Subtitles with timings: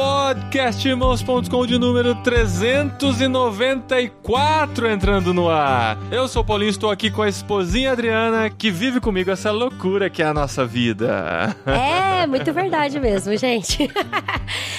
[0.00, 5.98] Podcastirmãos.com de número 394 entrando no ar.
[6.10, 10.08] Eu sou o Paulinho, estou aqui com a esposinha Adriana, que vive comigo essa loucura
[10.08, 11.54] que é a nossa vida.
[11.66, 13.90] É, muito verdade mesmo, gente.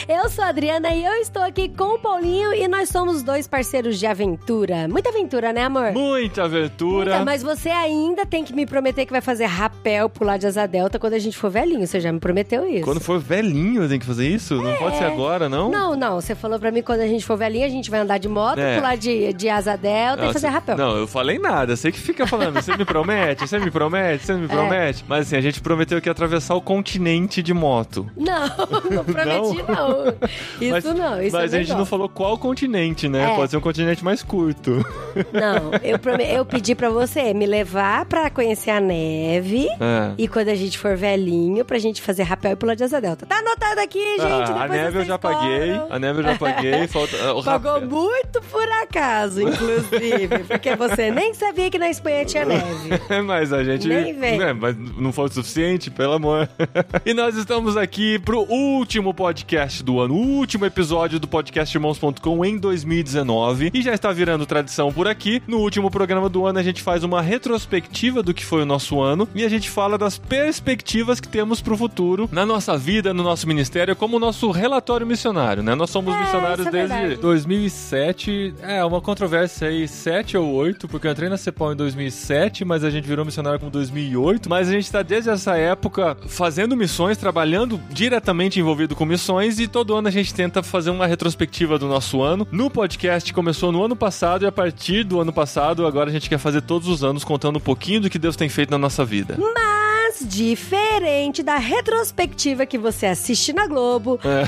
[0.10, 3.48] Eu sou a Adriana e eu estou aqui com o Paulinho e nós somos dois
[3.48, 4.88] parceiros de aventura.
[4.88, 5.92] Muita aventura, né, amor?
[5.94, 7.12] Muita aventura.
[7.12, 10.68] Muita, mas você ainda tem que me prometer que vai fazer rapel pular de asa
[10.68, 11.86] delta quando a gente for velhinho.
[11.86, 12.84] Você já me prometeu isso.
[12.84, 14.56] Quando for velhinho, tem que fazer isso?
[14.56, 15.70] Não pode ser agora, não?
[15.70, 16.16] Não, não.
[16.22, 18.60] Você falou pra mim quando a gente for velhinho, a gente vai andar de moto,
[18.60, 18.78] É.
[18.78, 20.78] pular de, de asa delta e fazer você- rapel.
[20.78, 21.76] Não, eu falei nada.
[21.76, 22.56] Você que fica falando.
[22.62, 25.04] Você me promete, você me promete, você me promete.
[25.08, 28.08] Mas assim, a gente prometeu que ia atravessar o continente de moto.
[28.16, 28.48] Não,
[28.90, 30.06] não prometi, não.
[30.62, 33.32] Isso mas, não, isso Mas é a gente não falou qual continente, né?
[33.34, 33.36] É.
[33.36, 34.72] Pode ser um continente mais curto.
[35.34, 39.68] Não, eu, prome- eu pedi pra você me levar pra conhecer a neve.
[39.80, 40.12] É.
[40.18, 43.26] E quando a gente for velhinho, pra gente fazer rapel e pular de asa delta.
[43.26, 44.22] Tá anotado aqui, gente.
[44.22, 45.74] Ah, a depois neve eu já paguei.
[45.74, 45.88] foram.
[45.90, 46.88] A neve eu já paguei.
[46.92, 50.40] Falta, o Pagou muito por acaso, inclusive.
[50.48, 52.90] porque você nem sabia que na Espanha tinha neve.
[53.26, 53.88] mas a gente.
[53.88, 54.38] Nem vem.
[54.38, 56.50] né, mas não foi o suficiente, pelo amor.
[57.06, 62.46] e nós estamos aqui pro último podcast do ano, o último episódio do podcast Irmãos.com
[62.46, 63.72] em 2019.
[63.74, 65.42] E já está virando tradição por aqui.
[65.48, 69.02] No último programa do ano, a gente faz uma retrospectiva do que foi o nosso
[69.02, 73.24] ano e a gente fala das perspectivas que temos pro futuro na nossa vida, no
[73.24, 75.76] nosso ministério, como o nosso relatório missionário, né?
[75.76, 77.22] Nós somos É, missionários é desde verdade.
[77.22, 78.56] 2007.
[78.62, 82.84] É, uma controvérsia aí, 7 ou 8, porque eu entrei na CEPAL em 2007, mas
[82.84, 84.50] a gente virou missionário como 2008.
[84.50, 89.68] Mas a gente tá desde essa época fazendo missões, trabalhando diretamente envolvido com missões e
[89.68, 92.48] todo ano a gente tenta fazer uma retrospectiva do nosso ano.
[92.52, 96.28] No podcast começou no ano passado e a partir do ano passado, agora a gente
[96.30, 99.06] quer fazer todos os anos contando um pouquinho do que Deus tem feito na nossa
[99.06, 99.38] vida.
[99.38, 99.71] Mas,
[100.20, 104.48] diferente da retrospectiva que você assiste na Globo, É.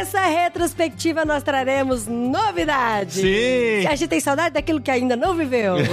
[0.00, 3.14] essa retrospectiva nós traremos novidades.
[3.16, 3.86] Sim.
[3.86, 5.74] A gente tem saudade daquilo que ainda não viveu.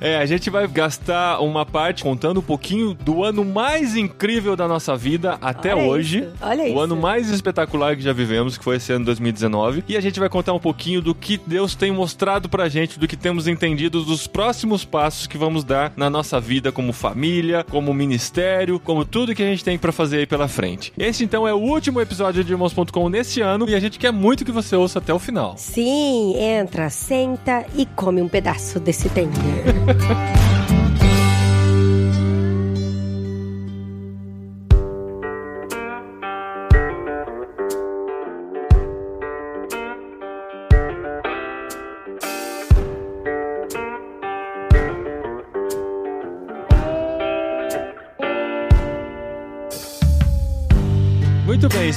[0.00, 4.66] É, a gente vai gastar uma parte contando um pouquinho do ano mais incrível da
[4.66, 6.18] nossa vida até Olha hoje.
[6.20, 6.78] isso, olha o isso.
[6.80, 9.84] ano mais espetacular que já vivemos, que foi esse ano 2019.
[9.88, 13.06] E a gente vai contar um pouquinho do que Deus tem mostrado pra gente, do
[13.06, 17.94] que temos entendido dos próximos passos que vamos dar na nossa vida como família, como
[17.94, 18.11] ministério,
[18.84, 20.92] como tudo que a gente tem pra fazer aí pela frente.
[20.98, 24.44] Esse então é o último episódio de Irmãos.com nesse ano e a gente quer muito
[24.44, 25.54] que você ouça até o final.
[25.56, 29.32] Sim, entra, senta e come um pedaço desse tender.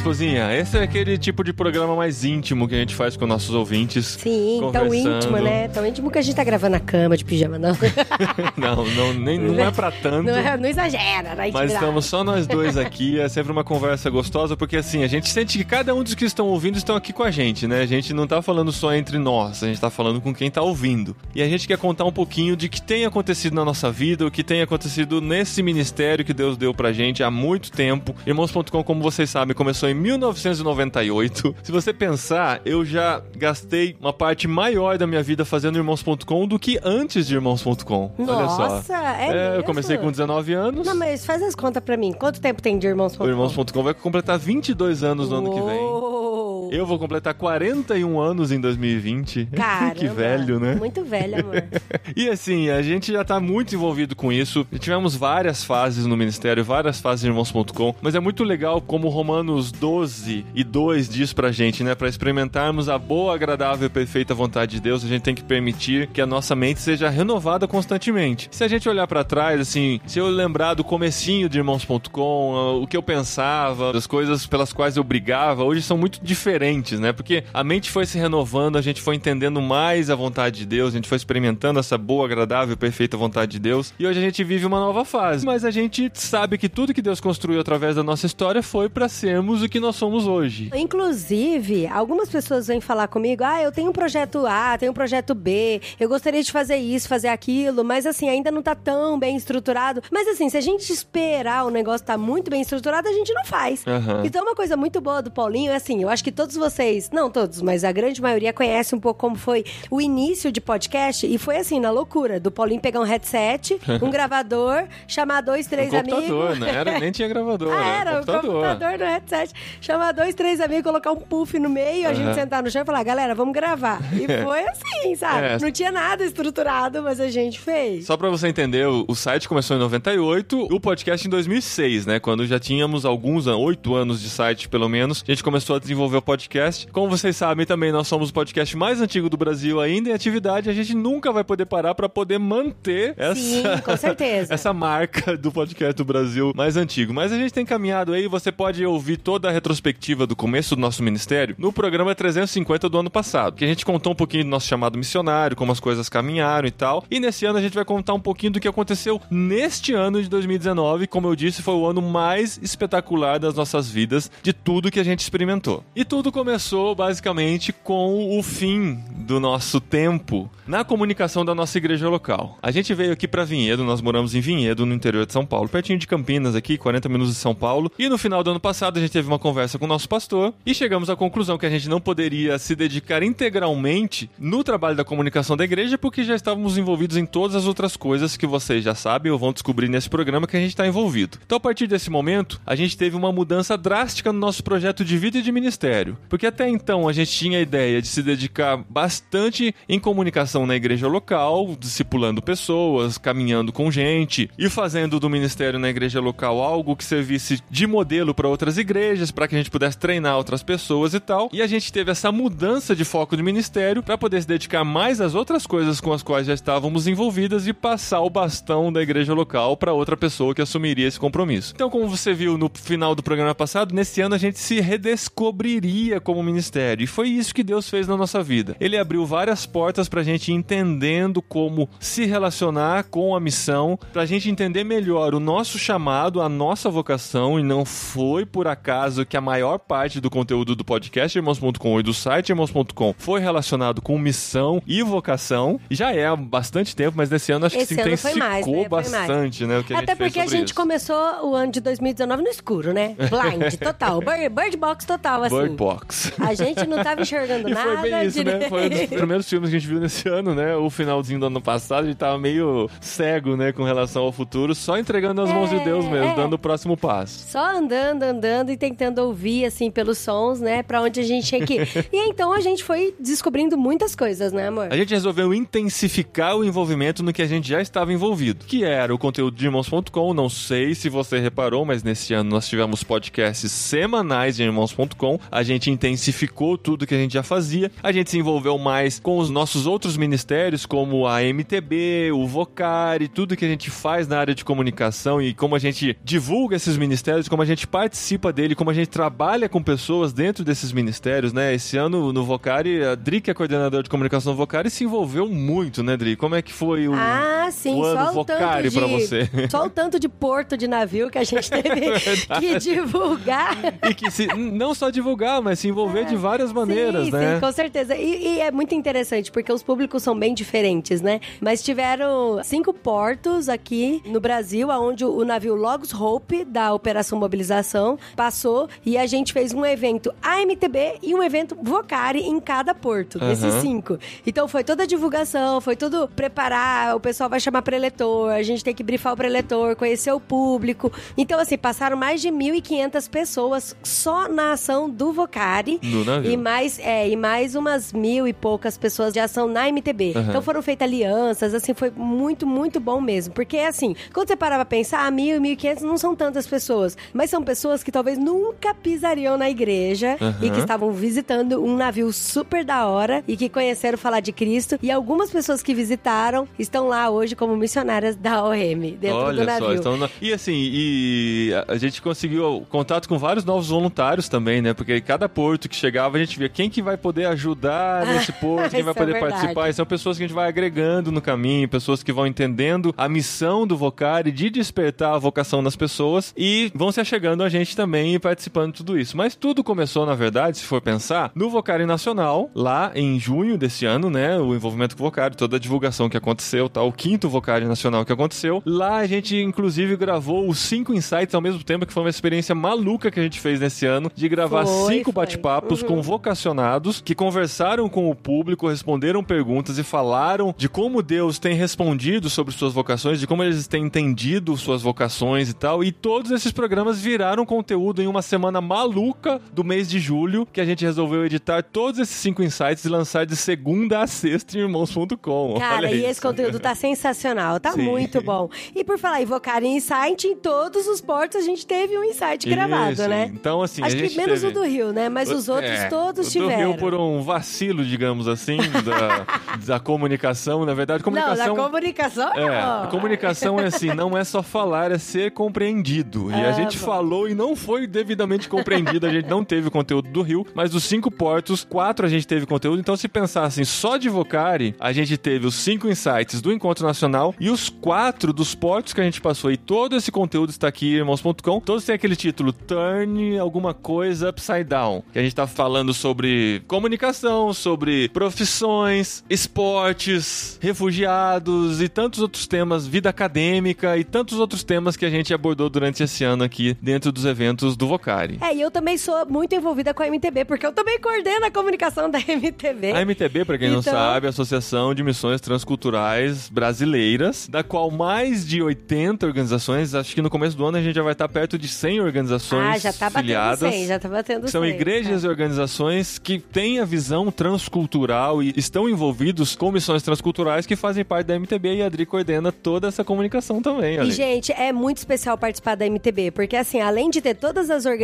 [0.05, 0.53] Esposinha.
[0.55, 4.05] Esse é aquele tipo de programa mais íntimo que a gente faz com nossos ouvintes.
[4.21, 5.67] Sim, tão íntimo, né?
[5.67, 7.75] Tão íntimo que a gente tá gravando na cama de pijama, não.
[8.55, 10.27] Não, não, nem, não é pra tanto.
[10.27, 14.09] Não, é- não exagera, na Mas estamos só nós dois aqui, é sempre uma conversa
[14.09, 17.11] gostosa, porque assim, a gente sente que cada um dos que estão ouvindo estão aqui
[17.11, 17.81] com a gente, né?
[17.81, 20.61] A gente não tá falando só entre nós, a gente tá falando com quem tá
[20.61, 21.15] ouvindo.
[21.33, 24.31] E a gente quer contar um pouquinho de que tem acontecido na nossa vida, o
[24.31, 28.15] que tem acontecido nesse ministério que Deus deu pra gente há muito tempo.
[28.25, 31.55] Irmãos.com, como vocês sabem, começou em 1998.
[31.63, 36.59] Se você pensar, eu já gastei uma parte maior da minha vida fazendo Irmãos.com do
[36.59, 38.11] que antes de Irmãos.com.
[38.17, 38.67] Olha só.
[38.69, 39.63] Nossa, é eu mesmo?
[39.63, 40.85] comecei com 19 anos.
[40.85, 42.13] Não, mas faz as contas pra mim.
[42.13, 43.17] Quanto tempo tem de irmãos?
[43.19, 45.79] O Irmãos.com vai completar 22 anos no ano que vem.
[45.79, 46.69] Uou.
[46.71, 49.49] Eu vou completar 41 anos em 2020.
[49.55, 50.75] Caramba, que velho, né?
[50.75, 51.63] Muito velho, amor.
[52.15, 54.65] E assim, a gente já tá muito envolvido com isso.
[54.79, 59.71] Tivemos várias fases no ministério, várias fases de irmãos.com, mas é muito legal como Romanos
[59.85, 61.93] 12 e 2 diz pra gente, né?
[61.93, 66.07] Pra experimentarmos a boa, agradável e perfeita vontade de Deus, a gente tem que permitir
[66.07, 68.47] que a nossa mente seja renovada constantemente.
[68.49, 72.77] Se a gente olhar pra trás, assim, se eu lembrar do comecinho de irmãos.com, ah,
[72.77, 77.13] o que eu pensava, das coisas pelas quais eu brigava, hoje são muito diferentes, né?
[77.13, 80.95] Porque a mente foi se renovando, a gente foi entendendo mais a vontade de Deus,
[80.95, 83.93] a gente foi experimentando essa boa, agradável e perfeita vontade de Deus.
[83.99, 85.45] E hoje a gente vive uma nova fase.
[85.45, 89.07] Mas a gente sabe que tudo que Deus construiu através da nossa história foi pra
[89.07, 90.71] sermos o que nós somos hoje.
[90.73, 95.35] Inclusive, algumas pessoas vêm falar comigo: ah, eu tenho um projeto A, tenho um projeto
[95.35, 99.35] B, eu gostaria de fazer isso, fazer aquilo, mas assim, ainda não tá tão bem
[99.35, 100.01] estruturado.
[100.09, 103.43] Mas assim, se a gente esperar o negócio tá muito bem estruturado, a gente não
[103.43, 103.85] faz.
[103.85, 104.21] Aham.
[104.23, 107.09] Então, uma coisa muito boa do Paulinho é assim: eu acho que todo todos vocês,
[107.11, 111.25] não todos, mas a grande maioria conhece um pouco como foi o início de podcast.
[111.25, 115.91] E foi assim, na loucura, do Paulinho pegar um headset, um gravador, chamar dois, três
[115.91, 116.21] um amigos.
[116.21, 117.65] computador, não era, nem tinha gravador.
[117.75, 118.63] Ah, era era, um o computador.
[118.63, 119.53] computador no headset.
[119.81, 122.85] Chamar dois, três amigos, colocar um puff no meio, a gente sentar no chão e
[122.85, 124.01] falar, galera, vamos gravar.
[124.13, 125.47] E foi assim, sabe?
[125.47, 125.59] É.
[125.59, 128.05] Não tinha nada estruturado, mas a gente fez.
[128.05, 132.19] Só pra você entender, o, site começou em 98, o podcast em 2006, né?
[132.19, 136.17] Quando já tínhamos alguns, oito anos de site, pelo menos, a gente começou a desenvolver
[136.17, 136.87] o podcast.
[136.91, 140.69] Como vocês sabem também, nós somos o podcast mais antigo do Brasil ainda em atividade.
[140.69, 144.53] A gente nunca vai poder parar pra poder manter essa, Sim, com certeza.
[144.53, 147.13] essa marca do podcast do Brasil mais antigo.
[147.13, 150.81] Mas a gente tem caminhado aí, você pode ouvir toda a retrospectiva do começo do
[150.81, 154.49] nosso ministério no programa 350 do ano passado, que a gente contou um pouquinho do
[154.49, 157.03] nosso chamado missionário, como as coisas caminharam e tal.
[157.09, 160.29] E nesse ano a gente vai contar um pouquinho do que aconteceu neste ano de
[160.29, 164.99] 2019, como eu disse, foi o ano mais espetacular das nossas vidas, de tudo que
[164.99, 165.83] a gente experimentou.
[165.95, 172.09] E tudo começou basicamente com o fim do nosso tempo na comunicação da nossa igreja
[172.09, 172.57] local.
[172.61, 175.69] A gente veio aqui para Vinhedo, nós moramos em Vinhedo, no interior de São Paulo,
[175.69, 177.91] pertinho de Campinas aqui, 40 minutos de São Paulo.
[177.97, 180.53] E no final do ano passado a gente teve uma conversa com o nosso pastor
[180.65, 185.03] e chegamos à conclusão que a gente não poderia se dedicar integralmente no trabalho da
[185.03, 188.95] comunicação da igreja porque já estávamos envolvidos em todas as outras coisas que vocês já
[188.95, 191.37] sabem ou vão descobrir nesse programa que a gente está envolvido.
[191.45, 195.17] Então a partir desse momento, a gente teve uma mudança drástica no nosso projeto de
[195.17, 196.17] vida e de ministério.
[196.29, 200.75] Porque até então a gente tinha a ideia de se dedicar bastante em comunicação na
[200.75, 206.95] igreja local, discipulando pessoas, caminhando com gente e fazendo do ministério na igreja local algo
[206.95, 211.13] que servisse de modelo para outras igrejas, para que a gente pudesse treinar outras pessoas
[211.13, 211.49] e tal.
[211.51, 215.21] E a gente teve essa mudança de foco de ministério para poder se dedicar mais
[215.21, 219.33] às outras coisas com as quais já estávamos envolvidas e passar o bastão da igreja
[219.33, 221.73] local para outra pessoa que assumiria esse compromisso.
[221.75, 226.19] Então, como você viu no final do programa passado, nesse ano a gente se redescobriria
[226.19, 227.03] como ministério.
[227.03, 228.75] E foi isso que Deus fez na nossa vida.
[228.79, 234.25] Ele abriu várias portas pra gente ir entendendo como se relacionar com a missão, pra
[234.25, 239.37] gente entender melhor o nosso chamado, a nossa vocação, e não foi por acaso que
[239.37, 244.17] a maior parte do conteúdo do podcast Irmãos.com e do site Irmãos.com foi relacionado com
[244.17, 245.79] missão e vocação.
[245.91, 248.75] Já é há bastante tempo, mas nesse ano acho que Esse se ano foi intensificou
[248.75, 248.89] mais, né?
[248.89, 249.83] Bastante, né?
[249.85, 250.75] Que Até porque a gente isso.
[250.75, 253.15] começou o ano de 2019 no escuro, né?
[253.29, 254.19] Blind, total.
[254.19, 255.55] Bird, bird box total, assim.
[255.55, 256.33] Bird Box.
[256.39, 257.97] A gente não tava enxergando E nada.
[257.99, 258.43] foi bem isso, né?
[258.53, 258.69] direito.
[258.69, 260.75] Foi um dos primeiros filmes que a gente viu nesse ano, né?
[260.75, 263.71] O finalzinho do ano passado, a gente tava meio cego, né?
[263.71, 266.35] Com relação ao futuro, só entregando nas mãos de É, Deus mesmo, é.
[266.35, 267.45] dando o próximo passo.
[267.51, 270.83] Só andando, andando e tentando ouvir, assim, pelos sons, né?
[270.83, 271.85] Pra onde a gente tinha que ir.
[272.15, 274.87] E então a gente foi descobrindo muitas coisas, né, amor?
[274.91, 279.13] A gente resolveu intensificar o envolvimento no que a gente já estava envolvido, que era
[279.13, 280.33] o conteúdo de irmãos.com.
[280.33, 285.39] Não sei se você reparou, mas nesse ano nós tivemos podcasts semanais de irmãos.com.
[285.51, 287.91] A gente intensificou tudo que a gente já fazia.
[288.01, 293.27] A gente se envolveu mais com os nossos outros ministérios, como a MTB, o Vocari,
[293.27, 296.97] tudo que a gente faz na área de comunicação e como a gente divulga esses
[296.97, 301.53] ministérios, como a gente participa dele, como a gente trabalha com pessoas dentro desses ministérios,
[301.53, 301.73] né?
[301.73, 305.47] Esse ano no Vocari, a Dri, que é coordenadora de comunicação do Vocari, se envolveu
[305.47, 306.35] muito, né, Dri?
[306.35, 308.97] Como é que foi o, Ah, sim, o ano só o tanto Vocari de...
[308.97, 309.49] pra você?
[309.69, 312.11] Só o tanto de porto de navio que a gente teve
[312.59, 313.75] que divulgar.
[314.09, 317.55] E que se, não só divulgar, mas se envolver de várias maneiras, sim, né?
[317.55, 318.15] Sim, com certeza.
[318.15, 321.39] E, e é muito interessante, porque os públicos são bem diferentes, né?
[321.59, 328.17] Mas tiveram cinco portos aqui no Brasil, onde o navio Logos Hope, da Operação Mobilização,
[328.35, 333.39] passou e a gente fez um evento AMTB e um evento Vocari em cada porto,
[333.39, 333.81] desses Aham.
[333.81, 334.19] cinco.
[334.45, 338.83] Então foi toda a divulgação, foi tudo preparar, o pessoal vai chamar preletor, a gente
[338.83, 341.11] tem que brifar o preletor, conhecer o público.
[341.37, 345.99] Então, assim, passaram mais de 1.500 pessoas só na ação do Vocari.
[346.25, 346.51] Navio.
[346.51, 350.33] E mais, é, e mais umas mil e poucas pessoas de ação na MTB.
[350.35, 350.49] Aham.
[350.49, 353.53] Então foram feitas alianças, assim, foi muito, muito bom mesmo.
[353.53, 356.35] Porque, assim, quando você parar pra pensar, ah, mil e mil e quinhentos não são
[356.35, 357.17] tantas pessoas.
[357.33, 358.64] Mas são pessoas que talvez nunca
[359.01, 360.55] pisariam na igreja Aham.
[360.61, 364.97] e que estavam visitando um navio super da hora e que conheceram falar de Cristo.
[365.01, 369.65] E algumas pessoas que visitaram estão lá hoje como missionárias da OM, dentro Olha do
[369.65, 370.03] navio.
[370.03, 374.93] só, na- e assim, e a- gente conseguiu contato com vários novos voluntários também, né?
[374.93, 378.91] Porque cada porto que chegava, a gente via quem que vai poder ajudar nesse porto,
[378.91, 379.53] quem vai é poder verdade.
[379.53, 379.89] participar.
[379.89, 383.27] E são pessoas que a gente vai agregando no caminho, pessoas que vão entendendo a
[383.29, 387.95] missão do Vocari de despertar a vocação nas pessoas e vão se achegando a gente
[387.95, 389.35] também e participando de tudo isso.
[389.37, 394.05] Mas tudo começou, na verdade, se for pensar, no Vocari Nacional, lá em junho desse
[394.05, 394.57] ano, né?
[394.59, 397.01] O envolvimento com o Vocari, toda a divulgação que aconteceu, tá?
[397.01, 398.81] O quinto Vocari Nacional que aconteceu.
[398.85, 402.73] Lá a gente, inclusive, gravou os cinco insights ao mesmo tempo, que foi uma experiência
[402.75, 406.07] maluca que a gente fez nesse ano, de gravar Foi, cinco bate-papos Uhum.
[406.07, 411.75] com vocacionados que conversaram com o público, responderam perguntas e falaram de como Deus tem
[411.75, 416.03] respondido sobre suas vocações, de como eles têm entendido suas vocações e tal.
[416.03, 420.79] E todos esses programas viraram conteúdo em uma semana maluca do mês de julho, que
[420.81, 424.81] a gente resolveu editar todos esses cinco insights e lançar de segunda a sexta em
[424.81, 425.75] irmãos.com.
[425.79, 426.27] Cara, e isso.
[426.27, 428.03] esse conteúdo tá sensacional, tá Sim.
[428.03, 428.69] muito bom.
[428.95, 432.23] E por falar em Vocar em Insight, em todos os portos a gente teve um
[432.23, 433.51] Insight gravado, Isso, né?
[433.53, 434.67] Então, assim, Acho a que menos teve...
[434.67, 435.29] o do Rio, né?
[435.29, 436.83] Mas os outros É, todos o tiveram.
[436.83, 439.45] Do Rio por um vacilo, digamos assim, da,
[439.85, 440.85] da comunicação.
[440.85, 441.75] Na verdade, Não, comunicação.
[441.75, 443.03] na comunicação É, não.
[443.03, 446.51] a comunicação é assim, não é só falar, é ser compreendido.
[446.51, 447.05] E a Ah, gente bom.
[447.05, 448.34] falou e não foi devidamente
[448.69, 452.47] compreendido, a gente não teve conteúdo do Rio, mas dos cinco portos, quatro a gente
[452.47, 452.99] teve conteúdo.
[452.99, 457.05] Então, se pensar assim, só de Vocari, a gente teve os cinco insights do Encontro
[457.05, 459.71] Nacional e os quatro dos portos que a gente passou.
[459.71, 461.79] E todo esse conteúdo está aqui, irmãos.com.
[461.79, 465.23] Todos têm aquele título, Turn alguma coisa upside down.
[465.31, 473.07] Que a gente tá falando sobre comunicação, sobre profissões, esportes, refugiados e tantos outros temas,
[473.07, 477.31] vida acadêmica e tantos outros temas que a gente abordou durante esse ano aqui dentro
[477.31, 478.24] dos eventos do Vocari.
[478.61, 481.71] É, e eu também sou muito envolvida com a MTB, porque eu também coordeno a
[481.71, 483.11] comunicação da MTB.
[483.11, 487.83] A MTB, pra quem não Então- sabe, é a Associação de Missões Transculturais Brasileiras, da
[487.83, 491.33] qual mais de 80 organizações, acho que no começo do ano a gente já vai
[491.33, 493.93] estar perto de 100 organizações ah, já tá batendo filiadas.
[493.93, 494.89] 100, já tá batendo São 100.
[494.91, 500.95] igrejas e organizações que têm a visão transcultural e estão envolvidos com missões transculturais que
[500.95, 504.19] fazem parte da MTB e a Adri coordena toda essa comunicação também.
[504.21, 508.05] E, gente, é muito especial participar da MTB, porque, assim, além de ter todas as
[508.05, 508.14] organizações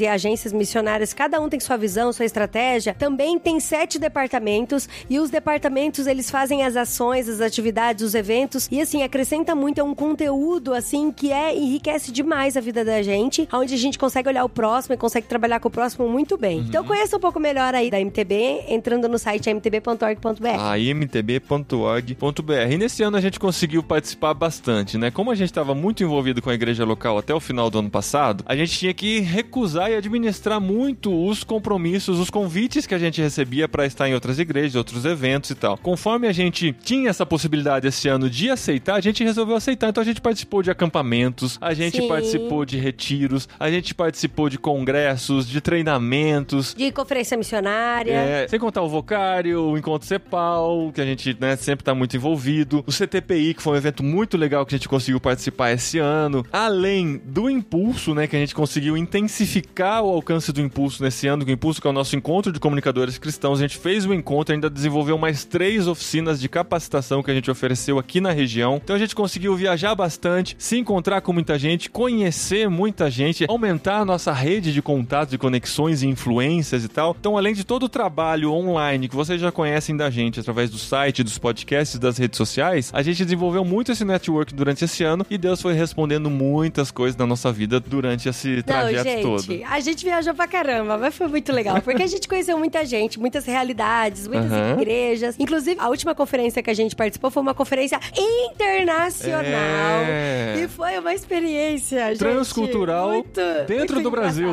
[0.00, 5.18] e agências missionárias, cada um tem sua visão, sua estratégia, também tem sete departamentos, e
[5.18, 9.84] os departamentos, eles fazem as ações, as atividades, os eventos, e, assim, acrescenta muito, é
[9.84, 14.28] um conteúdo, assim, que é, enriquece demais a vida da gente, onde a gente consegue
[14.28, 16.60] olhar o próximo e consegue trabalhar com o próximo muito bem.
[16.60, 20.60] Então, conheça um pouco melhor aí da MTB, entrando no site mtb.org.br.
[20.60, 22.52] a imtb.org.br.
[22.70, 25.10] E nesse ano a gente conseguiu participar bastante, né?
[25.10, 27.90] Como a gente estava muito envolvido com a igreja local até o final do ano
[27.90, 32.98] passado, a gente tinha que recusar e administrar muito os compromissos, os convites que a
[32.98, 35.76] gente recebia para estar em outras igrejas, outros eventos e tal.
[35.78, 39.88] Conforme a gente tinha essa possibilidade esse ano de aceitar, a gente resolveu aceitar.
[39.88, 42.08] Então a gente participou de acampamentos, a gente Sim.
[42.08, 48.12] participou de retiros, a gente participou de congressos, de treinamentos, De conferência missionária.
[48.12, 52.16] é, sem contar o Vocário, o Encontro Cepal, que a gente né, sempre tá muito
[52.16, 52.84] envolvido.
[52.86, 56.44] O CTPI, que foi um evento muito legal que a gente conseguiu participar esse ano.
[56.52, 61.44] Além do Impulso, né, que a gente conseguiu intensificar o alcance do Impulso nesse ano.
[61.44, 63.58] O Impulso, que é o nosso encontro de comunicadores cristãos.
[63.58, 67.50] A gente fez o encontro, ainda desenvolveu mais três oficinas de capacitação que a gente
[67.50, 68.80] ofereceu aqui na região.
[68.82, 74.00] Então a gente conseguiu viajar bastante, se encontrar com muita gente, conhecer muita gente, aumentar
[74.00, 77.16] a nossa rede de contatos e conexões e influências e tal.
[77.18, 80.78] Então, além de todo o trabalho online que vocês já conhecem da gente através do
[80.78, 85.24] site, dos podcasts, das redes sociais, a gente desenvolveu muito esse network durante esse ano
[85.30, 89.64] e Deus foi respondendo muitas coisas na nossa vida durante esse Não, trajeto gente, todo.
[89.70, 93.18] a gente viajou pra caramba, mas foi muito legal, porque a gente conheceu muita gente,
[93.18, 94.80] muitas realidades, muitas Aham.
[94.80, 95.36] igrejas.
[95.38, 99.40] Inclusive, a última conferência que a gente participou foi uma conferência internacional.
[99.44, 100.60] É.
[100.62, 104.48] E foi uma experiência, gente, Transcultural muito, dentro muito do Brasil.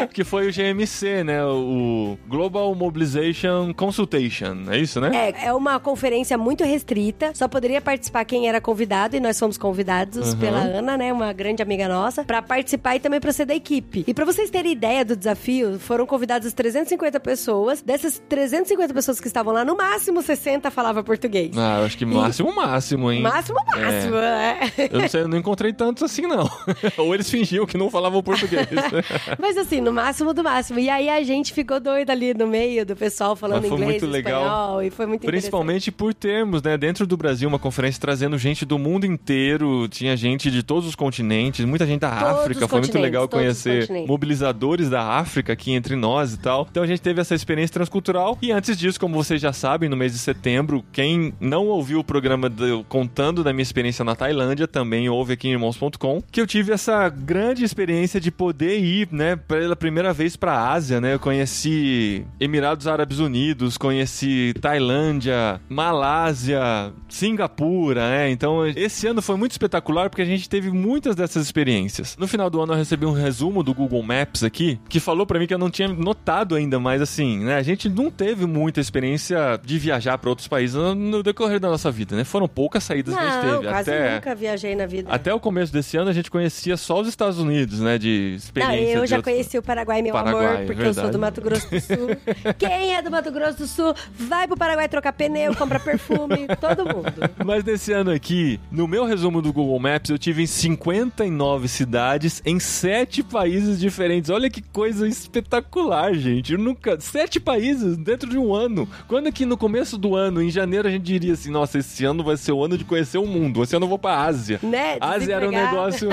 [0.00, 0.06] É.
[0.12, 1.44] que foi o GMC, né?
[1.44, 4.64] O Global Mobilization Consultation.
[4.70, 5.10] É isso, né?
[5.14, 9.56] É, é uma conferência muito restrita, só poderia participar quem era convidado, e nós fomos
[9.58, 10.38] convidados Uhum.
[10.38, 13.65] pela Ana, né, uma grande amiga nossa, pra participar e também pra ser da equipe.
[13.74, 17.82] E pra vocês terem ideia do desafio, foram convidadas 350 pessoas.
[17.82, 21.56] Dessas 350 pessoas que estavam lá, no máximo 60 falavam português.
[21.56, 23.22] Ah, eu acho que máximo, máximo, hein?
[23.22, 24.58] Máximo, máximo, é.
[24.92, 26.48] Eu não sei, eu não encontrei tantos assim, não.
[26.96, 28.66] Ou eles fingiam que não falavam português.
[29.38, 30.78] Mas assim, no máximo do máximo.
[30.78, 34.02] E aí a gente ficou doida ali no meio do pessoal falando Mas foi inglês,
[34.02, 34.42] muito legal.
[34.42, 38.64] espanhol, e foi muito Principalmente por termos, né, dentro do Brasil, uma conferência trazendo gente
[38.64, 42.80] do mundo inteiro, tinha gente de todos os continentes, muita gente da Todos África, foi
[42.80, 44.08] muito legal todos continentes.
[44.08, 46.66] mobilizadores da África aqui entre nós e tal.
[46.70, 49.96] Então a gente teve essa experiência transcultural e antes disso, como vocês já sabem, no
[49.96, 54.66] mês de setembro, quem não ouviu o programa do- contando da minha experiência na Tailândia,
[54.66, 59.36] também ouve aqui em irmãos.com, que eu tive essa grande experiência de poder ir, né,
[59.36, 61.14] pela primeira vez pra Ásia, né?
[61.14, 68.30] Eu conheci Emirados Árabes Unidos, conheci Tailândia, Malásia, Singapura, né?
[68.30, 72.16] Então, esse ano foi muito espetacular porque a gente teve muitas dessas experiências.
[72.18, 75.38] No final do ano eu recebi um resumo do Google Maps aqui, que falou pra
[75.38, 78.80] mim que eu não tinha notado ainda, mas assim, né, a gente não teve muita
[78.80, 82.24] experiência de viajar pra outros países no, no decorrer da nossa vida, né?
[82.24, 85.08] Foram poucas saídas que a gente Não, teve, quase até nunca viajei na vida.
[85.10, 88.36] até o começo desse ano a gente conhecia só os Estados Unidos, né, de Não,
[88.36, 90.24] experiência eu de já outros- conheci o Paraguai, meu amor.
[90.32, 91.12] Paraguai, amor, porque eu sou verdade.
[91.12, 92.16] do Mato Grosso do Sul.
[92.58, 96.84] Quem é do Mato Grosso do Sul, vai pro Paraguai trocar pneu, compra perfume, todo
[96.84, 97.12] mundo.
[97.44, 102.42] Mas nesse ano aqui, no meu resumo do Google Maps, eu tive em 59 cidades
[102.44, 103.35] em sete países
[103.78, 104.30] diferentes.
[104.30, 106.52] Olha que coisa espetacular, gente.
[106.52, 106.98] Eu nunca.
[107.00, 108.88] Sete países dentro de um ano.
[109.06, 112.24] Quando aqui no começo do ano, em janeiro, a gente diria assim: nossa, esse ano
[112.24, 113.62] vai ser o ano de conhecer o mundo.
[113.62, 114.60] Esse ano eu vou pra Ásia.
[114.62, 114.96] Né?
[115.00, 116.08] Ásia era um negócio.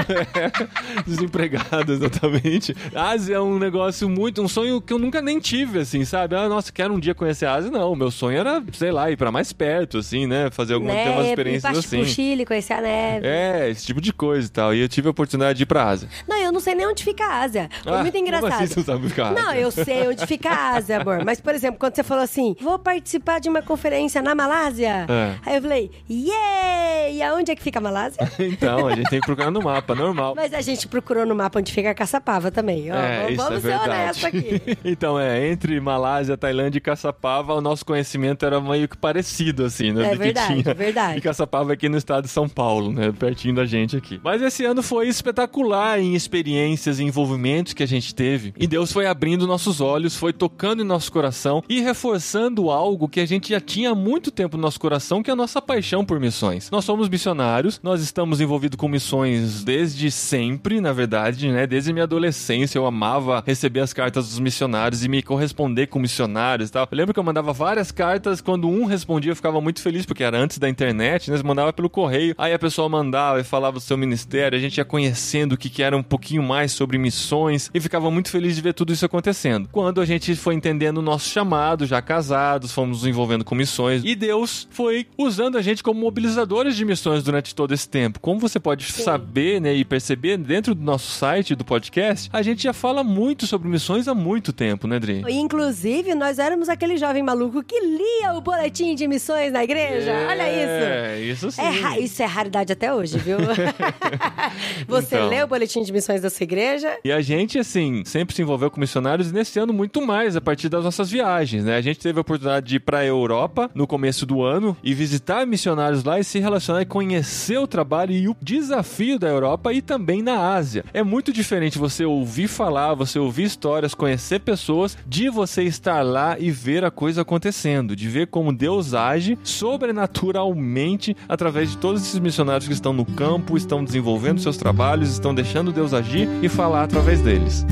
[1.05, 2.75] Desempregado, exatamente.
[2.95, 4.41] Ásia é um negócio muito.
[4.41, 6.35] Um sonho que eu nunca nem tive, assim, sabe?
[6.35, 7.71] Ah, nossa, quero um dia conhecer a Ásia.
[7.71, 10.49] Não, meu sonho era, sei lá, ir pra mais perto, assim, né?
[10.51, 11.23] Fazer alguma umas Né?
[11.23, 11.97] Ir experiências assim.
[11.99, 13.27] pro Chile, conhecer a neve.
[13.27, 14.73] É, esse tipo de coisa e tal.
[14.73, 16.09] E eu tive a oportunidade de ir pra Ásia.
[16.27, 17.69] Não, eu não sei nem onde fica a Ásia.
[17.83, 18.53] Foi Ah, muito como engraçado.
[18.53, 19.31] assim você não sabe ficar?
[19.33, 21.23] Não, eu sei onde fica a Ásia, amor.
[21.25, 25.05] Mas, por exemplo, quando você falou assim, vou participar de uma conferência na Malásia.
[25.09, 25.35] É.
[25.45, 27.09] Aí eu falei, yeah!
[27.11, 28.23] E aonde é que fica a Malásia?
[28.39, 30.33] Então, a gente tem que procurar no mapa, normal.
[30.35, 32.91] Mas a gente procurou no mapa onde fica a Caçapava também.
[32.91, 33.89] Ó, é, isso vamos é ser verdade.
[33.89, 34.61] honestos aqui.
[34.85, 39.91] então, é, entre Malásia, Tailândia e Caçapava, o nosso conhecimento era meio que parecido, assim,
[39.91, 40.11] né?
[40.13, 40.71] É verdade, tinha.
[40.71, 41.17] é verdade.
[41.17, 43.11] E Caçapava é aqui no estado de São Paulo, né?
[43.17, 44.19] Pertinho da gente aqui.
[44.23, 48.53] Mas esse ano foi espetacular em experiências envolvimentos que a gente teve.
[48.57, 53.19] E Deus foi abrindo nossos olhos, foi tocando em nosso coração e reforçando algo que
[53.19, 56.05] a gente já tinha há muito tempo no nosso coração, que é a nossa paixão
[56.05, 56.69] por missões.
[56.71, 61.67] Nós somos missionários, nós estamos envolvidos com missões desde sempre, na verdade, né?
[61.67, 66.69] Desde minha adolescência eu amava receber as cartas dos missionários e me corresponder com missionários
[66.69, 66.87] e tal.
[66.89, 70.23] Eu lembro que eu mandava várias cartas, quando um respondia eu ficava muito feliz, porque
[70.23, 71.37] era antes da internet, né?
[71.37, 74.77] Você mandava pelo correio, aí a pessoa mandava e falava do seu ministério, a gente
[74.77, 78.55] ia conhecendo o que, que era um pouquinho mais sobre missões e ficava muito feliz
[78.55, 79.69] de ver tudo isso acontecendo.
[79.71, 84.01] Quando a gente foi entendendo o nosso chamado, já casados, fomos nos envolvendo com missões
[84.05, 88.19] e Deus foi usando a gente como mobilizadores de missões durante todo esse tempo.
[88.19, 92.63] Como você pode saber, né, e perceber dentro do nosso site, do podcast, a gente
[92.63, 95.23] já fala muito sobre missões há muito tempo, né, Dri?
[95.29, 100.11] Inclusive, nós éramos aquele jovem maluco que lia o boletim de missões na igreja.
[100.29, 100.83] Olha isso.
[100.85, 101.61] É, isso sim.
[101.61, 103.37] É isso é raridade até hoje, viu?
[104.87, 105.29] Você Então.
[105.29, 106.72] lê o boletim de missões da sua igreja?
[107.03, 110.41] E a gente, assim, sempre se envolveu com missionários e nesse ano muito mais a
[110.41, 111.75] partir das nossas viagens, né?
[111.75, 115.45] A gente teve a oportunidade de ir pra Europa no começo do ano e visitar
[115.45, 119.81] missionários lá e se relacionar e conhecer o trabalho e o desafio da Europa e
[119.81, 120.85] também na Ásia.
[120.93, 126.37] É muito diferente você ouvir falar, você ouvir histórias, conhecer pessoas, de você estar lá
[126.39, 132.19] e ver a coisa acontecendo, de ver como Deus age sobrenaturalmente através de todos esses
[132.19, 136.83] missionários que estão no campo, estão desenvolvendo seus trabalhos, estão deixando Deus agir e falar
[136.83, 137.65] através deles.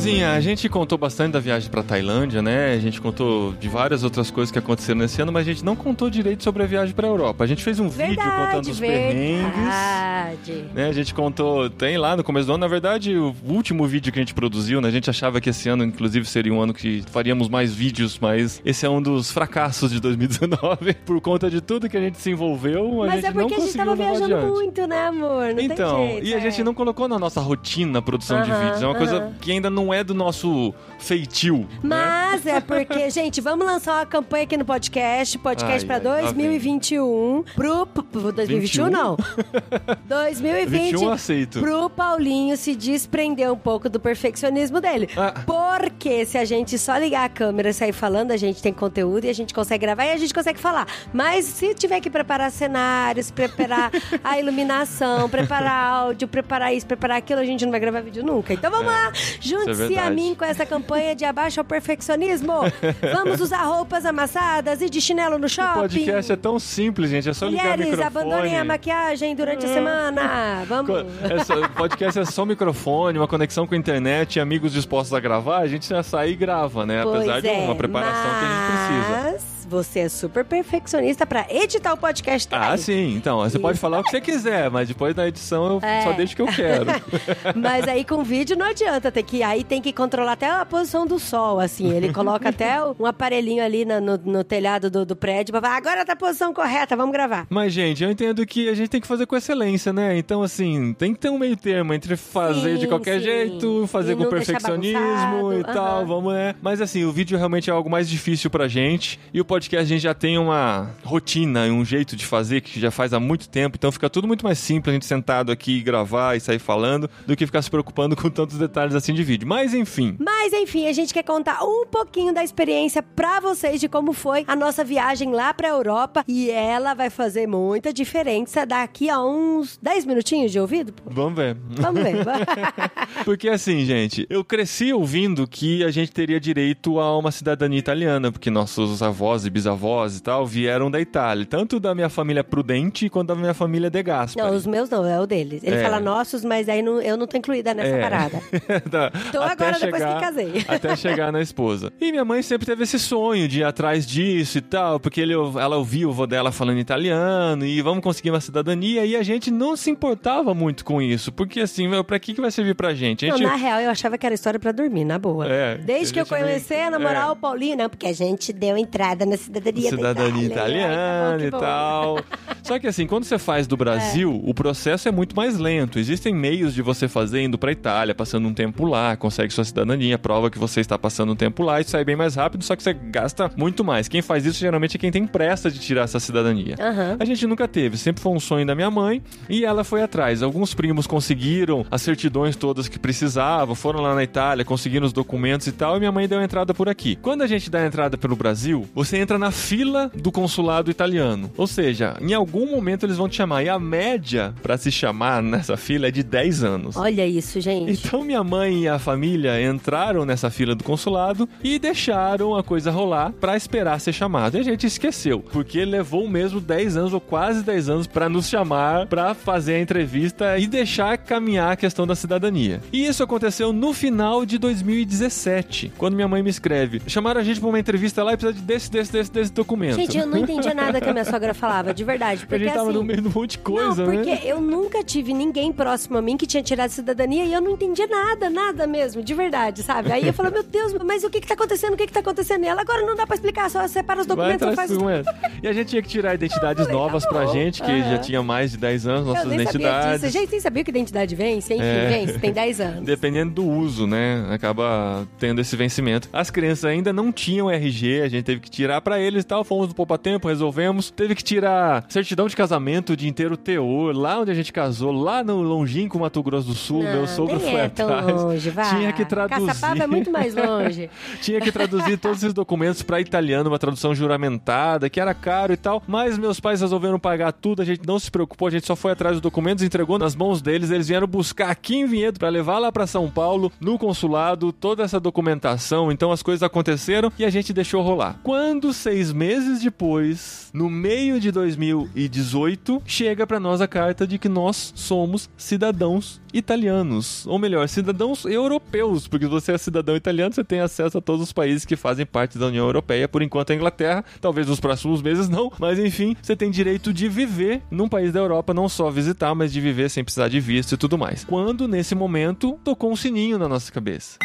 [0.00, 2.72] Esposinha, a gente contou bastante da viagem pra Tailândia, né?
[2.72, 5.76] A gente contou de várias outras coisas que aconteceram nesse ano, mas a gente não
[5.76, 7.44] contou direito sobre a viagem pra Europa.
[7.44, 9.52] A gente fez um vídeo contando Verdade, os perrengues.
[9.54, 10.64] verdade.
[10.74, 14.10] Né, a gente contou, tem lá no começo do ano, na verdade, o último vídeo
[14.10, 16.72] que a gente produziu, né, a gente achava que esse ano, inclusive, seria um ano
[16.72, 21.60] que faríamos mais vídeos, mas esse é um dos fracassos de 2019, por conta de
[21.60, 23.94] tudo que a gente se envolveu, a Mas gente é porque não a gente tava
[23.96, 24.50] viajando adiante.
[24.50, 25.52] muito, né, amor?
[25.54, 26.40] Não Então, jeito, e a é.
[26.40, 29.32] gente não colocou na nossa rotina a produção de Aham, vídeos, é uma coisa aham.
[29.38, 32.30] que ainda não é do nosso feitio, né?
[32.30, 36.22] Mas é porque, gente, vamos lançar uma campanha aqui no podcast, podcast Ai, pra ai,
[36.22, 38.90] lá 2021, pro, pro 2021 21?
[38.90, 39.16] não.
[40.06, 41.60] 2020 21 aceito.
[41.60, 45.08] pro Paulinho se desprender um pouco do perfeccionismo dele.
[45.16, 45.42] Ah.
[45.46, 49.24] Porque se a gente só ligar a câmera e sair falando, a gente tem conteúdo
[49.24, 50.86] e a gente consegue gravar e a gente consegue falar.
[51.12, 53.90] Mas se tiver que preparar cenários, preparar
[54.22, 58.52] a iluminação, preparar áudio, preparar isso, preparar aquilo, a gente não vai gravar vídeo nunca.
[58.52, 60.14] Então vamos lá, junte-se a É, verdade.
[60.14, 62.52] mim com essa campanha de abaixo ao perfeccionismo.
[63.12, 65.80] Vamos usar roupas amassadas e de chinelo no O shopping.
[65.80, 68.06] podcast é tão simples, gente, é só ligar o Mulheres, microfone.
[68.26, 70.64] abandonem a maquiagem durante a semana.
[70.68, 70.90] Vamos.
[71.28, 75.12] É só- o podcast é só microfone, uma conexão com a internet, e amigos dispostos
[75.14, 77.02] a gravar, a gente já sai e grava, né?
[77.02, 79.59] Pois Apesar de é, uma preparação que a gente precisa.
[79.70, 82.68] Você é super perfeccionista pra editar o podcast também.
[82.70, 83.14] Ah, sim.
[83.14, 86.02] Então, você pode Isso falar o que você quiser, mas depois da edição eu É.
[86.02, 86.86] só deixo o que eu quero.
[87.54, 91.06] Mas aí com vídeo não adianta, tem que, aí tem que controlar até a posição
[91.06, 91.92] do sol, assim.
[91.92, 95.76] Ele coloca até um aparelhinho ali na- no, no telhado do, do prédio pra falar,
[95.76, 97.46] agora tá a posição correta, vamos gravar.
[97.48, 100.16] Mas, gente, eu entendo que a gente tem que fazer com excelência, né?
[100.18, 103.24] Então, assim, tem que ter um meio termo entre fazer Sim, de qualquer sim.
[103.24, 106.06] jeito, fazer E com perfeccionismo e tal, aham.
[106.06, 106.54] vamos, né?
[106.60, 109.18] Mas, assim, o vídeo realmente é algo mais difícil pra gente.
[109.32, 112.80] E o podcast a gente já tem uma rotina e um jeito de fazer que
[112.80, 115.78] já faz há muito tempo, então fica tudo muito mais simples a gente sentado aqui
[115.78, 119.22] e gravar e sair falando do que ficar se preocupando com tantos detalhes assim de
[119.22, 119.46] vídeo.
[119.46, 120.16] Mas enfim.
[120.18, 124.44] Mas enfim, a gente quer contar um pouquinho da experiência pra vocês de como foi
[124.46, 129.78] a nossa viagem lá pra Europa e ela vai fazer muita diferença daqui a uns
[129.82, 130.92] 10 minutinhos de ouvido.
[130.92, 131.10] pô.
[131.10, 131.56] Vamos ver.
[131.70, 132.24] Vamos ver.
[133.24, 138.30] Porque assim, gente, eu cresci ouvindo que a gente teria direito a uma cidadania italiana,
[138.32, 143.08] porque nossos avós e bisavós e tal vieram da Itália, tanto da minha família Prudente
[143.08, 144.46] quanto da minha família De Gaspari.
[144.48, 145.62] não, os meus não, é o deles.
[145.64, 145.82] Ele É.
[145.82, 148.00] fala nossos, mas aí não- eu não tô incluída nessa É.
[148.00, 148.40] parada.
[148.90, 150.52] Da- Tô agora, depois que casei.
[150.68, 151.92] Até chegar na esposa.
[152.00, 155.34] E minha mãe sempre teve esse sonho de ir atrás disso e tal, porque ele,
[155.34, 159.04] ela ouvia o vô dela falando italiano e vamos conseguir uma cidadania.
[159.04, 162.40] E a gente não se importava muito com isso, porque assim, meu, pra que, que
[162.40, 163.26] vai servir pra gente?
[163.26, 165.46] A Não, gente na real, eu achava que era história pra dormir, na boa.
[165.48, 168.52] É, Desde que eu gente meio- comecei a namorar o Paulinho, não, porque a gente
[168.52, 170.86] deu entrada na cidadania, cidadania da Itália.
[170.86, 171.58] Ai, italiana tá e bom.
[171.58, 172.24] tal.
[172.62, 175.98] Só que assim, quando você faz do Brasil, o processo é muito mais lento.
[175.98, 180.18] Existem meios de você fazer indo pra Itália, passando um tempo lá, consegue sua cidadania,
[180.18, 182.82] prova que você está passando um tempo lá e sai bem mais rápido, só que
[182.82, 184.08] você gasta muito mais.
[184.08, 186.76] Quem faz isso geralmente é quem tem pressa de tirar essa cidadania.
[186.78, 187.16] Aham.
[187.18, 190.42] A gente nunca teve, sempre foi um sonho da minha mãe e ela foi atrás.
[190.42, 195.66] Alguns primos conseguiram as certidões todas que precisavam, foram lá na Itália, conseguiram os documentos
[195.66, 197.16] e tal, e minha mãe deu a entrada por aqui.
[197.16, 201.50] Quando a gente dá a entrada pelo Brasil, você entra na fila do consulado italiano.
[201.56, 203.62] Ou seja, em algum momento eles vão te chamar.
[203.62, 206.96] E a média pra se chamar nessa fila é de 10 anos.
[206.96, 207.92] Olha isso, gente.
[207.92, 212.90] Então minha mãe e a família entraram nessa fila do consulado e deixaram a coisa
[212.90, 214.56] rolar pra esperar ser chamado.
[214.56, 218.48] E a gente esqueceu, porque levou mesmo 10 anos ou quase 10 anos pra nos
[218.48, 222.80] chamar pra fazer a entrevista e deixar caminhar a questão da cidadania.
[222.92, 227.60] E isso aconteceu no final de 2017, quando minha mãe me escreve: "Chamaram a gente
[227.60, 229.96] pra uma entrevista lá e precisa de desse desse desse desse documento".
[229.96, 232.42] Gente, eu não entendia nada que a minha sogra falava, de verdade.
[232.44, 234.40] a Porque gente tava assim, no meio de um monte de coisa, não, porque né?
[234.44, 238.06] eu nunca tive ninguém próximo a mim que tinha tirado cidadania e eu não entendia
[238.06, 240.12] nada, nada mesmo, de verdade, sabe?
[240.12, 241.94] Aí eu falei, meu Deus, mas o que que tá acontecendo?
[241.94, 242.64] O que que tá acontecendo?
[242.64, 245.26] E ela, agora não dá pra explicar, só separa os documentos, atrás faz.
[245.62, 248.10] E a gente tinha que tirar identidades falei, novas tá pra gente, que Aham.
[248.10, 250.20] já tinha mais de 10 anos, Eu nossas nem sabia identidades.
[250.20, 250.32] disso.
[250.38, 252.08] Gente, nem sabia que identidade vence, enfim, É.
[252.08, 253.04] vence, tem 10 anos.
[253.04, 254.46] Dependendo do uso, né?
[254.50, 256.28] Acaba tendo esse vencimento.
[256.32, 259.64] As crianças ainda não tinham RG, a gente teve que tirar pra eles e tal.
[259.64, 261.10] Fomos no Poupa Tempo, resolvemos.
[261.10, 265.42] Teve que tirar certidão de casamento de inteiro teor, lá onde a gente casou, lá
[265.42, 267.02] no longínquo Mato Grosso do Sul.
[267.02, 268.42] Não, meu sogro nem foi é tão atrás.
[268.42, 268.90] longe, vai.
[268.90, 269.66] Tinha que traduzir.
[269.66, 271.10] Caçapava é muito mais longe.
[271.40, 275.76] Tinha que traduzir todos esses documentos pra italiano, uma tradução juramentada, que era caro e
[275.76, 276.02] tal.
[276.06, 279.12] Mas meus pais resolveram pagar tudo, a gente não se preocupou, a gente só foi
[279.12, 280.90] atrás dos documentos, entregou nas mãos deles.
[280.90, 285.02] Eles vieram buscar aqui em Vinhedo pra levar lá pra São Paulo, no consulado, toda
[285.02, 286.10] essa documentação.
[286.10, 288.36] Então as coisas aconteceram e a gente deixou rolar.
[288.42, 294.48] Quando seis meses depois, no meio de 2018, chega pra nós a carta de que
[294.48, 297.46] nós somos cidadãos italianos.
[297.46, 301.42] Ou melhor, cidadãos europeus, porque se você é cidadão italiano, você tem acesso a todos
[301.42, 305.22] os países que fazem parte da União Europeia, por enquanto a Inglaterra, talvez nos próximos
[305.22, 309.10] meses não, mas enfim, você tem direito de viver num país da Europa, não só
[309.10, 311.44] visitar, mas de viver sem precisar de visto e tudo mais.
[311.44, 314.38] Quando nesse momento tocou um sininho na nossa cabeça.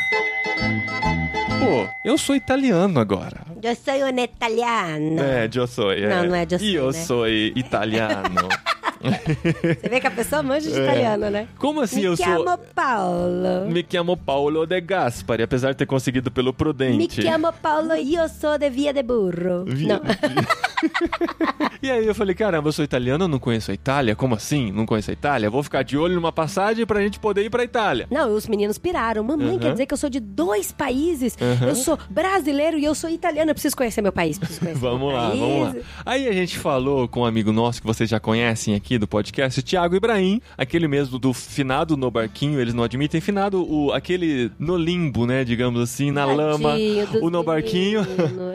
[1.66, 3.42] Pô, eu sou italiano agora.
[3.62, 5.20] Eu sou um italiano.
[5.22, 5.92] É, eu sou.
[5.92, 6.08] É.
[6.08, 6.94] Não, não é eu sou, Eu né?
[6.94, 8.50] sou italiano.
[9.06, 11.48] Você vê que a pessoa manja de italiano, né?
[11.60, 12.58] Como assim Me eu chiamo sou...
[12.74, 13.68] Paulo.
[13.70, 17.22] Me chamo Paolo De Gaspari, apesar de ter conseguido pelo Me Prudente.
[17.22, 19.64] chiamo Paulo e eu sou de Via de Burro.
[19.68, 20.02] Via- Não.
[21.86, 24.16] E aí eu falei, caramba, eu sou italiano, eu não conheço a Itália?
[24.16, 24.72] Como assim?
[24.72, 25.52] Não conheço a Itália?
[25.52, 28.08] Vou ficar de olho numa passagem pra gente poder ir pra Itália.
[28.10, 29.24] Não, os meninos piraram.
[29.24, 29.60] Mamãe Uhum.
[29.60, 31.38] quer dizer que eu sou de dois países.
[31.40, 31.68] Uhum.
[31.68, 33.52] Eu sou brasileiro e eu sou italiano.
[33.52, 34.40] Eu preciso conhecer meu país.
[34.40, 35.40] Preciso conhecer Vamos meu lá, país.
[35.40, 35.82] vamos lá.
[36.04, 39.60] Aí a gente falou com um amigo nosso que vocês já conhecem aqui do podcast,
[39.60, 44.52] o Thiago Ibrahim, aquele mesmo do finado no barquinho, eles não admitem finado, o, aquele
[44.58, 48.02] no limbo, né, digamos assim, na lama, Tadinho dos o no barquinho.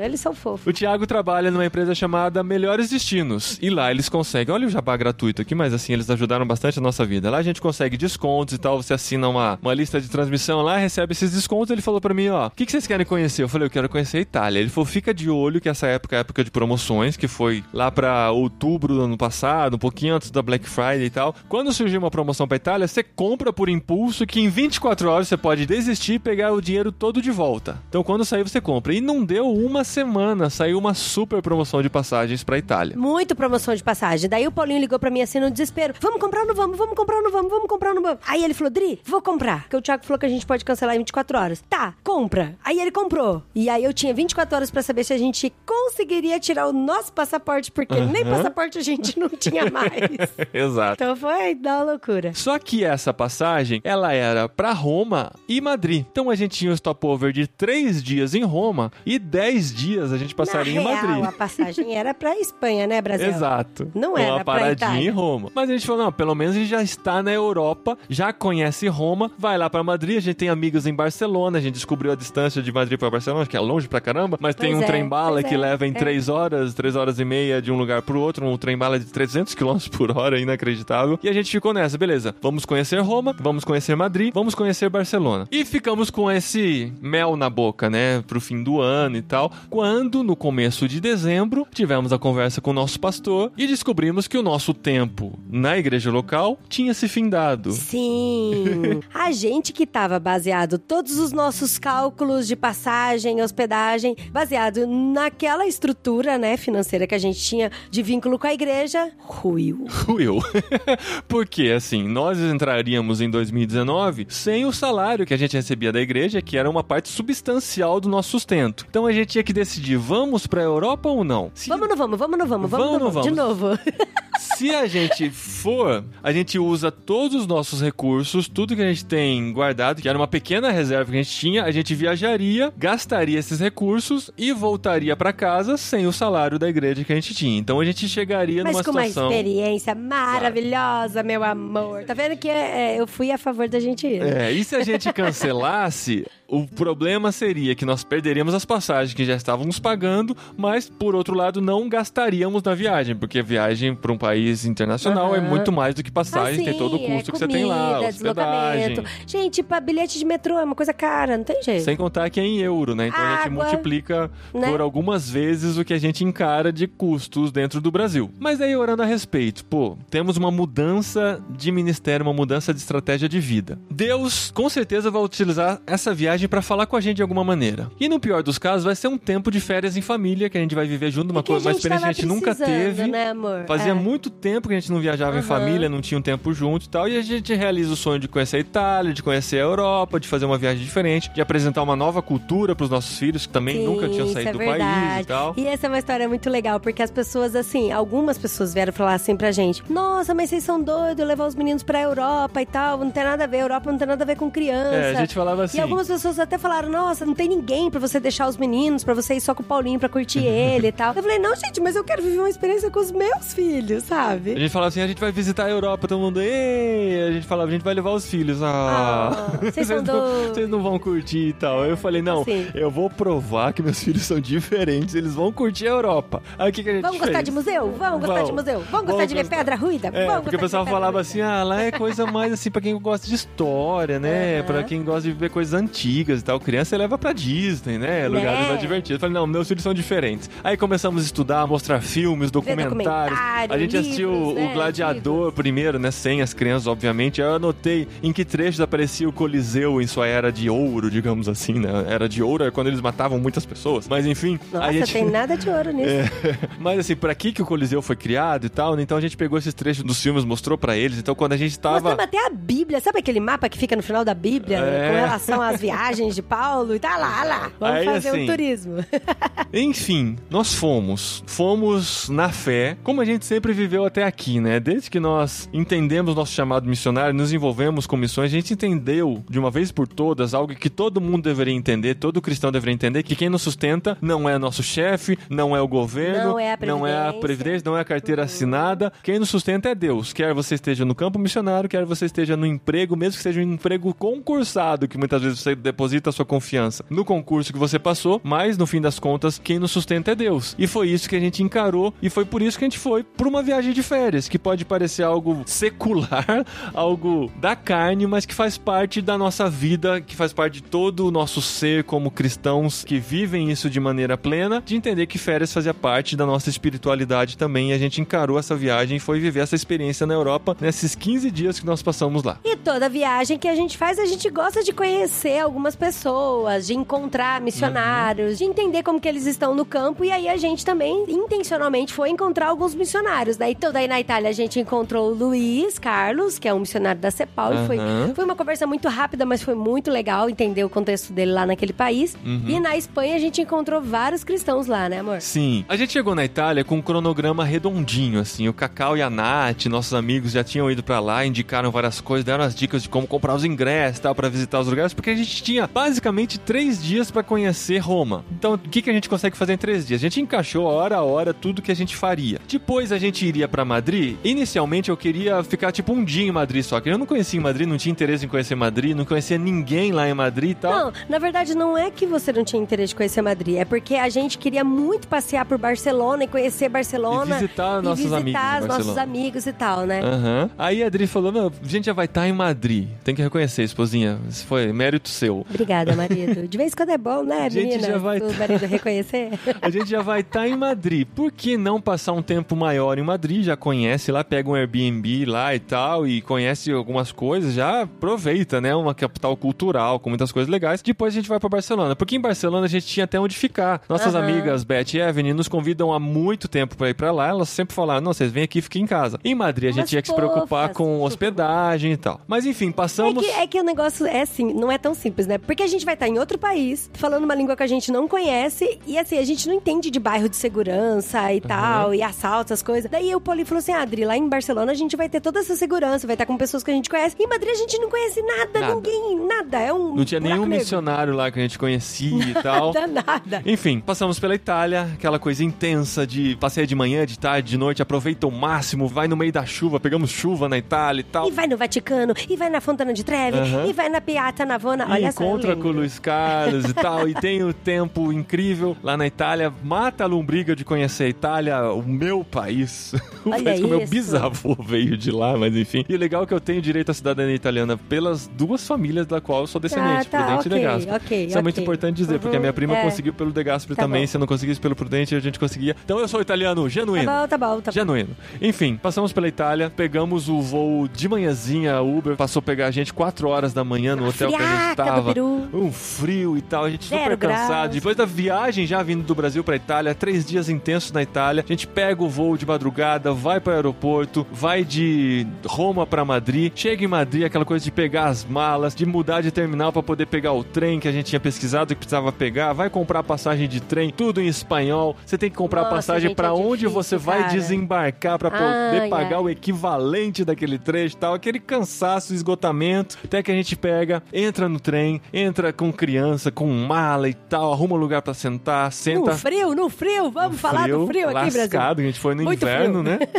[0.02, 0.66] Eles são fofos.
[0.66, 3.19] O Thiago trabalha numa empresa chamada Melhores Destinos.
[3.60, 4.54] E lá eles conseguem.
[4.54, 7.30] Olha o jabá gratuito aqui, mas assim, eles ajudaram bastante a nossa vida.
[7.30, 8.82] Lá a gente consegue descontos e tal.
[8.82, 11.70] Você assina uma, uma lista de transmissão lá, recebe esses descontos.
[11.70, 13.42] Ele falou pra mim: ó, o que, que vocês querem conhecer?
[13.42, 14.60] Eu falei: eu quero conhecer a Itália.
[14.60, 17.90] Ele falou: fica de olho que essa época é época de promoções, que foi lá
[17.90, 21.34] pra outubro do ano passado, um pouquinho antes da Black Friday e tal.
[21.48, 25.36] Quando surgir uma promoção pra Itália, você compra por impulso que em 24 horas você
[25.36, 27.78] pode desistir e pegar o dinheiro todo de volta.
[27.88, 28.94] Então quando sair, você compra.
[28.94, 32.96] E não deu uma semana, saiu uma super promoção de passagens pra Itália.
[32.96, 34.28] muito promoção de passagem.
[34.28, 36.76] Daí o Paulinho ligou pra mim assim no desespero: Vamos comprar ou não vamos?
[36.76, 37.50] Vamos comprar ou não vamos?
[37.50, 38.18] Vamos comprar ou não vamos?
[38.26, 39.62] Aí ele falou: Dri, vou comprar.
[39.62, 41.64] Porque o Thiago falou que a gente pode cancelar em 24 horas.
[41.68, 42.56] Tá, compra.
[42.64, 43.42] Aí ele comprou.
[43.54, 47.12] E aí eu tinha 24 horas pra saber se a gente conseguiria tirar o nosso
[47.12, 49.90] passaporte, porque nem passaporte a gente não tinha mais.
[50.52, 51.02] Exato.
[51.02, 52.32] então foi da loucura.
[52.34, 56.04] Só que essa passagem, ela era pra Roma e Madrid.
[56.10, 60.18] Então a gente tinha um stopover de três dias em Roma e dez dias a
[60.18, 61.24] gente passaria Na em real, Madrid.
[61.24, 63.28] a passagem era pra Espanha, né, Brasil?
[63.28, 63.90] Exato.
[63.94, 65.50] Não Uma era pra paradinha em Roma.
[65.54, 68.88] Mas a gente falou, não, pelo menos a gente já está na Europa, já conhece
[68.88, 72.16] Roma, vai lá pra Madrid, a gente tem amigos em Barcelona, a gente descobriu a
[72.16, 74.86] distância de Madrid pra Barcelona, que é longe pra caramba, mas tem Pois um é,
[74.86, 75.94] trem-bala que é, leva em é.
[75.94, 79.54] três horas, três horas e meia de um lugar pro outro, um trem-bala de 300
[79.54, 81.18] km por hora, inacreditável.
[81.22, 85.46] E a gente ficou nessa, beleza, vamos conhecer Roma, vamos conhecer Madrid, vamos conhecer Barcelona.
[85.50, 90.24] E ficamos com esse mel na boca, né, pro fim do ano e tal, quando
[90.24, 94.42] no começo de dezembro tivemos a conversa com o nosso pastor e descobrimos que o
[94.42, 97.72] nosso tempo na igreja local tinha se findado.
[97.72, 99.00] Sim.
[99.12, 106.38] A gente que tava baseado todos os nossos cálculos de passagem, hospedagem, baseado naquela estrutura,
[106.38, 109.86] né, financeira que a gente tinha de vínculo com a igreja, ruiu.
[110.06, 110.38] Ruiu.
[111.28, 116.40] Porque, assim, nós entraríamos em 2019 sem o salário que a gente recebia da igreja,
[116.40, 118.86] que era uma parte substancial do nosso sustento.
[118.88, 121.50] Então a gente tinha que decidir, vamos pra Europa ou não?
[121.52, 122.18] Se, Vamos ou não vamos?
[122.18, 122.69] Vamos ou não vamos?
[122.70, 123.28] Vamos ou Vamos, não vamos?
[123.28, 123.78] De novo.
[124.38, 129.04] se a gente for, a gente usa todos os nossos recursos, tudo que a gente
[129.04, 133.38] tem guardado, que era uma pequena reserva que a gente tinha, a gente viajaria, gastaria
[133.38, 137.58] esses recursos e voltaria pra casa sem o salário da igreja que a gente tinha.
[137.58, 142.04] Então a gente chegaria Mas numa com uma experiência maravilhosa, meu amor.
[142.04, 144.22] Tá vendo que é, é, eu fui a favor da gente ir?
[144.22, 149.24] É, e se a gente cancelasse, o problema seria que nós perderíamos as passagens que
[149.24, 154.18] já estávamos pagando, mas por outro lado não gastaríamos na viagem, porque viagem para um
[154.18, 155.48] país internacional é Aham.
[155.48, 157.94] muito mais do que passagem, Ah, tem todo o custo é que você tem lá,
[157.94, 158.88] comida, hospedagem.
[158.94, 159.04] deslocamento.
[159.26, 161.84] Gente, pra bilhete de metrô é uma coisa cara, não tem jeito.
[161.84, 163.08] Sem contar que é em euro, né?
[163.08, 164.70] Então a gente Água, multiplica né?
[164.70, 168.30] por algumas vezes o que a gente encara de custos dentro do Brasil.
[168.40, 173.28] Mas aí, orando a respeito, pô, temos uma mudança de ministério, uma mudança de estratégia
[173.28, 173.78] de vida.
[173.90, 177.90] Deus, com certeza, vai utilizar essa viagem para falar com a gente de alguma maneira.
[177.98, 180.60] E no pior dos casos, vai ser um tempo de férias em família, que a
[180.60, 183.06] gente vai viver junto, uma, coisa, uma gente experiência que a gente nunca teve.
[183.08, 183.64] né, amor?
[183.66, 183.94] Fazia É.
[183.94, 185.48] muito tempo que a gente não viajava em Aham.
[185.48, 187.08] família, não tinha um tempo junto e tal.
[187.08, 190.28] E a gente realiza o sonho de conhecer a Itália, de conhecer a Europa, de
[190.28, 193.84] fazer uma viagem diferente, de apresentar uma nova cultura pros nossos filhos que também Sim,
[193.84, 195.54] nunca tinham saído é do país e tal.
[195.56, 199.14] E essa é uma história muito legal, porque as pessoas, assim, algumas pessoas vieram falar
[199.14, 202.98] assim pra gente: Nossa, mas vocês são doidos levar os meninos pra Europa e tal,
[202.98, 204.94] não tem nada a ver, Europa não tem nada a ver com criança.
[204.96, 205.78] É, a gente falava assim.
[205.78, 209.14] E algumas pessoas até falaram: Nossa, não tem ninguém pra você deixar os meninos, pra
[209.14, 211.14] você ir só com o Paulinho pra curtir ele e tal.
[211.14, 214.06] Eu falei: Não, gente, mas eu quero viver uma experiência com os meus filhos, A
[214.06, 214.54] sabe?
[214.58, 217.26] gente falava assim, a gente vai visitar a Europa, todo mundo, Ê!
[217.28, 218.62] a gente falava, a gente vai levar os filhos.
[218.62, 221.84] Ah, Ah, vocês não, vocês não vão curtir e tal.
[221.84, 222.66] Eu falei, não, Assim.
[222.74, 226.42] eu vou provar que meus filhos são diferentes, eles vão curtir a Europa.
[226.58, 227.28] Aí o que, que a gente Vamos fez?
[227.30, 227.92] gostar de museu?
[227.98, 228.48] Vamos gostar Vamos.
[228.50, 228.78] de museu?
[228.90, 229.56] Vamos gostar Vamos de ver gostar.
[229.56, 230.08] pedra ruída?
[230.12, 231.20] É, Vamos porque o pessoal falava ruída.
[231.20, 234.58] assim, ah, lá é coisa mais assim pra quem gosta de história, né?
[234.58, 234.66] Aham.
[234.66, 236.60] Pra quem gosta de ver coisas antigas e tal.
[236.60, 238.28] Criança leva pra Disney, né?
[238.28, 239.12] Lugares mais divertidos.
[239.12, 240.50] Eu falei, não, meus filhos são diferentes.
[240.62, 242.90] Aí começamos a estudar, mostrar filmes, documentários.
[242.90, 246.10] documentário, a gente assistiu livros, o né, Gladiador primeiro, né?
[246.10, 247.42] Sem as crianças, obviamente.
[247.42, 251.48] Aí eu anotei em que trechos aparecia o Coliseu em sua era de ouro, digamos
[251.48, 251.90] assim, né?
[252.08, 254.08] Era de ouro é quando eles matavam muitas pessoas.
[254.08, 255.12] Mas enfim, Nossa, a gente...
[255.12, 256.10] tem nada de ouro nisso.
[256.40, 259.02] É, mas assim, pra que, que o Coliseu foi criado e tal, né?
[259.02, 261.18] Então a gente pegou esses trechos dos filmes, mostrou pra eles.
[261.18, 261.94] Então quando a gente tava.
[261.94, 263.00] Mostramos até a Bíblia.
[263.00, 264.78] Sabe aquele mapa que fica no final da Bíblia?
[264.78, 265.08] É.
[265.08, 265.99] Com relação às viagens
[266.34, 266.94] de Paulo?
[266.94, 267.72] E tá lá, lá.
[267.78, 269.04] Vamos Aí, fazer assim, um turismo.
[269.72, 271.44] Enfim, nós fomos.
[271.46, 274.80] Fomos na fé, como a gente sempre viveu até aqui, né?
[274.80, 279.58] Desde que nós entendemos nosso chamado missionário, nos envolvemos com missões, a gente entendeu de
[279.58, 283.36] uma vez por todas algo que todo mundo deveria entender, todo cristão deveria entender, que
[283.36, 287.06] quem nos sustenta não é nosso chefe, não é o governo, Não é a não
[287.06, 287.40] é a previdência.
[287.40, 289.12] previdência, não é a carteira assinada.
[289.22, 290.32] Quem nos sustenta é Deus.
[290.32, 293.64] Quer você esteja no campo missionário, quer você esteja no emprego, mesmo que seja um
[293.74, 298.78] emprego concursado, que muitas vezes você deposita sua confiança no concurso que você passou, mas
[298.78, 300.74] no fim das contas, quem nos sustenta é Deus.
[300.78, 303.22] E foi isso que a gente encarou e foi por isso que a gente foi
[303.22, 308.54] para uma viagem de férias, que pode parecer algo secular, algo da carne, mas que
[308.54, 313.04] faz parte da nossa vida, que faz parte de todo o nosso ser como cristãos
[313.04, 317.56] que vivem isso de maneira plena, de entender que férias fazia parte da nossa espiritualidade
[317.56, 317.90] também.
[317.90, 321.50] E a gente encarou essa viagem e foi viver essa experiência na Europa nesses 15
[321.50, 322.58] dias que nós passamos lá.
[322.64, 326.86] E toda viagem que a gente faz, a gente gosta de conhecer alguma algumas pessoas,
[326.86, 330.22] de encontrar missionários, de entender como que eles estão no campo.
[330.22, 333.56] E aí a gente também, intencionalmente, foi encontrar alguns missionários.
[333.56, 337.18] Daí, então, daí na Itália a gente encontrou o Luiz Carlos, que é um missionário
[337.20, 337.72] da CEPAL.
[337.72, 337.96] e Foi,
[338.34, 341.94] foi uma conversa muito rápida, mas foi muito legal entender o contexto dele lá naquele
[341.94, 342.36] país.
[342.44, 342.64] Uhum.
[342.68, 345.40] E na Espanha a gente encontrou vários cristãos lá, né, amor?
[345.40, 345.84] Sim.
[345.88, 348.68] A gente chegou na Itália com um cronograma redondinho, assim.
[348.68, 352.44] O Cacau e a Nath, nossos amigos, já tinham ido pra lá, indicaram várias coisas,
[352.44, 355.30] deram as dicas de como comprar os ingressos e tal, pra visitar os lugares, porque
[355.30, 358.44] a gente tinha basicamente três dias pra conhecer Roma.
[358.50, 360.20] Então, o que, que a gente consegue fazer em três dias?
[360.20, 362.58] A gente encaixou hora a hora tudo que a gente faria.
[362.68, 364.36] Depois a gente iria pra Madrid.
[364.42, 367.62] Inicialmente eu queria ficar tipo um dia em Madrid só, que eu não conhecia em
[367.62, 370.92] Madrid, não tinha interesse em conhecer Madrid, não conhecia ninguém lá em Madrid e tal.
[370.92, 374.16] Não, na verdade não é que você não tinha interesse de conhecer Madrid, é porque
[374.16, 377.58] a gente queria muito passear por Barcelona e conhecer Barcelona.
[377.58, 380.20] E visitar e nossos visitar amigos os nossos amigos e tal, né?
[380.20, 380.70] Aham.
[380.76, 383.08] Aí a Adri falou: Meu, a gente já vai estar em Madrid.
[383.22, 384.40] Tem que reconhecer, esposinha.
[384.48, 385.59] Isso foi mérito seu.
[385.68, 386.66] Obrigada, marido.
[386.68, 388.08] De vez em quando é bom, né, A gente menina?
[388.08, 389.50] já vai- O marido reconhecer.
[389.82, 391.26] A gente já vai estar em Madrid.
[391.34, 393.64] Por que não passar um tempo maior em Madrid?
[393.64, 398.80] Já conhece lá, pega um Airbnb lá e tal, e conhece algumas coisas, já aproveita,
[398.80, 398.94] né?
[398.94, 401.02] Uma capital cultural, com muitas coisas legais.
[401.02, 402.14] Depois a gente vai pra Barcelona.
[402.16, 404.02] Porque em Barcelona a gente tinha até onde ficar.
[404.08, 404.44] Nossas Aham.
[404.48, 407.48] amigas Beth e Evelyn nos convidam há muito tempo pra ir pra lá.
[407.48, 409.38] Elas sempre falaram: não, vocês vêm aqui e fiquem em casa.
[409.44, 410.96] Em Madrid a gente Umas tinha que se preocupar fofas.
[410.96, 412.40] com hospedagem e tal.
[412.46, 413.44] Mas enfim, É passamos.
[413.44, 415.58] que, é que o negócio é assim, não é tão simples, né?
[415.58, 418.26] Porque a gente vai estar em outro país, falando uma língua que a gente não
[418.28, 422.70] conhece, e assim, a gente não entende de bairro de segurança e tal, e assaltos,
[422.72, 423.10] essas coisas.
[423.10, 425.60] Daí o Poli falou assim: ah, Adri, lá em Barcelona a gente vai ter toda
[425.60, 427.36] essa segurança, vai estar com pessoas que a gente conhece.
[427.38, 428.94] Em Madrid a gente não conhece nada, Nada.
[428.94, 429.78] ninguém, nada.
[429.78, 430.14] É um.
[430.14, 430.78] Não tinha nenhum negro.
[430.78, 432.92] missionário lá que a gente conhecia e tal.
[432.94, 433.62] Nada, nada.
[433.66, 438.00] Enfim, passamos pela Itália, aquela coisa intensa de passeia de manhã, de tarde, de noite,
[438.02, 441.48] aproveita o máximo, vai no meio da chuva, pegamos chuva na Itália e tal.
[441.48, 443.86] E vai no Vaticano, e vai na Fontana de Trevi, Aham.
[443.86, 445.04] e vai na Piazza Navona.
[445.08, 445.39] E Olha só.
[445.44, 449.72] Encontra com o Luiz Carlos e tal, e tem o tempo incrível lá na Itália,
[449.82, 453.14] mata a lombriga de conhecer a Itália, o meu país.
[453.42, 456.04] O Olha país que o meu bisavô veio de lá, mas enfim.
[456.06, 459.40] E o legal é que eu tenho direito à cidadania italiana pelas duas famílias da
[459.40, 461.16] qual eu sou descendente, Ah, tá, Prudente ok, e De Gasperi.
[461.16, 463.02] ok, Isso é muito importante dizer, porque a minha Uhum, prima é.
[463.02, 464.26] conseguiu pelo De Gasperi Tá também, bom.
[464.26, 465.96] se eu não conseguisse pelo Prudente, a gente conseguia.
[466.04, 467.24] Então eu sou italiano genuíno.
[467.24, 467.94] Tá bom, tá bom, tá bom.
[467.94, 468.36] Genuíno.
[468.60, 472.90] Enfim, passamos pela Itália, pegamos o voo de manhãzinha, a Uber passou a pegar a
[472.90, 475.29] gente 4 horas da manhã no hotel que a gente friaca tava.
[475.34, 475.68] Peru.
[475.72, 477.92] Um frio e tal, a gente super cansado.
[477.92, 481.72] Depois da viagem já vindo do Brasil pra Itália, três dias intensos na Itália, a
[481.72, 487.04] gente pega o voo de madrugada, vai pro aeroporto, vai de Roma pra Madrid, chega
[487.04, 490.52] em Madrid, aquela coisa de pegar as malas, de mudar de terminal pra poder pegar
[490.52, 494.10] o trem que a gente tinha pesquisado que precisava pegar, vai comprar passagem de trem,
[494.10, 495.16] tudo em espanhol.
[495.24, 497.52] Você tem que comprar Nossa, passagem pra é onde difícil, você vai cara.
[497.52, 503.42] desembarcar pra poder Ai, pagar o equivalente daquele trecho e tal, aquele cansaço, esgotamento, até
[503.42, 507.94] que a gente pega, entra no trem, entra com criança, com mala e tal, arruma
[507.94, 511.60] um lugar pra sentar, senta No frio, no frio, vamos falar do frio aqui, Brasil.
[511.60, 513.18] lascado, a gente foi no Muito inverno, frio.
[513.18, 513.18] né?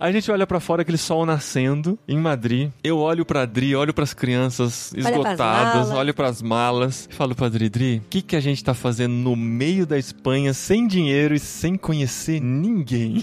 [0.00, 2.70] A gente olha pra fora, aquele sol nascendo em Madrid.
[2.82, 7.34] Eu olho pra Dri, olho pras crianças Olha pras esgotadas, olho pras malas e falo
[7.34, 10.86] pra Dri, Dri, o que, que a gente tá fazendo no meio da Espanha, sem
[10.86, 13.22] dinheiro e sem conhecer ninguém?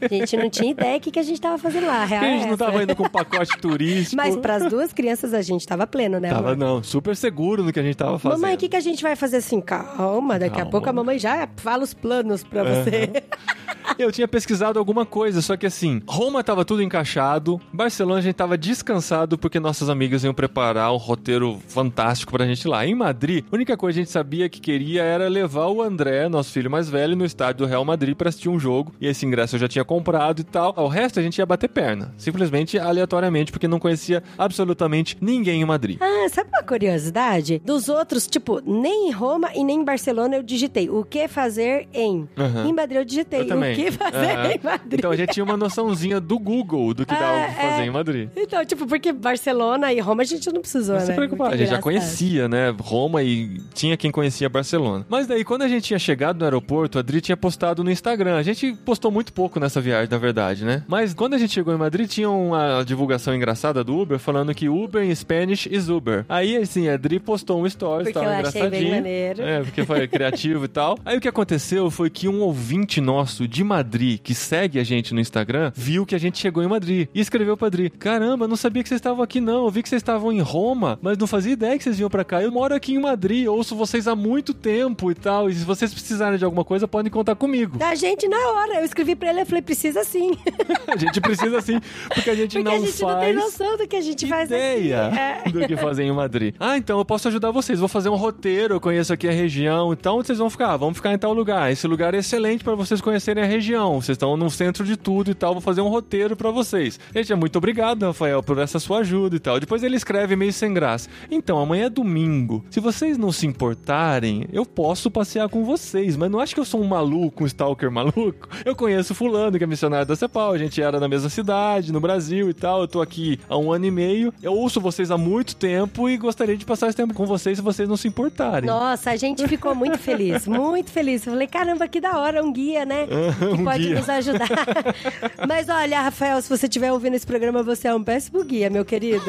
[0.00, 2.22] A gente não tinha ideia do que, que a gente tava fazendo lá, a real
[2.22, 2.64] a é gente não essa.
[2.64, 4.16] tava indo com pacote turístico.
[4.16, 6.56] Mas pras duas crianças a gente tava pleno, né, Tava amor?
[6.56, 8.40] não, super seguro no que a gente tava fazendo.
[8.40, 9.60] Mamãe, o que, que a gente vai fazer assim?
[9.60, 10.68] Calma, daqui Calma.
[10.68, 13.10] a pouco a mamãe já fala os planos pra você.
[13.98, 18.34] Eu tinha pesquisado alguma coisa, só que assim, Roma tava tudo encaixado, Barcelona a gente
[18.34, 22.86] tava descansado porque nossas amigas iam preparar um roteiro fantástico pra gente lá.
[22.86, 26.28] Em Madrid, a única coisa que a gente sabia que queria era levar o André,
[26.28, 29.26] nosso filho mais velho, no estádio do Real Madrid pra assistir um jogo, e esse
[29.26, 30.74] ingresso eu já tinha comprado e tal.
[30.76, 35.64] O resto a gente ia bater perna, simplesmente aleatoriamente, porque não conhecia absolutamente ninguém em
[35.64, 35.98] Madrid.
[36.00, 37.17] Ah, sabe uma curiosidade?
[37.64, 41.88] Dos outros, tipo, nem em Roma e nem em Barcelona eu digitei o que fazer
[41.92, 42.28] em.
[42.36, 42.66] Aham.
[42.68, 43.72] Em Madrid eu digitei Eu também.
[43.72, 44.52] o que fazer Aham.
[44.52, 44.98] em Madrid.
[44.98, 47.86] Então a gente tinha uma noçãozinha do Google do que dava Ah, pra fazer é.
[47.86, 48.28] em Madrid.
[48.36, 51.06] Então, tipo, porque Barcelona e Roma a gente não precisou, Não né?
[51.06, 55.04] se preocupar, a gente já conhecia, né, Roma e tinha quem conhecia Barcelona.
[55.08, 58.36] Mas daí, quando a gente tinha chegado no aeroporto, a Adri tinha postado no Instagram.
[58.36, 60.82] A gente postou muito pouco nessa viagem, na verdade, né?
[60.86, 64.68] Mas quando a gente chegou em Madrid, tinha uma divulgação engraçada do Uber falando que
[64.68, 66.24] Uber em Spanish is Uber.
[66.28, 68.94] Aí, assim, a Adri postou um stories, Porque tava eu achei bem engraçadinho.
[68.96, 69.42] maneiro.
[69.42, 70.98] É, porque foi criativo e tal.
[71.04, 75.14] Aí o que aconteceu foi que um ouvinte nosso de Madrid, que segue a gente
[75.14, 78.56] no Instagram, viu que a gente chegou em Madrid e escreveu pra Adri: Caramba, não
[78.56, 79.64] sabia que vocês estavam aqui, não.
[79.64, 82.24] Eu vi que vocês estavam em Roma, mas não fazia ideia que vocês vinham pra
[82.24, 82.42] cá.
[82.42, 85.48] Eu moro aqui em Madrid, ouço vocês há muito tempo e tal.
[85.48, 87.78] E se vocês precisarem de alguma coisa, podem contar comigo.
[87.78, 88.74] Da gente na hora.
[88.80, 90.32] Eu escrevi pra ele, eu falei, precisa sim.
[90.86, 91.80] a gente precisa sim,
[92.14, 93.14] porque a gente Porque não a gente faz.
[93.14, 95.48] não tem noção do que a gente faz ideia aqui.
[95.48, 95.50] É.
[95.52, 96.54] do que fazer em Madrid.
[96.58, 97.78] Ah, então eu posso ajudar vocês.
[97.78, 99.92] Vou fazer um roteiro, eu conheço aqui a região.
[99.92, 101.70] Então vocês vão ficar, vamos ficar em tal lugar.
[101.70, 104.00] Esse lugar é excelente para vocês conhecerem a região.
[104.00, 105.52] Vocês estão no centro de tudo e tal.
[105.54, 106.98] Vou fazer um roteiro para vocês.
[107.14, 109.60] Gente, é muito obrigado, Rafael, por essa sua ajuda e tal.
[109.60, 111.08] Depois ele escreve meio sem graça.
[111.30, 112.64] Então, amanhã é domingo.
[112.70, 116.16] Se vocês não se importarem, eu posso passear com vocês.
[116.16, 118.48] Mas não acho que eu sou um maluco, um stalker maluco.
[118.64, 120.52] Eu conheço fulano, que é missionário da CEPAL.
[120.52, 122.82] A gente era na mesma cidade, no Brasil e tal.
[122.82, 124.32] Eu tô aqui há um ano e meio.
[124.42, 127.62] Eu ouço vocês há muito tempo e gostaria de passar esse tempo com vocês se
[127.62, 128.68] vocês não se importarem.
[128.68, 131.26] Nossa, a gente ficou muito feliz, muito feliz.
[131.26, 133.06] Eu falei, caramba, que da hora, um guia, né?
[133.38, 133.94] que Um pode guia.
[133.98, 134.48] nos ajudar.
[135.46, 138.84] Mas olha, Rafael, se você estiver ouvindo esse programa, você é um péssimo guia, meu
[138.84, 139.24] querido.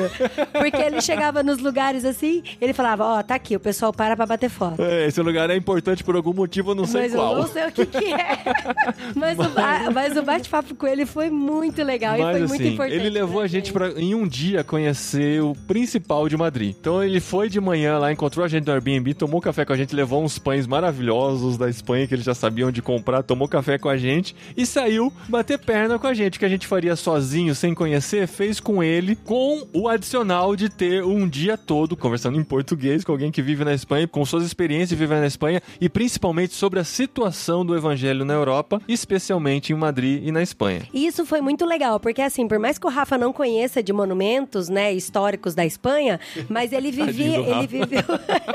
[0.53, 4.25] Porque ele chegava nos lugares assim, ele falava, ó, tá aqui, o pessoal para pra
[4.25, 4.81] bater foto.
[4.81, 7.33] É, esse lugar é importante por algum motivo, eu não sei Mas qual.
[7.33, 8.37] eu não sei o que, que é.
[9.15, 12.73] Mas, o, mas o bate-papo com ele foi muito legal e Mas foi muito assim,
[12.73, 12.95] importante.
[12.95, 16.75] ele levou pra a gente pra, em um dia conhecer o principal de Madrid.
[16.79, 19.77] Então ele foi de manhã lá, encontrou a gente no Airbnb, tomou café com a
[19.77, 23.77] gente, levou uns pães maravilhosos da Espanha que eles já sabiam de comprar, tomou café
[23.77, 26.39] com a gente e saiu bater perna com a gente.
[26.39, 31.03] Que a gente faria sozinho, sem conhecer, fez com ele, com o adicional de ter
[31.03, 34.89] um dia todo conversando em português com alguém que vive na Espanha, com suas experiências
[34.89, 39.75] de viver na Espanha e principalmente sobre a situação do evangelho na Europa, especialmente em
[39.75, 40.83] Madrid e na Espanha.
[40.93, 43.91] E isso foi muito legal, porque assim, por mais que o Rafa não conheça de
[43.91, 48.03] monumentos, né, históricos da Espanha, mas ele vivia, do ele viveu,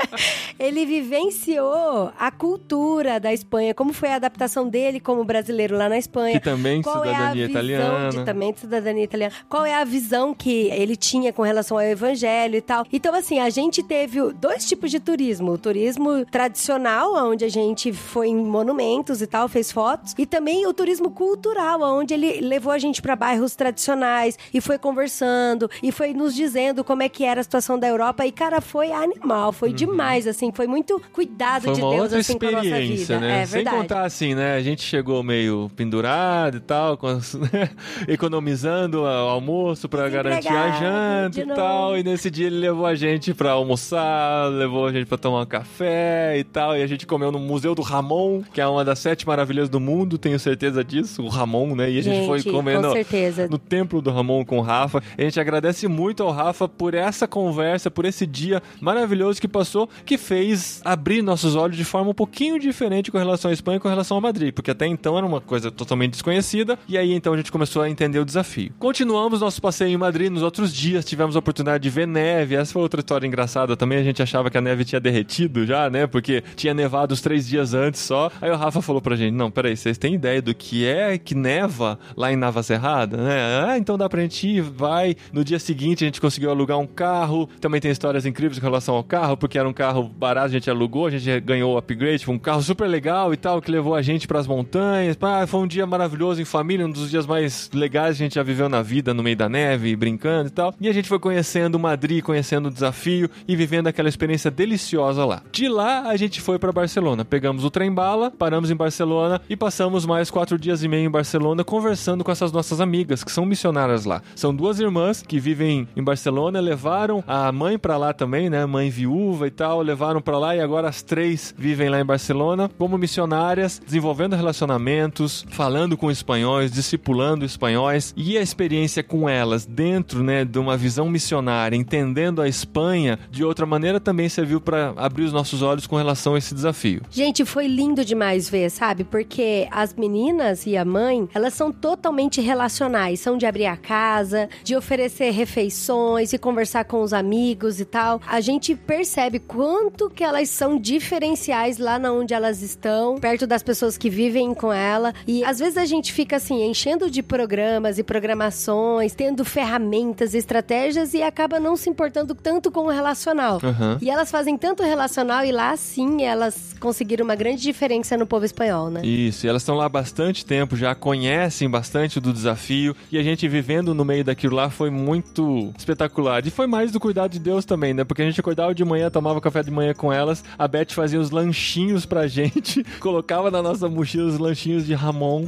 [0.59, 5.97] ele vivenciou a cultura da Espanha, como foi a adaptação dele como brasileiro lá na
[5.97, 6.39] Espanha.
[6.39, 8.09] Que também de Qual é a cidadania visão italiana.
[8.09, 9.33] De, também de cidadania italiana.
[9.49, 12.85] Qual é a visão que ele tinha com relação ao evangelho e tal.
[12.91, 15.51] Então, assim, a gente teve dois tipos de turismo.
[15.51, 20.15] O turismo tradicional, onde a gente foi em monumentos e tal, fez fotos.
[20.17, 24.77] E também o turismo cultural, onde ele levou a gente para bairros tradicionais e foi
[24.77, 28.25] conversando e foi nos dizendo como é que era a situação da Europa.
[28.25, 30.51] E, cara, foi animal, foi demais, assim.
[30.51, 31.73] Foi muito cuidado Uhum.
[31.73, 33.19] Foi de uma Deus, outra assim, com a nossa experiência, vida.
[33.27, 33.41] né?
[33.41, 33.77] É Sem verdade.
[33.77, 34.55] contar assim, né?
[34.55, 37.37] A gente chegou meio pendurado e tal, com as-
[38.07, 41.97] economizando o almoço pra garantir a janta e tal.
[41.97, 45.45] E nesse dia ele levou a gente pra almoçar, levou a gente pra tomar um
[45.45, 46.75] café e tal.
[46.77, 49.79] E a gente comeu no Museu do Ramon, que é uma das sete maravilhas do
[49.79, 51.89] mundo, tenho certeza disso, o Ramon, né?
[51.89, 53.47] E a gente, foi Gente, comer com no, certeza.
[53.49, 55.01] no templo do Ramon com o Rafa.
[55.17, 59.89] A gente agradece muito ao Rafa por essa conversa, por esse dia maravilhoso que passou,
[60.05, 63.79] que fez abrir nossos olhos de forma um pouquinho diferente com relação à Espanha e
[63.79, 67.33] com relação a Madrid, porque até então era uma coisa totalmente desconhecida, e aí então
[67.33, 68.71] a gente começou a entender o desafio.
[68.79, 72.73] Continuamos nosso passeio em Madrid nos outros dias, tivemos a oportunidade de ver neve, essa
[72.73, 76.07] foi outra história engraçada também, a gente achava que a neve tinha derretido já, né,
[76.07, 79.49] porque tinha nevado os três dias antes só, aí o Rafa falou pra gente, não,
[79.51, 83.65] peraí, vocês têm ideia do que é que neva lá em Navacerrada, né?
[83.67, 85.15] Ah, então dá pra gente ir, vai.
[85.31, 88.95] No dia seguinte a gente conseguiu alugar um carro, também tem histórias incríveis com relação
[88.95, 92.25] ao carro, porque era um carro barato, a gente alugou, a gente ganhou o upgrade,
[92.25, 95.17] foi um carro super legal e tal, que levou a gente pras montanhas.
[95.21, 98.35] Ah, foi um dia maravilhoso em família, um dos dias mais legais que a gente
[98.35, 100.73] já viveu na vida, no meio da neve, brincando e tal.
[100.79, 105.41] E a gente foi conhecendo Madrid, conhecendo o desafio e vivendo aquela experiência deliciosa lá.
[105.51, 109.55] De lá a gente foi pra Barcelona, pegamos o trem bala, paramos em Barcelona e
[109.55, 113.45] passamos mais quatro dias e meio em Barcelona conversando com essas nossas amigas que são
[113.45, 114.21] missionárias lá.
[114.35, 118.65] São duas irmãs que vivem em Barcelona, levaram a mãe pra lá também, né?
[118.65, 122.69] Mãe viúva e tal, levaram pra lá e agora as três vivem lá em Barcelona
[122.77, 130.23] como missionárias, desenvolvendo relacionamentos, falando com espanhóis, discipulando espanhóis e a experiência com elas dentro,
[130.23, 135.23] né, de uma visão missionária, entendendo a Espanha de outra maneira também serviu para abrir
[135.23, 137.01] os nossos olhos com relação a esse desafio.
[137.09, 139.03] Gente, foi lindo demais ver, sabe?
[139.03, 143.19] Porque as meninas e a mãe, elas são totalmente relacionais.
[143.19, 148.21] São de abrir a casa, de oferecer refeições e conversar com os amigos e tal.
[148.27, 153.63] A gente percebe quanto que elas são diferenciais lá na onde elas estão, perto das
[153.63, 155.13] pessoas que vivem com ela.
[155.27, 161.13] E às vezes a gente fica assim, enchendo de programas e programações, tendo ferramentas, estratégias
[161.13, 163.59] e acaba não se importando tanto com o relacional.
[163.63, 163.97] Aham.
[164.01, 168.45] E elas fazem tanto relacional e lá sim elas conseguiram uma grande diferença no povo
[168.45, 169.05] espanhol, né?
[169.05, 173.23] Isso, e elas estão lá há bastante tempo, já conhecem bastante do desafio, e a
[173.23, 176.45] gente vivendo no meio daquilo lá foi muito espetacular.
[176.45, 178.03] E foi mais do cuidado de Deus também, né?
[178.03, 181.19] Porque a gente acordava de manhã, tomava café de manhã com elas, a Beth fazia
[181.19, 185.45] os lanchinhos pra gente, colocava na nossa mochila os lanchinhos de Ramon,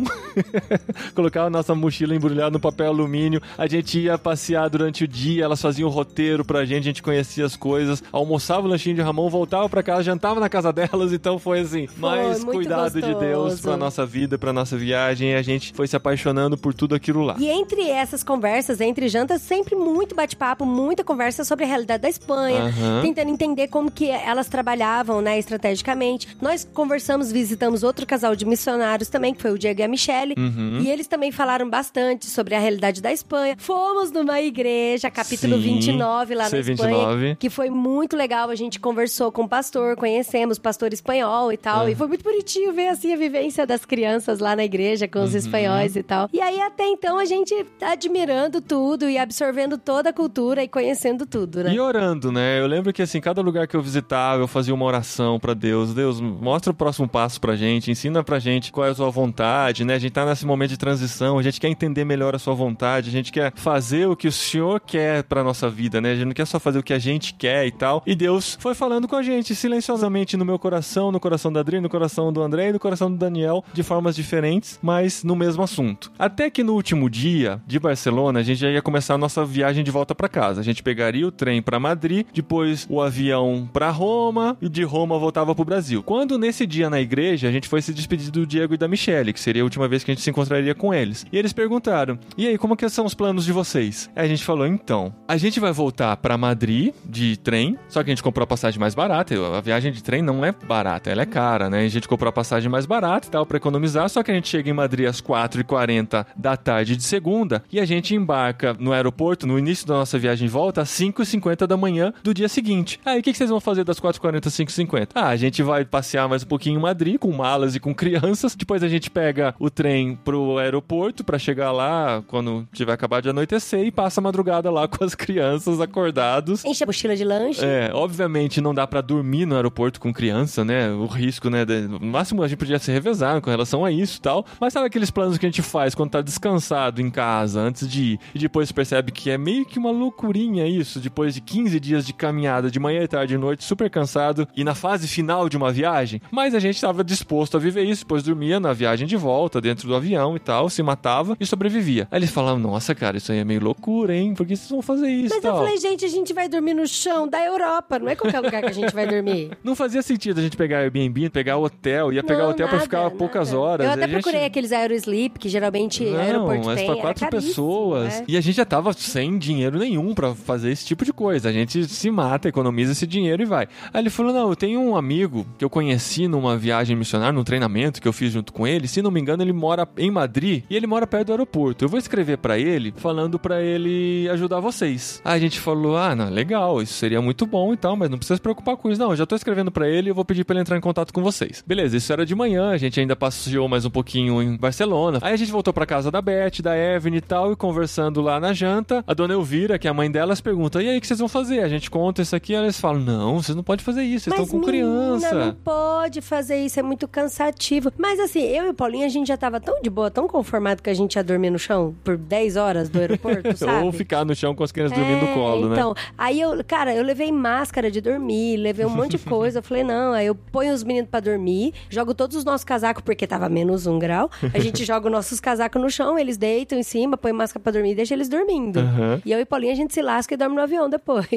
[1.13, 5.43] colocava a nossa mochila embrulhada no papel alumínio, a gente ia passear durante o dia,
[5.43, 9.01] elas faziam o roteiro pra gente, a gente conhecia as coisas, almoçava o lanchinho de
[9.01, 13.01] Ramon, voltava pra casa, jantava na casa delas, então foi assim, mais muito cuidado de
[13.01, 13.19] gostoso.
[13.19, 16.95] Deus pra nossa vida, pra nossa viagem, e a gente foi se apaixonando por tudo
[16.95, 17.35] aquilo lá.
[17.39, 22.09] E entre essas conversas, entre jantas, sempre muito bate-papo, muita conversa sobre a realidade da
[22.09, 23.01] Espanha, Aham.
[23.01, 26.27] tentando entender como que elas trabalhavam, né, estrategicamente.
[26.41, 30.33] Nós conversamos, visitamos outro casal de missionários também, que foi o Diego e a Michelle,
[30.37, 30.79] Uhum.
[30.81, 33.55] e eles também falaram bastante sobre a realidade da Espanha.
[33.57, 36.71] Fomos numa igreja, capítulo Sim, 29 lá na C29.
[36.73, 38.49] Espanha, que foi muito legal.
[38.49, 41.91] A gente conversou com o pastor, conhecemos o pastor espanhol e tal, É.
[41.91, 45.31] e foi muito bonitinho ver assim a vivência das crianças lá na igreja com os
[45.31, 45.37] Uhum.
[45.37, 46.29] espanhóis e tal.
[46.31, 50.67] E aí até então a gente tá admirando tudo e absorvendo toda a cultura e
[50.67, 51.73] conhecendo tudo, né?
[51.73, 52.46] E orando, né?
[52.59, 55.93] Eu lembro que assim, cada lugar que eu visitava, eu fazia uma oração pra Deus.
[55.93, 59.83] Deus, mostra o próximo passo pra gente, ensina pra gente qual é a sua vontade,
[59.83, 59.95] né?
[59.95, 63.09] A gente tá nesse momento de transição, a gente quer entender melhor a sua vontade,
[63.09, 66.11] a gente quer fazer o que o Senhor quer pra nossa vida, né?
[66.11, 68.03] A gente não quer só fazer o que a gente quer e tal.
[68.05, 71.79] E Deus foi falando com a gente silenciosamente no meu coração, no coração da Adri,
[71.79, 75.63] no coração do André e no coração do Daniel, de formas diferentes, mas no mesmo
[75.63, 76.11] assunto.
[76.17, 79.83] Até que no último dia de Barcelona, a gente já ia começar a nossa viagem
[79.83, 80.61] de volta pra casa.
[80.61, 85.17] A gente pegaria o trem pra Madrid, depois o avião pra Roma e de Roma
[85.17, 86.03] voltava pro Brasil.
[86.03, 89.33] Quando nesse dia na igreja, a gente foi se despedir do Diego e da Michelle,
[89.33, 91.25] que seria a última vez que a gente se encontraria com eles.
[91.31, 94.43] E eles perguntaram: "E aí, como que são os planos de vocês?" Aí a gente
[94.43, 98.43] falou: "Então, a gente vai voltar pra Madrid de trem, só que a gente comprou
[98.43, 99.35] a passagem mais barata.
[99.57, 101.85] A viagem de trem não é barata, ela é cara, né?
[101.85, 104.47] A gente comprou a passagem mais barata e tal pra economizar, só que a gente
[104.47, 109.47] chega em Madrid às 4h40 da tarde de segunda e a gente embarca no aeroporto
[109.47, 112.99] no início da nossa viagem de volta às 5h50 da manhã do dia seguinte.
[113.05, 115.09] Aí o que, que vocês vão fazer das 4h40 às 5h50?
[115.15, 118.55] Ah, a gente vai passear mais um pouquinho em Madrid com malas e com crianças.
[118.55, 123.29] Depois a gente pega o trem pro aeroporto pra chegar lá quando tiver acabado de
[123.29, 126.63] anoitecer e passa a madrugada lá com as crianças acordados.
[126.65, 127.63] Enche a mochila de lanche.
[127.63, 130.91] É, obviamente não dá pra dormir no aeroporto com criança, né?
[130.91, 131.65] O risco, né?
[131.65, 134.45] no máximo a gente podia se revezar com relação a isso e tal.
[134.59, 138.03] Mas sabe aqueles planos que a gente faz quando tá descansado em casa antes de
[138.03, 142.05] ir e depois percebe que é meio que uma loucurinha isso, depois de 15 dias
[142.07, 145.71] de caminhada de manhã, tarde e noite, super cansado e na fase final de uma
[145.71, 146.21] viagem.
[146.31, 149.87] Mas a gente tava disposto a viver isso, depois dormia na viagem de volta, dentro
[149.87, 152.07] do avião e tal, se matava e sobrevivia.
[152.11, 154.33] Aí eles falavam, nossa, cara, isso aí é meio loucura, hein?
[154.33, 155.59] Por que vocês vão fazer isso Mas eu tal?
[155.63, 158.69] falei, gente, a gente vai dormir no chão da Europa, não é qualquer lugar que
[158.69, 159.51] a gente vai dormir.
[159.63, 162.83] Não fazia sentido a gente pegar Airbnb, pegar hotel, ia pegar Não, hotel pra nada,
[162.83, 163.59] ficar poucas nada.
[163.61, 163.85] horas.
[163.85, 164.13] Eu a até gente...
[164.13, 166.85] procurei aqueles Aerosleep, que geralmente Não, aeroporto mas tem.
[166.85, 168.13] pra era quatro pessoas.
[168.21, 168.25] é.
[168.27, 171.49] E a gente já tava sem dinheiro nenhum pra fazer esse tipo de coisa.
[171.49, 173.67] A gente se mata, economiza esse dinheiro e vai.
[173.93, 177.43] Aí ele falou: Não, eu tenho um amigo que eu conheci numa viagem missionária, num
[177.43, 178.87] treinamento que eu fiz junto com ele.
[178.87, 181.85] Se não me engano, ele mora em Madrid e ele mora perto do aeroporto.
[181.85, 185.21] Eu vou escrever pra ele, falando pra ele ajudar vocês.
[185.23, 188.17] Aí a gente falou: Ah, não, legal, isso seria muito bom e tal, mas não
[188.17, 189.01] precisa se preocupar com isso.
[189.01, 191.13] Não, eu já tô escrevendo pra ele e vou pedir pra ele entrar em contato
[191.13, 191.63] com vocês.
[191.65, 195.19] Beleza, isso era de manhã, a gente ainda passeou mais um pouquinho em Barcelona.
[195.21, 198.39] Aí a gente voltou pra casa da Beth, da Evelyn e tal, e conversando lá
[198.39, 201.07] na janta, a dona Elvira, que é a mãe delas, pergunta: E aí, o que
[201.07, 201.61] vocês vão fazer?
[201.61, 204.45] A gente conta isso aqui, elas falam: Não, vocês não podem fazer isso, vocês Mas
[204.45, 205.33] estão com criança.
[205.33, 207.91] não pode fazer isso, é muito cansativo.
[207.97, 210.81] Mas assim, eu e o Paulinho, a gente já tava tão de boa, tão conformado
[210.81, 213.85] que a gente ia dormir no chão por 10 horas do aeroporto, sabe?
[213.85, 215.75] Ou ficar no chão com as crianças dormindo no É, colo, né?
[215.75, 219.59] Então, aí eu, cara, eu levei máscara de dormir, levei um monte de coisa.
[219.59, 223.03] Eu falei, não, aí eu ponho os meninos pra dormir, jogo todos os nossos casacos,
[223.03, 224.29] porque tava menos um grau.
[224.53, 227.71] A gente joga os nossos casacos no chão, eles deitam em cima, põe máscara pra
[227.71, 228.79] dormir e deixa eles dormindo.
[228.79, 229.21] Aham.
[229.25, 231.27] E eu e Paulinha, a gente se lasca e dorme no avião depois.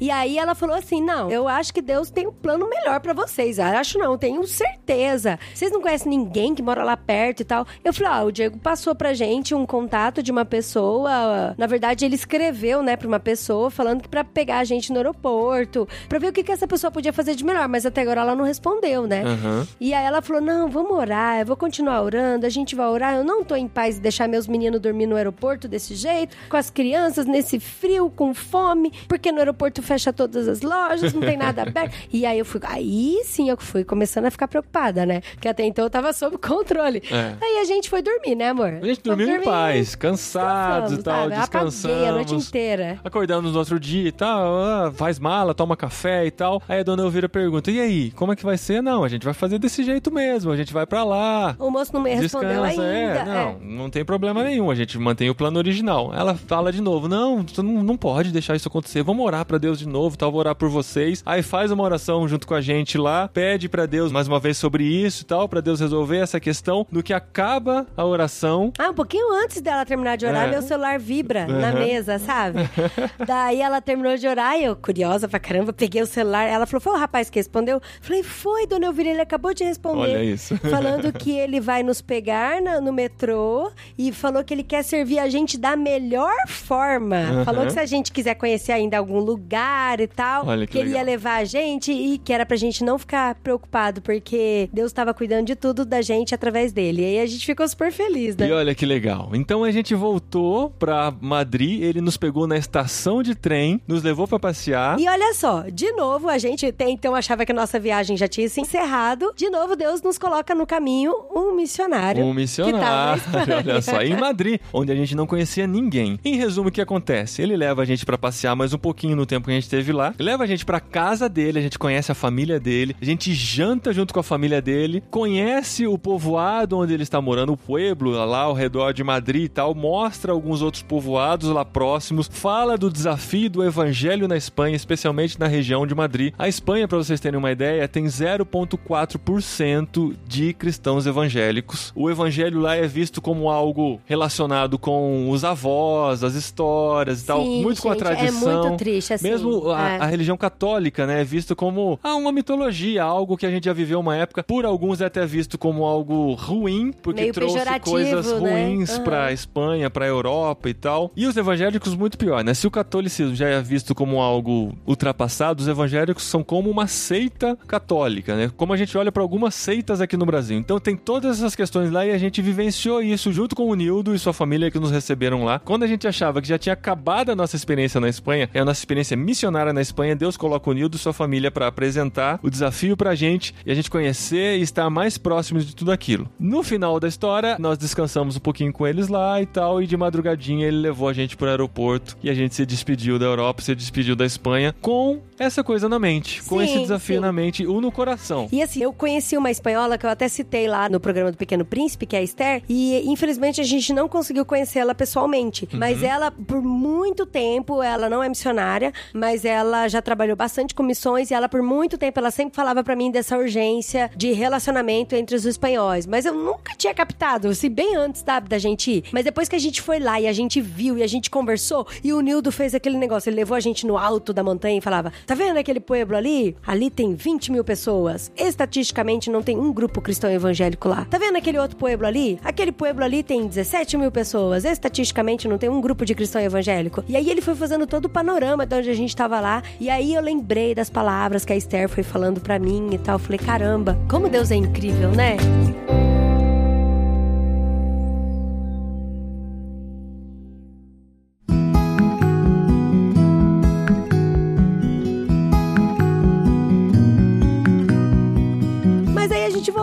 [0.00, 3.12] E aí ela falou assim: não, eu acho que Deus tem um plano melhor pra
[3.12, 3.58] vocês.
[3.58, 5.38] Eu acho não, tenho certeza.
[5.54, 7.66] Vocês não conhecem ninguém que mora lá perto e tal.
[7.84, 11.54] Eu falei, ah, o Diego passou pra gente um contato de uma pessoa.
[11.56, 14.98] Na verdade, ele escreveu, né, pra uma pessoa, falando que pra pegar a gente no
[14.98, 17.68] aeroporto, pra ver o que, que essa pessoa podia fazer de melhor.
[17.68, 19.22] Mas até agora ela não respondeu, né?
[19.22, 19.66] Aham.
[19.80, 23.16] E aí ela falou: não, vamos orar, eu vou continuar orando, a gente vai orar.
[23.16, 26.56] Eu não tô em paz de deixar meus meninos dormir no aeroporto desse jeito, com
[26.56, 31.36] as crianças nesse frio, com fome, porque no aeroporto fecha todas as lojas, não tem
[31.36, 31.94] nada aberto.
[32.12, 35.20] E aí eu fui, aí sim eu fui começando a ficar preocupada, né?
[35.34, 37.02] Porque até então eu tava sob controle.
[37.10, 37.34] É.
[37.40, 38.78] Aí a gente foi dormir, né, amor?
[38.82, 41.34] A gente dormiu em paz, cansados e tal, sabe?
[41.34, 42.98] Apaguei a noite inteira.
[43.04, 46.62] Acordamos no outro dia e tal, ah, faz mala, toma café e tal.
[46.68, 48.82] Aí a dona Elvira pergunta: e aí, como é que vai ser?
[48.82, 51.56] Não, a gente vai fazer desse jeito mesmo, a gente vai pra lá.
[51.58, 53.20] O moço não me respondeu Descansa, ainda.
[53.20, 53.24] é.
[53.24, 56.12] Não, não tem problema nenhum, a gente mantém o plano original.
[56.14, 59.71] Ela fala de novo: não, não, não pode deixar isso acontecer, vamos orar pra Deus
[59.78, 61.22] de novo, tal, vou orar por vocês.
[61.26, 64.56] Aí faz uma oração junto com a gente lá, pede pra Deus mais uma vez
[64.56, 68.72] sobre isso e tal, pra Deus resolver essa questão no que acaba a oração.
[68.78, 70.50] Ah, um pouquinho antes dela terminar de orar, É.
[70.50, 71.78] meu celular vibra na Uhum.
[71.78, 72.58] mesa, sabe?
[73.26, 76.44] Daí ela terminou de orar e eu, curiosa pra caramba, peguei o celular.
[76.44, 77.80] Ela falou: Foi o rapaz que respondeu?
[78.00, 80.00] Falei: Foi, dona Elvira, ele acabou de responder.
[80.00, 80.56] Olha isso.
[80.68, 85.18] Falando que ele vai nos pegar na- no metrô e falou que ele quer servir
[85.18, 87.16] a gente da melhor forma.
[87.16, 87.44] Uhum.
[87.44, 89.61] Falou que se a gente quiser conhecer ainda algum lugar
[90.00, 91.06] e tal, Olha que ele ia legal.
[91.06, 95.46] levar a gente e que era pra gente não ficar preocupado, porque Deus estava cuidando
[95.46, 97.02] de tudo da gente através dele.
[97.02, 98.48] E aí a gente ficou super feliz, né?
[98.48, 99.30] E olha que legal.
[99.34, 104.26] Então a gente voltou pra Madrid, ele nos pegou na estação de trem, nos levou
[104.26, 104.98] pra passear.
[104.98, 108.26] E olha só, de novo, a gente até então achava que a nossa viagem já
[108.28, 109.32] tinha se encerrado.
[109.36, 112.24] De novo, Deus nos coloca no caminho um missionário.
[112.24, 113.56] Um missionário, Que na Espanha.
[113.58, 116.18] olha só, em Madrid, onde a gente não conhecia ninguém.
[116.24, 117.42] Em resumo, o que acontece?
[117.42, 119.92] Ele leva a gente pra passear mais um pouquinho no tempo que a gente esteve
[119.92, 123.34] lá, leva a gente pra casa dele, a gente conhece a família dele, a gente
[123.34, 128.12] janta junto com a família dele, conhece o povoado onde ele está morando, o pueblo
[128.12, 132.90] lá ao redor de Madrid e tal, mostra alguns outros povoados lá próximos, fala do
[132.90, 136.32] desafio do evangelho na Espanha, especialmente na região de Madrid.
[136.38, 141.92] A Espanha, pra vocês terem uma ideia, tem 0,4% de cristãos evangélicos.
[141.94, 147.42] O evangelho lá é visto como algo relacionado com os avós, as histórias e tal,
[147.42, 148.50] Sim, muito com a gente, tradição.
[148.50, 149.28] É muito triste, assim.
[149.32, 149.98] Mesmo a, é.
[149.98, 153.72] a religião católica, né, é visto como ah, uma mitologia, algo que a gente já
[153.72, 154.42] viveu uma época.
[154.42, 158.64] Por alguns é até visto como algo ruim, porque Meio trouxe coisas né?
[158.64, 159.04] ruins Aham.
[159.04, 161.10] pra Espanha, pra Europa e tal.
[161.16, 162.54] E os evangélicos muito pior, né?
[162.54, 167.56] Se o catolicismo já é visto como algo ultrapassado, os evangélicos são como uma seita
[167.66, 168.50] católica, né?
[168.56, 170.58] Como a gente olha pra algumas seitas aqui no Brasil.
[170.58, 174.14] Então tem todas essas questões lá e a gente vivenciou isso junto com o Nildo
[174.14, 175.58] e sua família que nos receberam lá.
[175.58, 178.64] Quando a gente achava que já tinha acabado a nossa experiência na Espanha, é a
[178.64, 182.50] nossa experiência missionária na Espanha, Deus coloca o Nildo e sua família pra apresentar o
[182.50, 186.28] desafio pra gente e a gente conhecer e estar mais próximos de tudo aquilo.
[186.38, 189.96] No final da história, nós descansamos um pouquinho com eles lá e tal, e de
[189.96, 193.74] madrugadinha ele levou a gente pro aeroporto e a gente se despediu da Europa, se
[193.74, 197.20] despediu da Espanha com essa coisa na mente, com Sim, esse desafio sim.
[197.20, 198.48] na mente, um no coração.
[198.52, 201.64] E assim, eu conheci uma espanhola que eu até citei lá no programa do Pequeno
[201.64, 205.68] Príncipe, que é a Esther, e infelizmente a gente não conseguiu conhecê-la pessoalmente.
[205.72, 205.78] Uhum.
[205.78, 210.82] Mas ela, por muito tempo, ela não é missionária, mas ela já trabalhou bastante com
[210.82, 215.14] missões e ela, por muito tempo, ela sempre falava pra mim dessa urgência de relacionamento
[215.14, 216.06] entre os espanhóis.
[216.06, 219.04] Mas eu nunca tinha captado, assim, bem antes, sabe, da gente ir.
[219.12, 221.86] Mas depois que a gente foi lá e a gente viu e a gente conversou,
[222.02, 224.80] e o Nildo fez aquele negócio, ele levou a gente no alto da montanha e
[224.80, 226.56] falava: Tá vendo aquele pueblo ali?
[226.66, 228.30] Ali tem 20 mil pessoas.
[228.36, 231.04] Estatisticamente não tem um grupo cristão evangélico lá.
[231.04, 232.38] Tá vendo aquele outro pueblo ali?
[232.44, 234.64] Aquele pueblo ali tem 17 mil pessoas.
[234.64, 237.04] Estatisticamente não tem um grupo de cristão evangélico.
[237.08, 239.62] E aí ele foi fazendo todo o panorama de onde a gente tava lá.
[239.80, 243.18] E aí eu lembrei das palavras que a Esther foi falando pra mim e tal.
[243.18, 245.36] Falei, caramba, como Deus é incrível, né?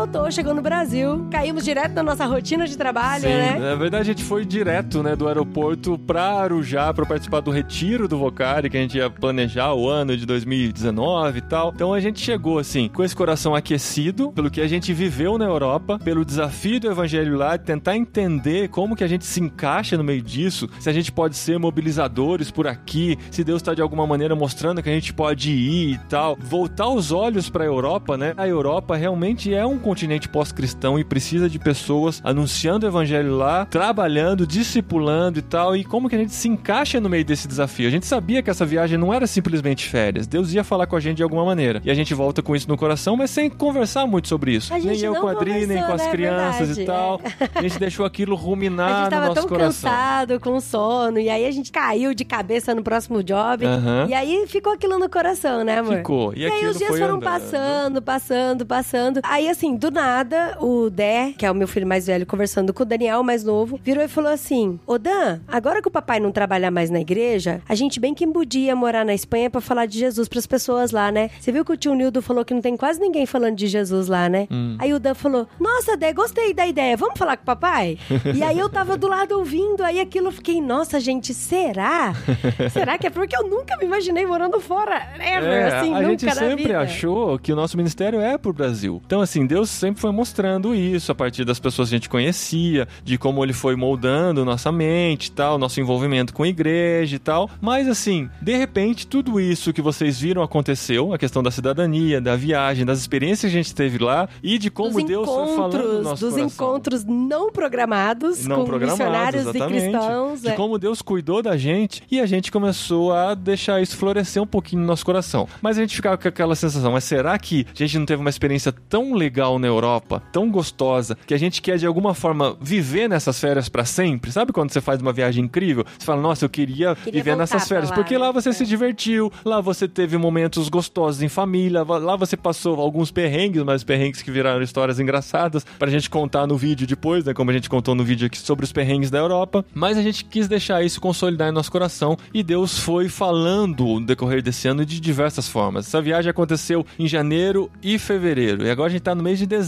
[0.10, 3.60] Voltou, chegou no Brasil, caímos direto na nossa rotina de trabalho, Sim, né?
[3.60, 8.08] na verdade a gente foi direto, né, do aeroporto pra Arujá pra participar do retiro
[8.08, 11.72] do Vocari, que a gente ia planejar o ano de 2019 e tal.
[11.76, 15.46] Então a gente chegou assim, com esse coração aquecido pelo que a gente viveu na
[15.46, 19.96] Europa, pelo desafio do evangelho lá, de tentar entender como que a gente se encaixa
[19.96, 23.82] no meio disso, se a gente pode ser mobilizadores por aqui, se Deus tá de
[23.82, 26.36] alguma maneira mostrando que a gente pode ir e tal.
[26.40, 28.34] Voltar os olhos pra Europa, né?
[28.38, 29.99] A Europa realmente é um continente
[30.30, 35.76] pós-cristão e precisa de pessoas anunciando o evangelho lá, trabalhando, discipulando e tal.
[35.76, 37.88] E como que a gente se encaixa no meio desse desafio?
[37.88, 40.28] A gente sabia que essa viagem não era simplesmente férias.
[40.28, 41.82] Deus ia falar com a gente de alguma maneira.
[41.84, 44.74] E a gente volta com isso no coração, mas sem conversar muito sobre isso.
[44.74, 46.12] A gente nem eu com a Adri, nem com as né?
[46.12, 47.22] crianças Verdade, e tal.
[47.56, 49.90] A gente deixou aquilo A ruminar gente no tava nosso tão coração.
[49.90, 53.66] cansado, com sono, e aí a gente caiu de cabeça no próximo job.
[53.66, 54.08] Aham.
[54.10, 55.98] E aí ficou aquilo no coração, né, amor?
[55.98, 56.34] Ficou.
[56.36, 57.24] E E, aí os dias foram andando.
[57.24, 59.20] passando, passando, passando.
[59.24, 62.84] Aí, assim, do nada, o Dé, que é o meu filho mais velho, conversando com
[62.84, 66.32] o Daniel, mais novo, virou e falou assim: Ô Dan, agora que o papai não
[66.32, 69.98] trabalha mais na igreja, a gente bem que podia morar na Espanha pra falar de
[70.00, 71.30] Jesus pras pessoas lá, né?
[71.40, 74.08] Você viu que o tio Nildo falou que não tem quase ninguém falando de Jesus
[74.08, 74.48] lá, né?
[74.52, 74.76] Hum.
[74.80, 77.98] Aí o Dan falou: Nossa, Dé, gostei da ideia, vamos falar com o papai?
[78.36, 82.14] e aí eu tava do lado ouvindo, aí aquilo eu fiquei, nossa, gente, será?
[82.72, 85.08] será que é porque eu nunca me imaginei morando fora?
[85.16, 86.80] Ever, É, assim, a nunca gente sempre vida.
[86.80, 89.02] achou que o nosso ministério é pro Brasil.
[89.06, 92.88] Então, assim, Deus sempre foi mostrando isso a partir das pessoas que a gente conhecia,
[93.04, 97.20] de como ele foi moldando nossa mente e tal, nosso envolvimento com a igreja e
[97.20, 97.50] tal.
[97.62, 102.36] Mas assim, de repente, tudo isso que vocês viram aconteceu, a questão da cidadania, da
[102.36, 105.78] viagem, das experiências que a gente teve lá e de como dos Deus foi falando
[105.78, 106.46] no nosso dos coração.
[106.46, 109.78] encontros não programados Não com programados, missionários exatamente.
[109.78, 110.42] e cristãos.
[110.42, 110.52] De é.
[110.54, 114.82] como Deus cuidou da gente e a gente começou a deixar isso florescer um pouquinho
[114.82, 115.48] no nosso coração.
[115.62, 118.30] Mas a gente ficava com aquela sensação, mas será que a gente não teve uma
[118.30, 123.08] experiência tão legal na Europa, tão gostosa, que a gente quer de alguma forma viver
[123.08, 124.32] nessas férias pra sempre?
[124.32, 125.86] Sabe quando você faz uma viagem incrível?
[125.98, 128.54] Você fala, nossa, eu queria, Queria viver nessas férias, lá, porque lá você É.
[128.54, 133.84] se divertiu, lá você teve momentos gostosos em família, lá você passou alguns perrengues, mas
[133.84, 137.34] perrengues que viraram histórias engraçadas pra gente contar no vídeo depois, né?
[137.34, 139.64] Como a gente contou no vídeo aqui sobre os perrengues da Europa.
[139.74, 144.06] Mas a gente quis deixar isso consolidar em nosso coração e Deus foi falando no
[144.06, 145.88] decorrer desse ano de diversas formas.
[145.88, 148.66] Essa viagem aconteceu em janeiro e fevereiro.
[148.66, 149.59] E agora a gente tá no mês de dezembro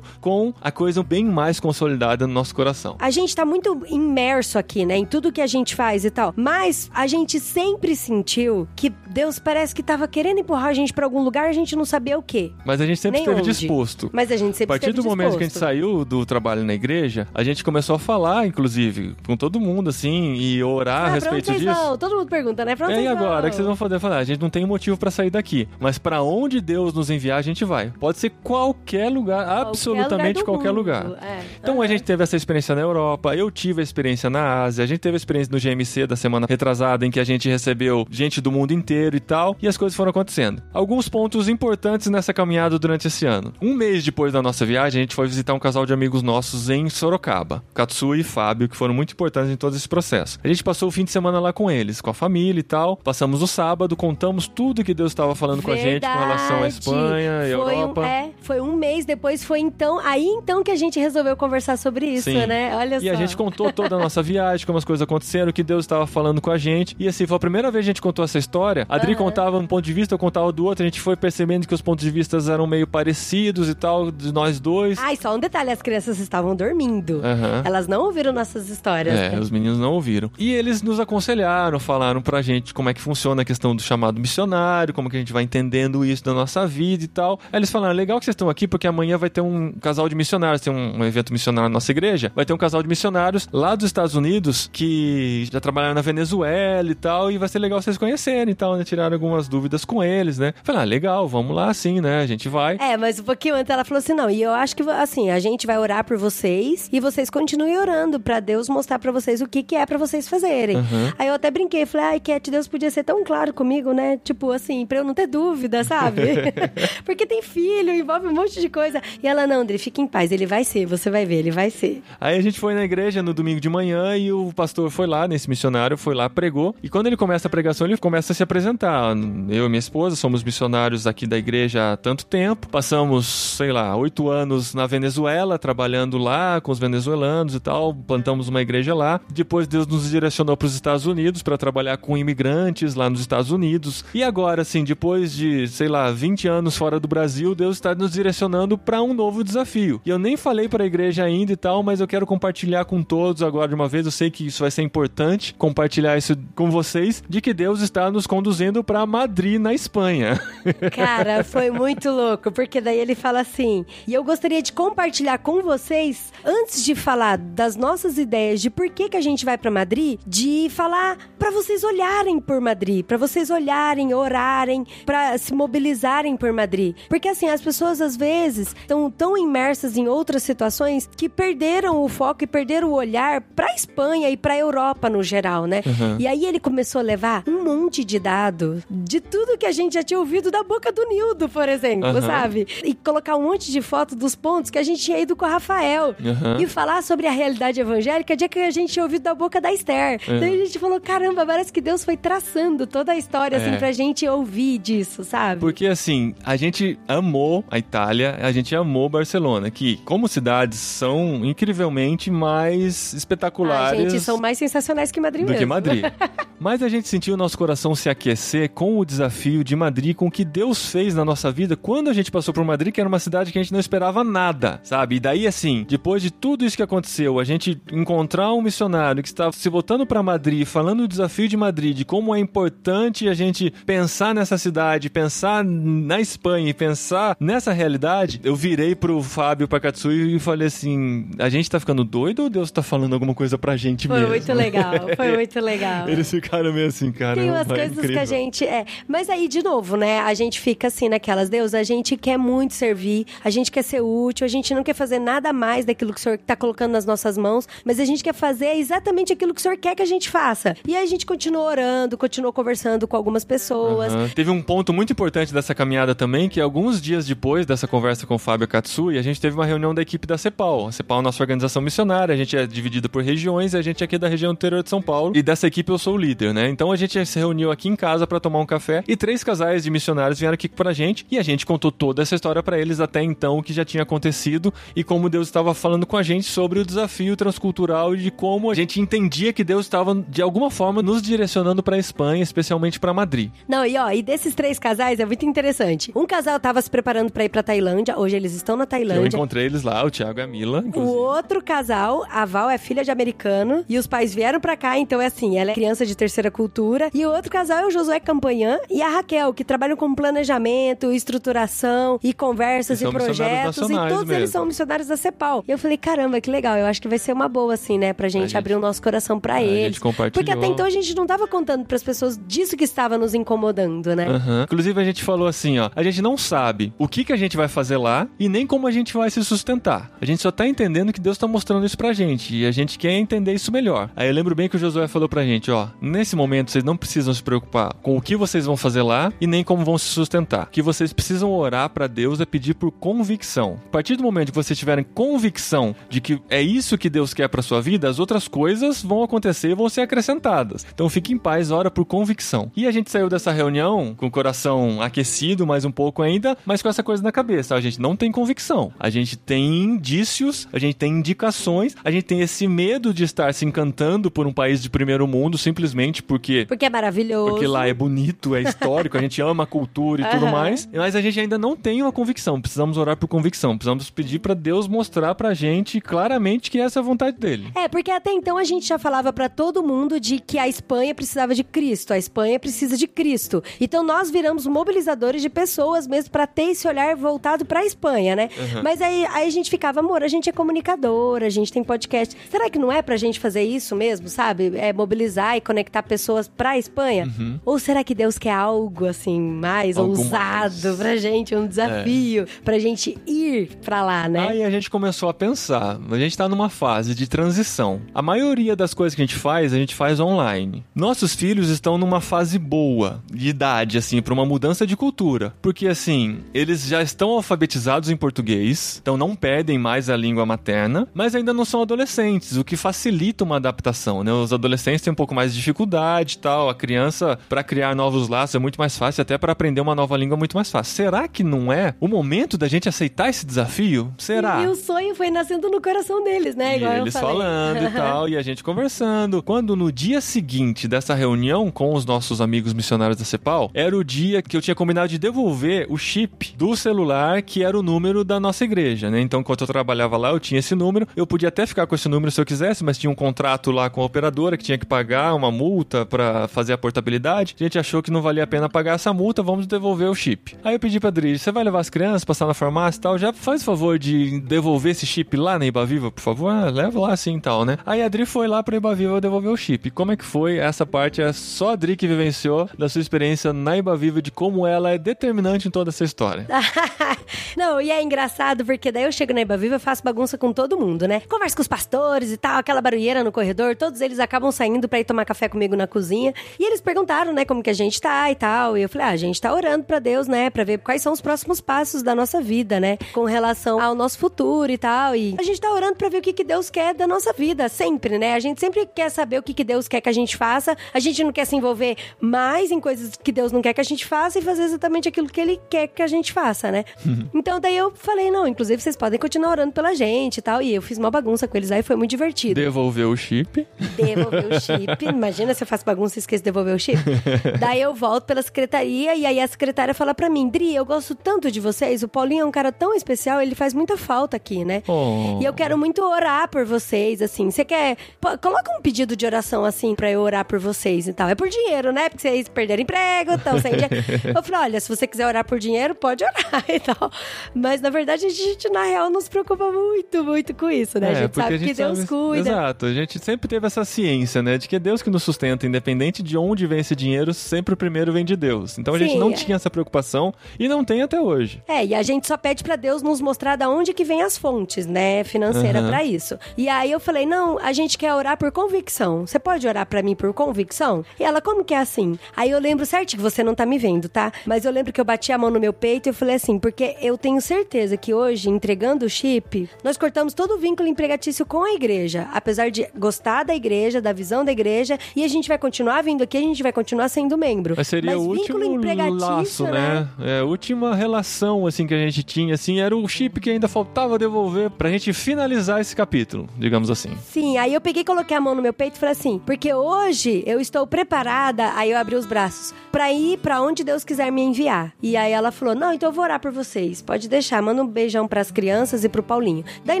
[0.20, 2.96] com a coisa bem mais consolidada no nosso coração.
[2.98, 6.32] A gente tá muito imerso aqui, né, em tudo que a gente faz e tal.
[6.36, 11.04] Mas a gente sempre sentiu que Deus parece que tava querendo empurrar a gente pra
[11.06, 12.52] algum lugar, a gente não sabia o quê.
[12.64, 13.50] Mas a gente sempre Nem esteve onde.
[13.58, 14.10] disposto.
[14.12, 15.64] Mas a gente A sempre partir esteve do momento que a gente disposto.
[15.64, 20.34] saiu do trabalho na igreja, a gente começou a falar, inclusive, com todo mundo, assim,
[20.34, 21.64] e orar a Ah, onde respeito disso.
[21.64, 21.96] vão?
[21.98, 22.74] Todo mundo pergunta, né?
[22.76, 23.40] Pra onde É, e agora?
[23.42, 23.46] vão?
[23.46, 24.18] O que vocês vão poder falar?
[24.18, 25.68] A gente não tem motivo pra sair daqui.
[25.80, 27.92] Mas pra onde Deus nos enviar, a gente vai.
[27.98, 30.76] Pode ser qualquer lugar, absolutamente qualquer lugar.
[30.76, 31.02] lugar.
[31.04, 31.44] do mundo, é.
[31.60, 34.86] Então a gente teve essa experiência na Europa, eu tive a experiência na Ásia, a
[34.86, 38.40] gente teve a experiência no GMC da semana retrasada, em que a gente recebeu gente
[38.40, 40.62] do mundo inteiro e tal, e as coisas foram acontecendo.
[40.72, 43.52] Alguns pontos importantes nessa caminhada durante esse ano.
[43.60, 46.68] Um mês depois da nossa viagem, a gente foi visitar um casal de amigos nossos
[46.70, 50.38] em Sorocaba, Katsui e Fábio, que foram muito importantes em todo esse processo.
[50.42, 52.96] A gente passou o fim de semana lá com eles, com a família e tal.
[52.96, 56.60] Passamos o sábado, contamos tudo que Deus estava falando com a gente com relação à
[56.60, 56.66] Verdade.
[56.78, 58.06] Espanha, e Foi um- Europa.
[58.06, 62.06] é, foi um mês depois, foi então, aí então que a gente resolveu conversar sobre
[62.06, 62.46] isso, Sim.
[62.46, 62.74] né?
[62.76, 63.10] Olha E só.
[63.10, 66.06] a gente contou toda a nossa viagem, como as coisas aconteceram, o que Deus estava
[66.06, 66.94] falando com a gente.
[66.98, 68.86] E assim, foi a primeira vez que a gente contou essa história.
[68.88, 69.18] A Adri Aham.
[69.24, 70.82] contava um ponto de vista, eu contava do outro.
[70.84, 74.32] A gente foi percebendo que os pontos de vista eram meio parecidos e tal, de
[74.32, 74.98] nós dois.
[74.98, 77.20] Ai, só um detalhe, as crianças estavam dormindo.
[77.24, 77.62] Aham.
[77.64, 79.18] Elas não ouviram nossas histórias.
[79.18, 79.38] É, né?
[79.40, 80.30] os meninos não ouviram.
[80.38, 84.20] E eles nos aconselharam, falaram pra gente como é que funciona a questão do chamado
[84.20, 87.38] missionário, como que a gente vai entendendo isso da nossa vida e tal.
[87.52, 90.14] Aí eles falaram, legal que vocês estão aqui porque amanhã vai ter um casal de
[90.14, 93.48] missionários, tem um, um evento missionário na nossa igreja, vai ter um casal de missionários
[93.52, 97.80] lá dos Estados Unidos que já trabalharam na Venezuela e tal, e vai ser legal
[97.80, 98.84] vocês conhecerem e tal, né?
[98.84, 100.54] Tiraram algumas dúvidas com eles, né?
[100.62, 102.20] Falaram, ah, legal, vamos lá sim, né?
[102.20, 102.76] A gente vai.
[102.80, 105.38] É, mas um pouquinho antes ela falou assim: não, e eu acho que assim, a
[105.38, 109.48] gente vai orar por vocês e vocês continuem orando pra Deus mostrar pra vocês o
[109.48, 110.76] que, que é pra vocês fazerem.
[110.76, 111.12] Uhum.
[111.18, 114.18] Aí eu até brinquei, falei, ai, Cat, Deus podia ser tão claro comigo, né?
[114.22, 116.22] Tipo assim, pra eu não ter dúvida, sabe?
[117.04, 119.00] Porque tem filho, envolve um monte de coisa.
[119.22, 121.70] E ela, não, André, fique em paz, ele vai ser, você vai ver, ele vai
[121.70, 122.02] ser.
[122.20, 125.26] Aí a gente foi na igreja no domingo de manhã e o pastor foi lá,
[125.28, 126.74] nesse missionário, foi lá, pregou.
[126.82, 129.14] E quando ele começa a pregação, ele começa a se apresentar.
[129.48, 132.68] Eu e minha esposa somos missionários aqui da igreja há tanto tempo.
[132.68, 137.94] Passamos, sei lá, oito anos na Venezuela, trabalhando lá com os venezuelanos e tal.
[137.94, 139.20] Plantamos uma igreja lá.
[139.30, 143.50] Depois Deus nos direcionou para os Estados Unidos para trabalhar com imigrantes lá nos Estados
[143.50, 144.04] Unidos.
[144.14, 148.12] E agora, assim, depois de, sei lá, 20 anos fora do Brasil, Deus está nos
[148.12, 150.00] direcionando para um novo desafio.
[150.04, 153.02] E eu nem falei para a igreja ainda e tal, mas eu quero compartilhar com
[153.02, 154.06] todos agora de uma vez.
[154.06, 158.10] Eu sei que isso vai ser importante compartilhar isso com vocês de que Deus está
[158.10, 160.40] nos conduzindo para Madrid, na Espanha.
[160.94, 165.62] Cara, foi muito louco, porque daí ele fala assim: e eu gostaria de compartilhar com
[165.62, 169.70] vocês, antes de falar das nossas ideias de por que, que a gente vai pra
[169.70, 176.36] Madrid, de falar pra vocês olharem por Madrid, pra vocês olharem, orarem, pra se mobilizarem
[176.36, 176.96] por Madrid.
[177.08, 182.08] Porque assim, as pessoas às vezes estão tão imersas em outras situações que perderam o
[182.08, 185.82] foco e perderam o olhar pra Espanha e pra Europa no geral, né?
[185.84, 186.16] Uhum.
[186.18, 189.94] E aí ele começou a levar um monte de dado de tudo que a gente
[189.94, 192.20] já tinha ouvido da boca do Nildo, por exemplo, Aham.
[192.22, 192.66] sabe?
[192.84, 195.48] E colocar um monte de foto dos pontos que a gente tinha ido com o
[195.48, 196.14] Rafael.
[196.24, 196.58] Aham.
[196.60, 199.72] E falar sobre a realidade evangélica de que a gente tinha ouvido da boca da
[199.72, 200.20] Esther.
[200.28, 200.38] É.
[200.40, 203.76] Daí a gente falou, caramba, parece que Deus foi traçando toda a história, assim, É.
[203.76, 205.60] pra gente ouvir disso, sabe?
[205.60, 211.44] Porque assim, a gente amou a Itália, a gente amou Barcelona, que como cidades são
[211.44, 214.12] incrivelmente mais Ah, espetaculares.
[214.12, 215.58] gente, são mais sensacionais que Madrid do mesmo.
[215.60, 216.04] que Madrid.
[216.58, 220.26] Mas a gente sentiu o nosso coração se aquecer com o desafio de Madrid, com
[220.26, 223.08] o que Deus fez na nossa vida quando a gente passou por Madrid, que era
[223.08, 225.16] uma cidade que a gente não esperava nada, sabe?
[225.16, 229.28] E daí, assim, depois de tudo isso que aconteceu, a gente encontrar um missionário que
[229.28, 233.34] estava se voltando para Madrid, falando do desafio de Madrid, de como é importante a
[233.34, 239.68] gente pensar nessa cidade, pensar na Espanha e pensar nessa realidade, eu virei pro Fábio
[239.68, 243.56] Pakatsui e falei assim: a gente tá ficando doido ou Deus tá falando alguma coisa
[243.56, 244.30] pra gente Foi mesmo?
[244.30, 246.08] muito legal, foi muito legal.
[246.08, 247.40] Eles ficaram meio assim, cara.
[247.40, 248.16] Tem umas é coisas incrível.
[248.16, 248.64] que a gente.
[248.64, 248.84] É.
[249.06, 250.18] Mas aí, de novo, né?
[250.18, 254.00] A gente fica assim naquelas, Deus, a gente quer muito servir, a gente quer ser
[254.00, 257.06] útil, a gente não quer fazer nada mais daquilo que o Senhor tá colocando nas
[257.06, 260.06] nossas mãos, mas a gente quer fazer exatamente aquilo que o Senhor quer que a
[260.06, 260.76] gente faça.
[260.86, 264.12] E aí a gente continuou orando, continuou conversando com algumas pessoas.
[264.12, 264.28] Aham.
[264.34, 268.34] Teve um ponto muito importante dessa caminhada também, que alguns dias depois dessa conversa com
[268.34, 270.86] o Fábio Katsui, a gente teve uma reunião da equipe da CEPAL.
[270.86, 273.82] A CEPAL é a nossa organização missionária, a gente é dividido por regiões, e a
[273.82, 276.16] gente é aqui da região interior de São Paulo, e dessa equipe eu sou o
[276.16, 276.68] líder, né?
[276.68, 279.82] Então a gente se reuniu aqui em casa para tomar um café, e três casais
[279.82, 283.00] de missionários vieram aqui pra gente, e a gente contou toda essa história para eles
[283.00, 286.46] até então, o que já tinha acontecido, e como Deus estava falando com a gente
[286.46, 290.70] sobre o desafio transcultural e de como a gente entendia que Deus estava, de alguma
[290.70, 293.50] forma, nos direcionando para Espanha, especialmente para Madrid.
[293.66, 296.12] Não, e ó, e desses três casais é muito interessante.
[296.14, 299.28] Um casal tava se preparando pra ir pra Tailândia, hoje eles estão na Eu Tailândia.
[299.36, 301.16] encontrei eles lá, o Thiago e a Mila, O inclusive.
[301.16, 305.20] outro casal, a Val é filha de americano e os pais vieram pra cá, então
[305.20, 307.10] é assim, ela é criança de terceira cultura.
[307.14, 311.12] E o outro casal é o Josué Campanhã e a Raquel, que trabalham com planejamento,
[311.12, 313.76] estruturação e conversas E e, projetos.
[313.90, 314.46] E todos eles mesmo.
[314.48, 315.64] são missionários da CEPAL.
[315.66, 316.76] E eu falei, caramba, que legal.
[316.76, 319.02] Eu acho que vai ser uma boa, assim, né, pra gente, gente- abrir o nosso
[319.02, 319.98] coração pra a gente eles.
[320.32, 324.14] Porque até então a gente não tava contando pras pessoas disso que estava nos incomodando,
[324.14, 324.26] né?
[324.28, 324.62] Aham.
[324.64, 325.90] Inclusive, a gente falou assim, ó.
[325.94, 328.86] A gente não sabe o que, que a gente vai fazer lá e nem como
[328.86, 330.10] a gente vai se sustentar.
[330.20, 332.54] A gente só tá entendendo que Deus tá mostrando isso pra gente.
[332.54, 334.10] E a gente quer entender isso melhor.
[334.16, 335.88] Aí eu lembro bem que o Josué falou pra gente, ó.
[336.00, 339.46] Nesse momento, vocês não precisam se preocupar com o que vocês vão fazer lá e
[339.46, 340.64] nem como vão se sustentar.
[340.64, 343.80] O que vocês precisam orar pra Deus é pedir por convicção.
[343.86, 347.48] A partir do momento que vocês tiverem convicção de que é isso que Deus quer
[347.48, 350.86] pra sua vida, as outras coisas vão acontecer e vão ser acrescentadas.
[350.92, 352.70] Então fique em paz, ora por convicção.
[352.76, 356.82] E a gente saiu dessa reunião com o coração aquecido mais um pouco ainda, mas
[356.82, 357.74] com essa coisa na cabeça.
[357.74, 358.92] A gente não tem convicção.
[358.98, 363.52] A gente tem indícios, a gente tem indicações, a gente tem esse medo de estar
[363.52, 367.50] se encantando por um país de primeiro mundo simplesmente porque Porque é maravilhoso.
[367.50, 370.52] porque lá é bonito, é histórico, a gente ama a cultura e tudo Aham.
[370.52, 370.88] mais.
[370.92, 372.60] Mas a gente ainda não tem uma convicção.
[372.60, 373.76] Precisamos orar por convicção.
[373.76, 377.70] Precisamos pedir pra Deus mostrar pra gente claramente que essa é a vontade dele.
[377.74, 381.14] É, porque até então a gente já falava pra todo mundo de que a Espanha
[381.14, 383.62] precisava de Cristo, a Espanha precisa de Cristo.
[383.80, 388.05] Então nós viramos mobilizadores de pessoas mesmo pra ter esse olhar voltado pra Espanha,
[388.36, 388.48] né?
[388.82, 392.36] Mas aí, aí a gente ficava, amor, a gente é comunicador, a gente tem podcast.
[392.50, 394.72] Será que não é pra gente fazer isso mesmo, sabe?
[394.76, 397.28] É mobilizar e conectar pessoas pra Espanha?
[397.64, 400.96] Ou será que Deus quer algo assim mais Algo ousado mais.
[400.96, 404.48] pra gente, um desafio pra gente ir pra lá, né?
[404.48, 408.00] Aí a gente começou a pensar, a gente tá numa fase de transição.
[408.14, 410.84] A maioria das coisas que a gente faz, a gente faz online.
[410.94, 415.54] Nossos filhos estão numa fase boa de idade, assim, pra uma mudança de cultura.
[415.62, 421.08] Porque, assim, eles já estão alfabetizados em português, então não perdem mais a língua materna,
[421.14, 424.32] mas ainda não são adolescentes, o que facilita uma adaptação, né?
[424.32, 426.68] Os adolescentes têm um pouco mais de dificuldade e tal.
[426.68, 430.16] A criança, pra criar novos laços, é muito mais fácil, até pra aprender uma nova
[430.16, 430.94] língua é muito mais fácil.
[430.94, 434.12] Será que não é o momento da gente aceitar esse desafio?
[434.18, 434.62] Será?
[434.62, 436.74] E o sonho foi nascendo no coração deles, né?
[436.74, 439.42] E Igual eu eles falando e tal, e a gente conversando.
[439.42, 444.04] Quando no dia seguinte dessa reunião com os nossos amigos missionários da CEPAL, era o
[444.04, 448.24] dia que eu tinha combinado de devolver o chip do celular, que era o número
[448.24, 449.20] da nossa igreja, né?
[449.20, 451.06] Então, enquanto eu trabalhava lá, eu tinha esse número.
[451.16, 453.88] Eu podia até ficar com esse número se eu quisesse, mas tinha um contrato lá
[453.88, 457.54] com a operadora que tinha que pagar uma multa pra fazer a portabilidade.
[457.58, 460.56] A gente achou que não valia a pena pagar essa multa, vamos devolver o chip.
[460.64, 463.18] Aí eu pedi pra Adri, você vai levar as crianças, passar na farmácia e tal?
[463.18, 466.50] Já faz favor de devolver esse chip lá na Ibaviva, por favor?
[466.50, 467.78] Ah, leva lá assim e tal, né?
[467.86, 469.90] Aí a Adri foi lá pra Ibaviva devolver o chip.
[469.90, 470.58] Como é que foi?
[470.58, 474.66] Essa parte é só a Adri que vivenciou da sua experiência na Ibaviva, de como
[474.66, 476.46] ela é determinante em toda essa história.
[477.56, 480.52] Não, e é engraçado porque daí eu chego na Iba Viva e faço bagunça com
[480.52, 481.22] todo mundo, né?
[481.28, 485.00] Converso com os pastores e tal, aquela barulheira no corredor, todos eles acabam saindo pra
[485.00, 486.34] ir tomar café comigo na cozinha.
[486.58, 488.76] E eles perguntaram, né, como que a gente tá e tal.
[488.76, 491.12] E eu falei, ah, a gente tá orando pra Deus, né, pra ver quais são
[491.12, 495.14] os próximos passos da nossa vida, né, com relação ao nosso futuro e tal.
[495.14, 497.68] E a gente tá orando pra ver o que, que Deus quer da nossa vida,
[497.68, 498.34] sempre, né?
[498.34, 500.76] A gente sempre quer saber o que, que Deus quer que a gente faça.
[500.92, 503.84] A gente não quer se envolver mais em coisas que Deus não quer que a
[503.84, 506.84] gente faça e fazer exatamente aquilo que Ele quer que a gente faça, né?
[507.34, 510.62] então daí eu falei, não, inclusive vocês podem continuar orando pela gente e tal.
[510.62, 512.60] E eu fiz uma bagunça com eles aí, foi muito divertido.
[512.60, 513.66] Devolveu o chip.
[513.96, 515.04] Devolver o chip.
[515.04, 517.02] Imagina se eu faço bagunça e esqueço de devolver o chip.
[517.58, 521.14] Daí eu volto pela secretaria e aí a secretária fala pra mim, Dri, eu gosto
[521.14, 524.64] tanto de vocês, o Paulinho é um cara tão especial, ele faz muita falta aqui,
[524.64, 524.82] né?
[524.86, 525.38] Oh.
[525.40, 527.50] E eu quero muito orar por vocês, assim.
[527.50, 527.96] Você quer.
[528.20, 531.28] Pô, coloca um pedido de oração, assim, pra eu orar por vocês e tal.
[531.28, 532.08] É por dinheiro, né?
[532.08, 533.96] Porque vocês perderam emprego, estão sem dinheiro.
[534.36, 537.10] Eu falei, olha, se você quiser orar por dinheiro, pode orar e tal.
[537.58, 541.08] Mas na verdade a gente, na real, não se preocupa muito, muito com isso, né?
[541.08, 542.50] É, a gente sabe a gente que Deus sabe- cuida.
[542.50, 542.86] Exato.
[542.86, 544.58] A gente sempre teve essa ciência, né?
[544.58, 547.76] De que é Deus que nos sustenta, independente de onde vem esse dinheiro, sempre o
[547.76, 548.78] primeiro vem de Deus.
[548.78, 549.32] Então a gente Sim, não é.
[549.34, 551.62] tinha essa preocupação e não tem até hoje.
[551.66, 554.36] É, e a gente só pede pra Deus nos mostrar da onde que vem as
[554.36, 555.88] fontes, né, financeira Aham.
[555.88, 556.38] pra isso.
[556.58, 559.26] E aí eu falei: "Não, a gente quer orar por convicção.
[559.26, 562.58] Você pode orar pra mim por convicção?" E ela: "Como que é assim?" Aí eu
[562.60, 564.30] lembro certinho que você não tá me vendo, tá?
[564.44, 566.58] Mas eu lembro que eu bati a mão no meu peito e eu falei assim:
[566.58, 571.44] "Porque eu tenho certeza que hoje entregando o chip, nós cortamos todo o vínculo empregatício
[571.46, 575.48] com a igreja, apesar de gostar da igreja, da visão da igreja, e a gente
[575.48, 577.74] vai continuar vindo aqui, a gente vai continuar sendo membro.
[577.76, 580.08] Mas seria o vínculo último laço, né?
[580.20, 583.68] É, a última relação, assim, que a gente tinha, assim, era o chip que ainda
[583.68, 587.10] faltava devolver pra gente finalizar esse capítulo, digamos assim.
[587.30, 590.42] Sim, aí eu peguei, coloquei a mão no meu peito e falei assim, porque hoje
[590.46, 594.42] eu estou preparada, aí eu abri os braços, pra ir pra onde Deus quiser me
[594.42, 594.92] enviar.
[595.02, 597.02] E aí ela falou: "Não, então eu vou orar por vocês.
[597.02, 599.64] Pode deixar, manda um beijão pras crianças e pro Paulinho".
[599.84, 600.00] Daí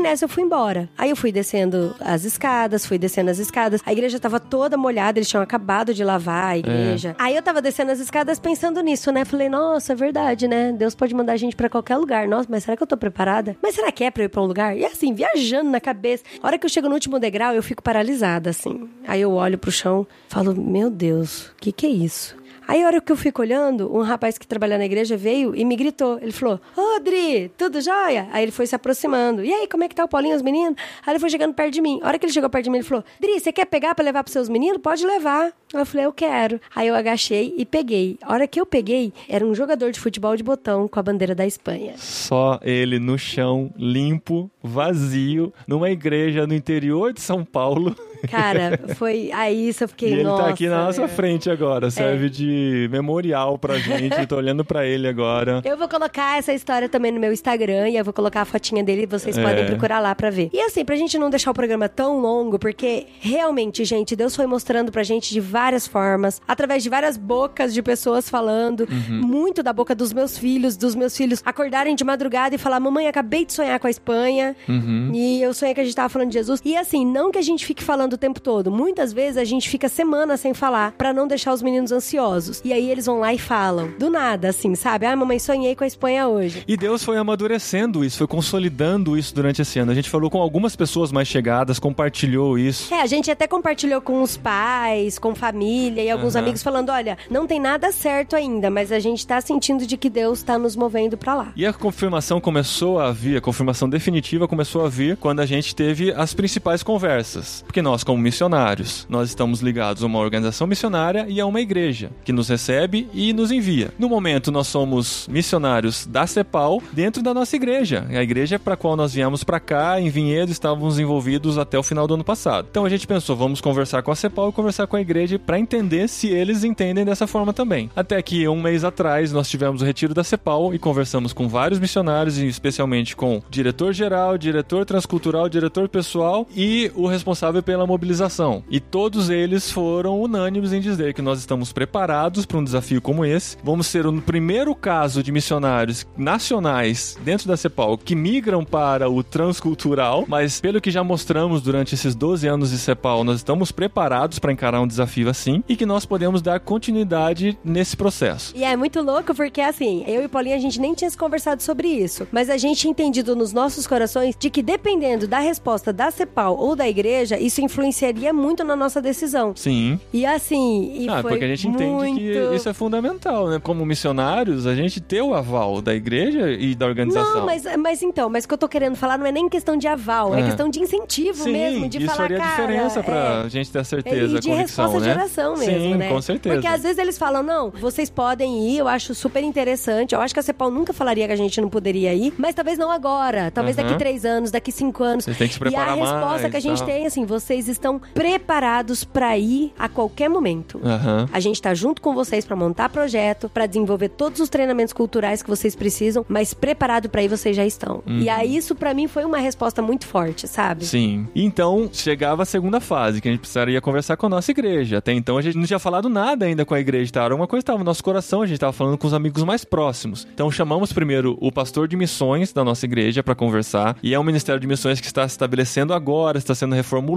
[0.00, 0.88] nessa eu fui embora.
[0.96, 3.80] Aí eu fui descendo as escadas, fui descendo as escadas.
[3.84, 7.14] A igreja tava toda molhada, eles tinham acabado de lavar a igreja.
[7.18, 9.24] Aí eu tava descendo as escadas pensando nisso, né?
[9.24, 10.72] Falei: "Nossa, é verdade, né?
[10.72, 12.28] Deus pode mandar a gente pra qualquer lugar.
[12.28, 13.56] Nossa, mas será que eu tô preparada?
[13.62, 16.24] Mas será que é pra eu ir pra um lugar?" E assim, viajando na cabeça.
[16.42, 18.88] A hora que eu chego no último degrau, eu fico paralisada, assim.
[19.06, 22.36] Aí eu olho pro chão, falo, meu Deus, o que que é isso?
[22.68, 25.64] Aí a hora que eu fico olhando, um rapaz que trabalha na igreja veio e
[25.64, 26.18] me gritou.
[26.20, 28.28] Ele falou, Ô, Dri, tudo jóia?
[28.32, 29.44] Aí ele foi se aproximando.
[29.44, 30.76] E aí, como é que tá o Paulinho os meninos?
[31.06, 32.00] Aí ele foi chegando perto de mim.
[32.02, 34.04] A hora que ele chegou perto de mim, ele falou, Dri, você quer pegar pra
[34.04, 34.78] levar pros seus meninos?
[34.82, 35.52] Pode levar.
[35.72, 36.60] Eu falei, eu quero.
[36.74, 38.18] Aí eu agachei e peguei.
[38.22, 41.34] A hora que eu peguei, era um jogador de futebol de botão com a bandeira
[41.34, 41.94] da Espanha.
[41.96, 47.94] Só ele no chão, limpo, vazio, numa igreja no interior de São Paulo.
[48.30, 49.30] Cara, foi.
[49.32, 50.44] Aí isso eu fiquei, e ele nossa.
[50.44, 51.08] tá aqui na nossa é.
[51.08, 54.26] frente agora, serve de memorial pra gente.
[54.26, 55.60] Tô olhando pra ele agora.
[55.66, 58.82] Eu vou colocar essa história também no meu Instagram e eu vou colocar a fotinha
[58.82, 59.42] dele e vocês É.
[59.42, 60.48] podem procurar lá pra ver.
[60.52, 64.46] E assim, pra gente não deixar o programa tão longo, porque realmente, gente, Deus foi
[64.46, 69.20] mostrando pra gente de várias formas, através de várias bocas de pessoas falando, Uhum.
[69.22, 73.06] muito da boca dos meus filhos, dos meus filhos acordarem de madrugada e falar: "Mamãe,
[73.08, 74.54] acabei de sonhar com a Espanha".
[74.68, 75.10] Uhum.
[75.14, 76.60] E eu sonhei que a gente tava falando de Jesus.
[76.64, 78.70] E assim, não que a gente fique falando o tempo todo.
[78.70, 82.60] Muitas vezes a gente fica semanas sem falar pra não deixar os meninos ansiosos.
[82.64, 83.90] E aí eles vão lá e falam.
[83.98, 85.06] Do nada, assim, sabe?
[85.06, 86.64] Ah, mamãe, sonhei com a Espanha hoje.
[86.66, 89.92] E Deus foi amadurecendo isso, foi consolidando isso durante esse ano.
[89.92, 92.92] A gente falou com algumas pessoas mais chegadas, compartilhou isso.
[92.92, 96.44] É, a gente até compartilhou com os pais, com família e alguns Aham.
[96.44, 100.08] amigos falando: olha, não tem nada certo ainda, mas a gente tá sentindo de que
[100.08, 101.52] Deus tá nos movendo pra lá.
[101.54, 105.74] E a confirmação começou a vir, a confirmação definitiva começou a vir quando a gente
[105.74, 107.62] teve as principais conversas.
[107.66, 112.10] Porque nós, como missionários, nós estamos ligados a uma organização missionária e a uma igreja
[112.24, 113.90] que nos recebe e nos envia.
[113.98, 118.06] No momento, nós somos missionários da CEPAL dentro da nossa igreja.
[118.08, 121.82] A igreja para a qual nós viemos para cá, em Vinhedo, estávamos envolvidos até o
[121.82, 122.68] final do ano passado.
[122.70, 125.58] Então a gente pensou, vamos conversar com a CEPAL e conversar com a igreja para
[125.58, 127.90] entender se eles entendem dessa forma também.
[127.96, 131.80] Até que um mês atrás nós tivemos o retiro da CEPAL e conversamos com vários
[131.80, 138.62] missionários, especialmente com o diretor-geral, diretor transcultural, diretor pessoal e o responsável pela mobilização.
[138.70, 143.24] E todos eles foram unânimes em dizer que nós estamos preparados para um desafio como
[143.24, 143.56] esse.
[143.62, 149.22] Vamos ser o primeiro caso de missionários nacionais dentro da CEPAL que migram para o
[149.22, 154.38] transcultural, mas pelo que já mostramos durante esses 12 anos de CEPAL, nós estamos preparados
[154.38, 158.52] para encarar um desafio assim e que nós podemos dar continuidade nesse processo.
[158.56, 161.62] E é muito louco porque, assim, eu e Paulinha, a gente nem tinha se conversado
[161.62, 162.26] sobre isso.
[162.32, 166.74] Mas a gente entendido nos nossos corações de que, dependendo da resposta da CEPAL ou
[166.74, 169.52] da igreja, isso influenciaria muito na nossa decisão.
[169.54, 170.00] Sim.
[170.12, 171.82] E assim, e ah, porque a gente muito...
[171.82, 173.60] entende que isso é fundamental, né?
[173.62, 177.40] Como missionários, a gente ter o aval da igreja e da organização.
[177.40, 179.76] Não, mas, mas então, mas o que eu tô querendo falar não é nem questão
[179.76, 180.44] de aval, é, É.
[180.46, 182.50] questão de incentivo Sim, mesmo, de isso falar, faria cara...
[182.50, 185.12] diferença pra é, gente ter a certeza, e de a convicção, resposta né?
[185.12, 186.08] de oração mesmo, Sim, né?
[186.08, 186.54] com certeza.
[186.54, 190.14] Porque às vezes eles falam, não, vocês podem ir, eu acho super interessante.
[190.14, 192.78] Eu acho que a CEPAL nunca falaria que a gente não poderia ir, mas talvez
[192.78, 193.50] não agora.
[193.50, 195.24] Talvez daqui três anos, daqui cinco anos.
[195.24, 197.65] Vocês têm que se e a preparar resposta mais, que a gente tem, assim, vocês
[197.68, 200.80] estão preparados pra ir a qualquer momento.
[200.84, 201.28] Aham.
[201.32, 205.42] A gente tá junto com vocês pra montar projeto, pra desenvolver todos os treinamentos culturais
[205.42, 208.02] que vocês precisam, mas preparado pra ir vocês já estão.
[208.06, 210.82] E aí isso pra mim foi uma resposta muito forte, sabe?
[210.82, 210.88] Uhum.
[210.88, 211.28] Sim.
[211.34, 214.98] Então, chegava a segunda fase, que a gente precisaria conversar com a nossa igreja.
[214.98, 217.24] Até então, a gente não tinha falado nada ainda com a igreja, tá?
[217.24, 219.42] Era uma coisa que estava no nosso coração, a gente estava falando com os amigos
[219.42, 220.26] mais próximos.
[220.32, 223.96] Então, chamamos primeiro o pastor de missões da nossa igreja para conversar.
[224.02, 227.16] E é um ministério de missões que está se estabelecendo agora, está sendo reformulado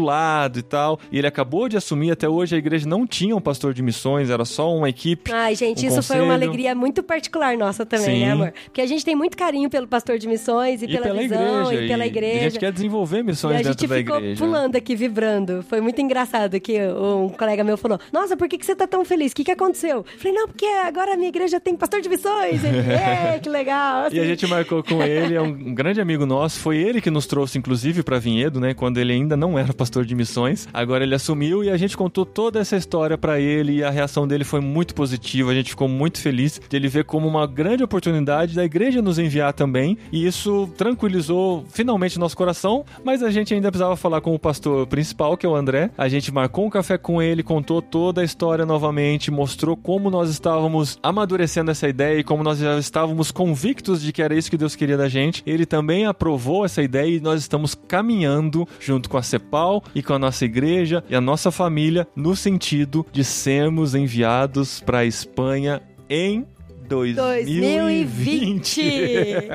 [0.60, 1.00] e tal.
[1.12, 4.30] E ele acabou de assumir, até hoje a igreja não tinha um pastor de missões,
[4.30, 5.32] era só uma equipe.
[5.32, 6.20] Ai, gente, um isso conselho.
[6.20, 8.26] foi uma alegria muito particular nossa também, Sim.
[8.26, 8.54] né, amor?
[8.66, 11.84] Porque a gente tem muito carinho pelo pastor de missões e, E pela, visão igreja.
[11.84, 12.40] e pela A igreja.
[12.52, 14.44] gente quer desenvolver E missões a dentro gente da ficou igreja.
[14.44, 15.64] pulando aqui, vibrando.
[15.68, 19.04] Foi muito engraçado que um colega meu falou: Nossa, por que, que você tá tão
[19.06, 19.32] feliz?
[19.32, 19.98] O que, que aconteceu?
[19.98, 22.64] Eu Falei, não, porque agora a minha igreja tem pastor de missões.
[22.64, 24.08] Ele, é, que legal.
[24.12, 26.60] E a gente marcou com ele, é um grande amigo nosso.
[26.60, 28.74] Foi ele que nos trouxe, inclusive, para Vinhedo, né?
[28.74, 30.29] Quando ele ainda não era pastor de missões.
[30.74, 34.28] Agora ele assumiu e a gente contou toda essa história para ele e a reação
[34.28, 35.52] dele foi muito positiva.
[35.52, 39.20] A gente ficou muito feliz de ele ver como uma grande oportunidade da igreja nos
[39.20, 39.98] enviar também.
[40.12, 42.86] E isso tranquilizou finalmente nosso coração.
[43.04, 45.90] Mas a gente ainda precisava falar com o pastor principal, que é o André.
[45.98, 50.30] A gente marcou um café com ele, contou toda a história novamente, mostrou como nós
[50.30, 54.58] estávamos amadurecendo essa ideia e como nós já estávamos convictos de que era isso que
[54.58, 55.42] Deus queria da gente.
[55.46, 60.14] Ele também aprovou essa ideia e nós estamos caminhando junto com a CEPAL e com
[60.14, 65.82] a nossa igreja e a nossa família no sentido de sermos enviados para a Espanha
[66.10, 66.46] em
[66.90, 68.10] 2020.
[68.10, 69.50] 2020.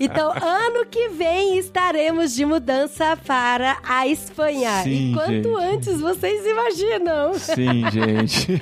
[0.00, 4.82] então, ano que vem estaremos de mudança para a Espanha.
[4.82, 5.74] Sim, e quanto gente.
[5.74, 7.34] antes vocês imaginam?
[7.34, 8.60] Sim, gente.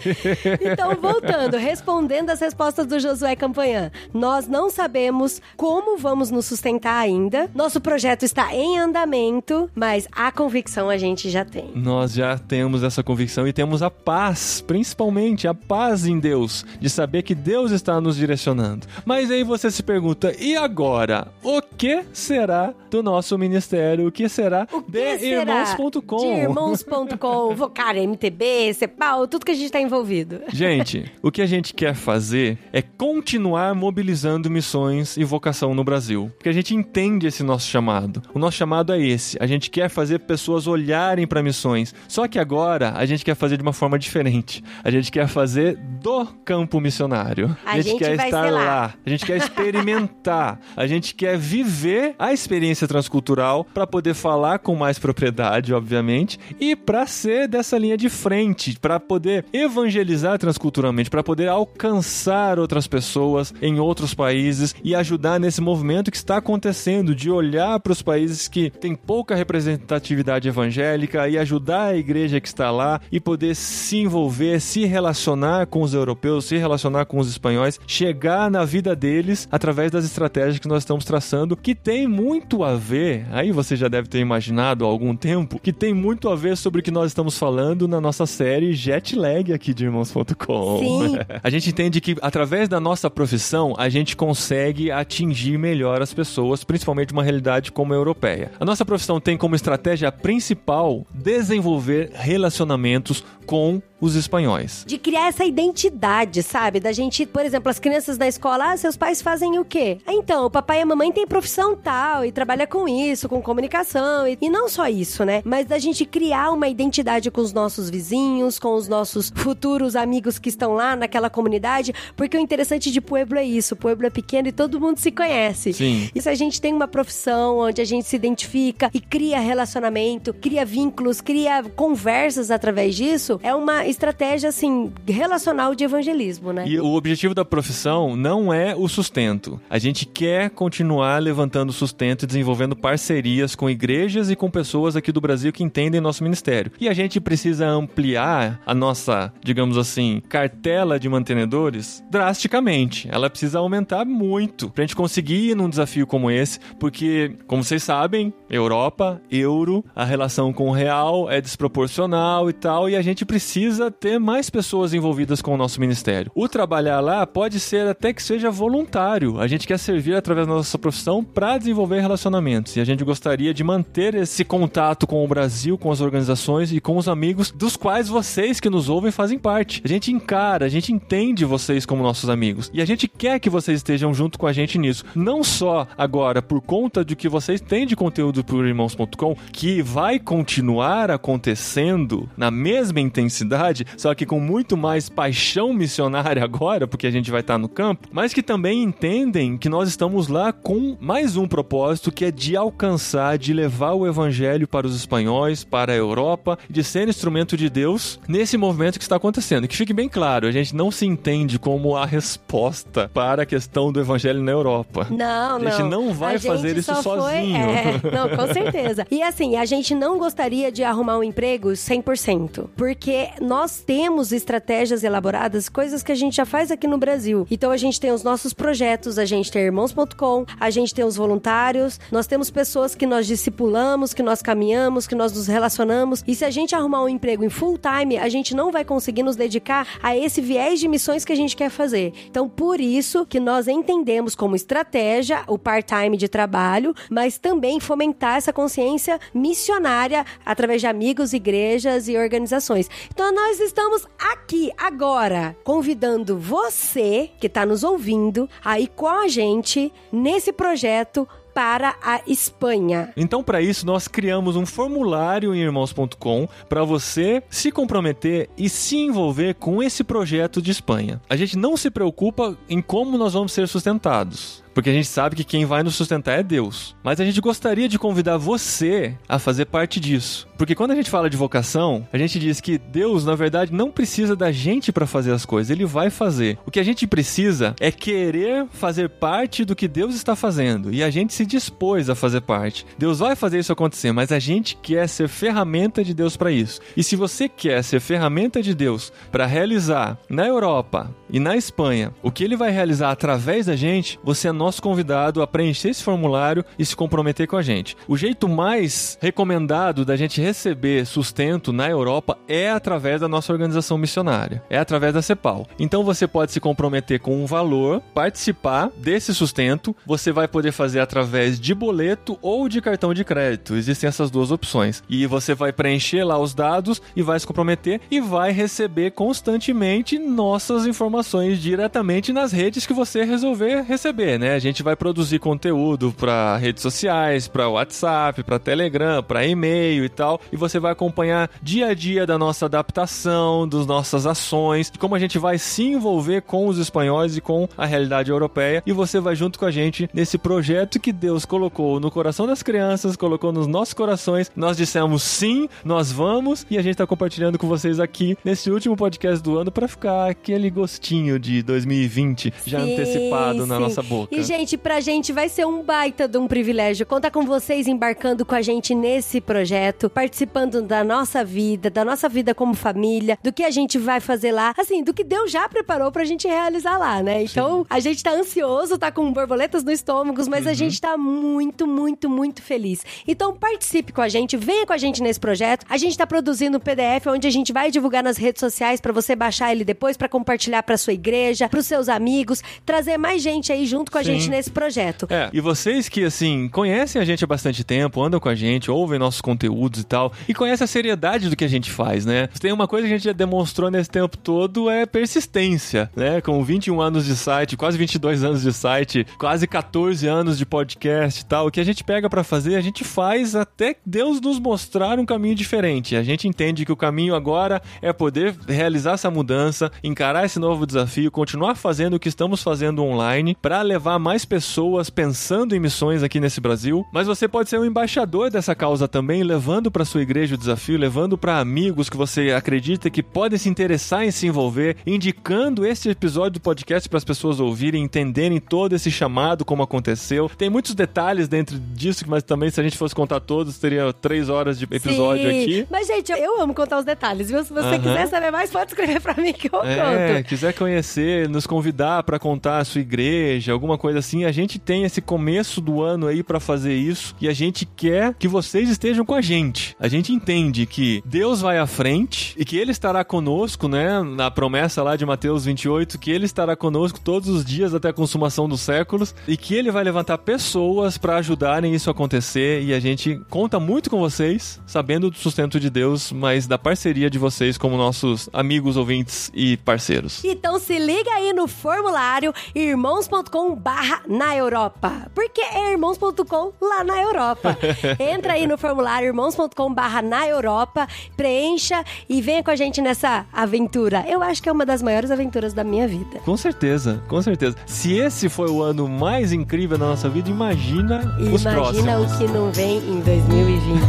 [0.60, 6.98] Então, voltando, respondendo as respostas do Josué Campanhã, nós não sabemos como vamos nos sustentar
[6.98, 7.48] ainda.
[7.54, 11.70] Nosso projeto está em andamento, mas a convicção a gente já tem.
[11.74, 16.90] Nós já temos essa convicção e temos a paz, principalmente a paz em Deus, de
[16.90, 18.86] saber que Deus está nos direcionando.
[19.04, 21.28] Mas aí você se pergunta, e agora?
[21.42, 24.08] O que será do nosso ministério?
[24.08, 26.16] O que será O que de irmãos.com?
[26.16, 30.40] De irmãos.com, Vocário, MTB, CEPAL, tudo que a gente está envolvido.
[30.48, 36.30] Gente, o que a gente quer fazer é continuar mobilizando missões e vocação no Brasil.
[36.36, 38.22] Porque a gente entende esse nosso chamado.
[38.34, 39.36] O nosso chamado é esse.
[39.40, 41.94] A gente quer fazer pessoas olharem para missões.
[42.08, 44.62] Só que agora a gente quer fazer de uma forma diferente.
[44.82, 47.56] A gente quer fazer do campo missionário.
[47.64, 48.64] A gente quer estar lá.
[48.64, 48.94] lá.
[49.04, 50.60] A gente quer experimentar.
[50.76, 56.74] a gente quer viver a experiência transcultural para poder falar com mais propriedade, obviamente, e
[56.76, 63.54] para ser dessa linha de frente, para poder evangelizar transculturalmente, para poder alcançar outras pessoas
[63.60, 68.48] em outros países e ajudar nesse movimento que está acontecendo de olhar para os países
[68.48, 73.98] que têm pouca representatividade evangélica e ajudar a igreja que está lá e poder se
[73.98, 79.48] envolver, se relacionar com os europeus, se relacionar com os espanhóis, chegar na vida deles
[79.50, 83.88] através das estratégias que nós estamos traçando, que tem muito a ver, aí você já
[83.88, 87.06] deve ter imaginado há algum tempo, que tem muito a ver sobre o que nós
[87.06, 90.78] estamos falando na nossa série Jet Lag aqui de irmãos.com.
[90.78, 91.16] Sim.
[91.42, 96.64] A gente entende que através da nossa profissão a gente consegue atingir melhor as pessoas,
[96.64, 98.50] principalmente uma realidade como a europeia.
[98.58, 104.84] A nossa profissão tem como estratégia principal desenvolver relacionamentos com os espanhóis.
[104.86, 106.80] De criar essa identidade, sabe?
[106.80, 109.98] Da gente, por exemplo, as crianças na escola, ah, seus pais fazem o quê?
[110.06, 113.40] Ah, então, o papai e a mamãe têm profissão tal e trabalha com isso, com
[113.40, 114.26] comunicação.
[114.26, 115.42] E, e não só isso, né?
[115.44, 120.38] Mas da gente criar uma identidade com os nossos vizinhos, com os nossos futuros amigos
[120.38, 121.94] que estão lá naquela comunidade.
[122.14, 123.76] Porque o interessante de Pueblo é isso.
[123.76, 125.72] Pueblo é pequeno e todo mundo se conhece.
[125.72, 126.10] Sim.
[126.14, 130.34] E se a gente tem uma profissão onde a gente se identifica e cria relacionamento,
[130.34, 136.66] cria vínculos, cria conversas através disso, é uma estratégia, assim, relacional de evangelismo, né?
[136.66, 139.60] E o objetivo da profissão não é o sustento.
[139.68, 145.12] A gente quer continuar levantando sustento e desenvolvendo parcerias com igrejas e com pessoas aqui
[145.12, 146.72] do Brasil que entendem nosso ministério.
[146.80, 153.08] E a gente precisa ampliar a nossa, digamos assim, cartela de mantenedores drasticamente.
[153.10, 157.82] Ela precisa aumentar muito pra gente conseguir ir num desafio como esse, porque, como vocês
[157.82, 163.24] sabem, Europa, euro, a relação com o real é desproporcional e tal, e a gente
[163.24, 166.30] precisa ter mais pessoas envolvidas com o nosso ministério.
[166.34, 169.38] O trabalhar lá pode ser até que seja voluntário.
[169.40, 173.52] A gente quer servir através da nossa profissão para desenvolver relacionamentos, e a gente gostaria
[173.52, 177.76] de manter esse contato com o Brasil, com as organizações e com os amigos dos
[177.76, 179.82] quais vocês que nos ouvem fazem parte.
[179.84, 183.50] A gente encara, a gente entende vocês como nossos amigos, e a gente quer que
[183.50, 185.04] vocês estejam junto com a gente nisso.
[185.14, 190.18] Não só agora por conta de que vocês têm de conteúdo por irmãos.com, que vai
[190.18, 193.65] continuar acontecendo na mesma intensidade
[193.96, 198.08] só que com muito mais paixão missionária agora, porque a gente vai estar no campo,
[198.12, 202.56] mas que também entendem que nós estamos lá com mais um propósito que é de
[202.56, 207.68] alcançar, de levar o evangelho para os espanhóis, para a Europa, de ser instrumento de
[207.70, 209.66] Deus nesse movimento que está acontecendo.
[209.68, 213.90] Que fique bem claro, a gente não se entende como a resposta para a questão
[213.92, 215.06] do evangelho na Europa.
[215.10, 215.66] Não, não.
[215.68, 217.56] A gente não vai A gente fazer isso só foi- sozinho.
[217.56, 219.06] é, não, com certeza.
[219.10, 223.55] E assim, a gente não gostaria de arrumar um emprego 100%, porque nós
[223.86, 227.46] temos estratégias elaboradas, coisas que a gente já faz aqui no Brasil.
[227.50, 231.16] Então a gente tem os nossos projetos, a gente tem irmãos.com, a gente tem os
[231.16, 236.22] voluntários, nós temos pessoas que nós discipulamos, que nós caminhamos, que nós nos relacionamos.
[236.26, 239.22] E se a gente arrumar um emprego em full time, a gente não vai conseguir
[239.22, 242.12] nos dedicar a esse viés de missões que a gente quer fazer.
[242.28, 248.36] Então, por isso que nós entendemos como estratégia o part-time de trabalho, mas também fomentar
[248.36, 252.88] essa consciência missionária através de amigos, igrejas e organizações.
[253.12, 259.92] Então, nós estamos aqui agora convidando você que está nos ouvindo aí com a gente
[260.12, 263.14] nesse projeto para a Espanha.
[263.16, 268.96] Então, para isso, nós criamos um formulário em irmãos.com para você se comprometer e se
[268.96, 271.18] envolver com esse projeto de Espanha.
[271.30, 274.65] A gente não se preocupa em como nós vamos ser sustentados.
[274.76, 276.94] Porque a gente sabe que quem vai nos sustentar é Deus.
[277.02, 280.46] Mas a gente gostaria de convidar você a fazer parte disso.
[280.58, 283.90] Porque quando a gente fala de vocação, a gente diz que Deus, na verdade, não
[283.90, 286.58] precisa da gente para fazer as coisas, ele vai fazer.
[286.66, 290.92] O que a gente precisa é querer fazer parte do que Deus está fazendo.
[290.92, 292.84] E a gente se dispôs a fazer parte.
[292.98, 296.82] Deus vai fazer isso acontecer, mas a gente quer ser ferramenta de Deus para isso.
[296.94, 302.12] E se você quer ser ferramenta de Deus para realizar na Europa e na Espanha
[302.22, 306.02] o que ele vai realizar através da gente, você é nosso convidado a preencher esse
[306.02, 307.96] formulário e se comprometer com a gente.
[308.06, 313.98] O jeito mais recomendado da gente receber sustento na Europa é através da nossa organização
[313.98, 315.66] missionária, é através da CEPAL.
[315.78, 321.00] Então você pode se comprometer com um valor, participar desse sustento, você vai poder fazer
[321.00, 323.74] através de boleto ou de cartão de crédito.
[323.74, 325.02] Existem essas duas opções.
[325.08, 330.18] E você vai preencher lá os dados e vai se comprometer e vai receber constantemente
[330.18, 331.15] nossas informações
[331.58, 334.54] diretamente nas redes que você resolver receber, né?
[334.54, 340.08] A gente vai produzir conteúdo para redes sociais, para WhatsApp, para Telegram, para e-mail e
[340.08, 344.98] tal, e você vai acompanhar dia a dia da nossa adaptação, das nossas ações, de
[344.98, 348.92] como a gente vai se envolver com os espanhóis e com a realidade europeia, e
[348.92, 353.16] você vai junto com a gente nesse projeto que Deus colocou no coração das crianças,
[353.16, 354.50] colocou nos nossos corações.
[354.54, 358.96] Nós dissemos sim, nós vamos, e a gente está compartilhando com vocês aqui nesse último
[358.96, 361.05] podcast do ano para ficar aquele gostinho
[361.38, 363.80] de 2020 já Sim, antecipado na sim.
[363.82, 364.34] nossa boca.
[364.34, 368.44] E, gente, pra gente vai ser um baita de um privilégio contar com vocês embarcando
[368.44, 373.52] com a gente nesse projeto, participando da nossa vida, da nossa vida como família, do
[373.52, 376.98] que a gente vai fazer lá, assim, do que Deus já preparou pra gente realizar
[376.98, 377.42] lá, né?
[377.44, 380.70] Então, a gente tá ansioso, tá com borboletas no estômago, mas Uhum.
[380.70, 383.04] a gente tá muito, muito, muito feliz.
[383.26, 385.84] Então, participe com a gente, venha com a gente nesse projeto.
[385.88, 389.12] A gente tá produzindo um PDF onde a gente vai divulgar nas redes sociais pra
[389.12, 393.70] você baixar ele depois pra compartilhar pra sua igreja, pros seus amigos, trazer mais gente
[393.70, 394.32] aí junto com a Sim.
[394.32, 395.26] gente nesse projeto.
[395.28, 398.90] É, e vocês que, assim, conhecem a gente há bastante tempo, andam com a gente,
[398.90, 402.48] ouvem nossos conteúdos e tal, e conhecem a seriedade do que a gente faz, né?
[402.58, 406.40] Tem uma coisa que a gente já demonstrou nesse tempo todo é persistência, né?
[406.40, 411.42] Com 21 anos de site, quase 22 anos de site, quase 14 anos de podcast
[411.42, 414.58] e tal, o que a gente pega pra fazer, a gente faz até Deus nos
[414.58, 416.16] mostrar um caminho diferente.
[416.16, 420.85] A gente entende que o caminho agora é poder realizar essa mudança, encarar esse novo
[420.86, 426.22] desafio, continuar fazendo o que estamos fazendo online para levar mais pessoas pensando em missões
[426.22, 427.04] aqui nesse Brasil.
[427.12, 430.98] Mas você pode ser um embaixador dessa causa também, levando para sua igreja o desafio,
[430.98, 436.08] levando para amigos que você acredita que podem se interessar em se envolver, indicando esse
[436.08, 440.50] episódio do podcast para as pessoas ouvirem, entenderem todo esse chamado, como aconteceu.
[440.56, 444.48] Tem muitos detalhes dentro disso, mas também se a gente fosse contar todos, teria três
[444.48, 445.62] horas de episódio Sim.
[445.62, 445.86] aqui.
[445.90, 447.62] Mas, gente, eu, amo contar os detalhes, viu?
[447.64, 447.98] Se você Aham.
[447.98, 450.48] quiser saber mais, pode escrever pra mim que eu É, conto.
[450.48, 455.04] quiser conhecer, nos convidar para contar a sua igreja, alguma coisa assim, a gente tem
[455.04, 459.24] esse começo do ano aí para fazer isso e a gente quer que vocês estejam
[459.24, 459.96] com a gente.
[459.98, 464.50] A gente entende que Deus vai à frente e que ele estará conosco, né, na
[464.50, 468.68] promessa lá de Mateus 28, que ele estará conosco todos os dias até a consumação
[468.68, 473.00] dos séculos e que ele vai levantar pessoas para ajudarem isso a acontecer e a
[473.00, 477.78] gente conta muito com vocês, sabendo do sustento de Deus, mas da parceria de vocês
[477.78, 480.42] como nossos amigos, ouvintes e parceiros.
[480.44, 485.30] E Então se liga aí no formulário irmãos.com barra na Europa.
[485.32, 487.78] Porque é irmãos.com lá na Europa.
[488.18, 491.06] Entra aí no formulário irmãos.com barra na Europa,
[491.36, 494.24] preencha e venha com a gente nessa aventura.
[494.26, 496.40] Eu acho que é uma das maiores aventuras da minha vida.
[496.44, 497.76] Com certeza, com certeza.
[497.86, 502.02] Se esse foi o ano mais incrível da nossa vida, imagina, os próximos.
[502.04, 504.00] Imagina o que não vem em 2020.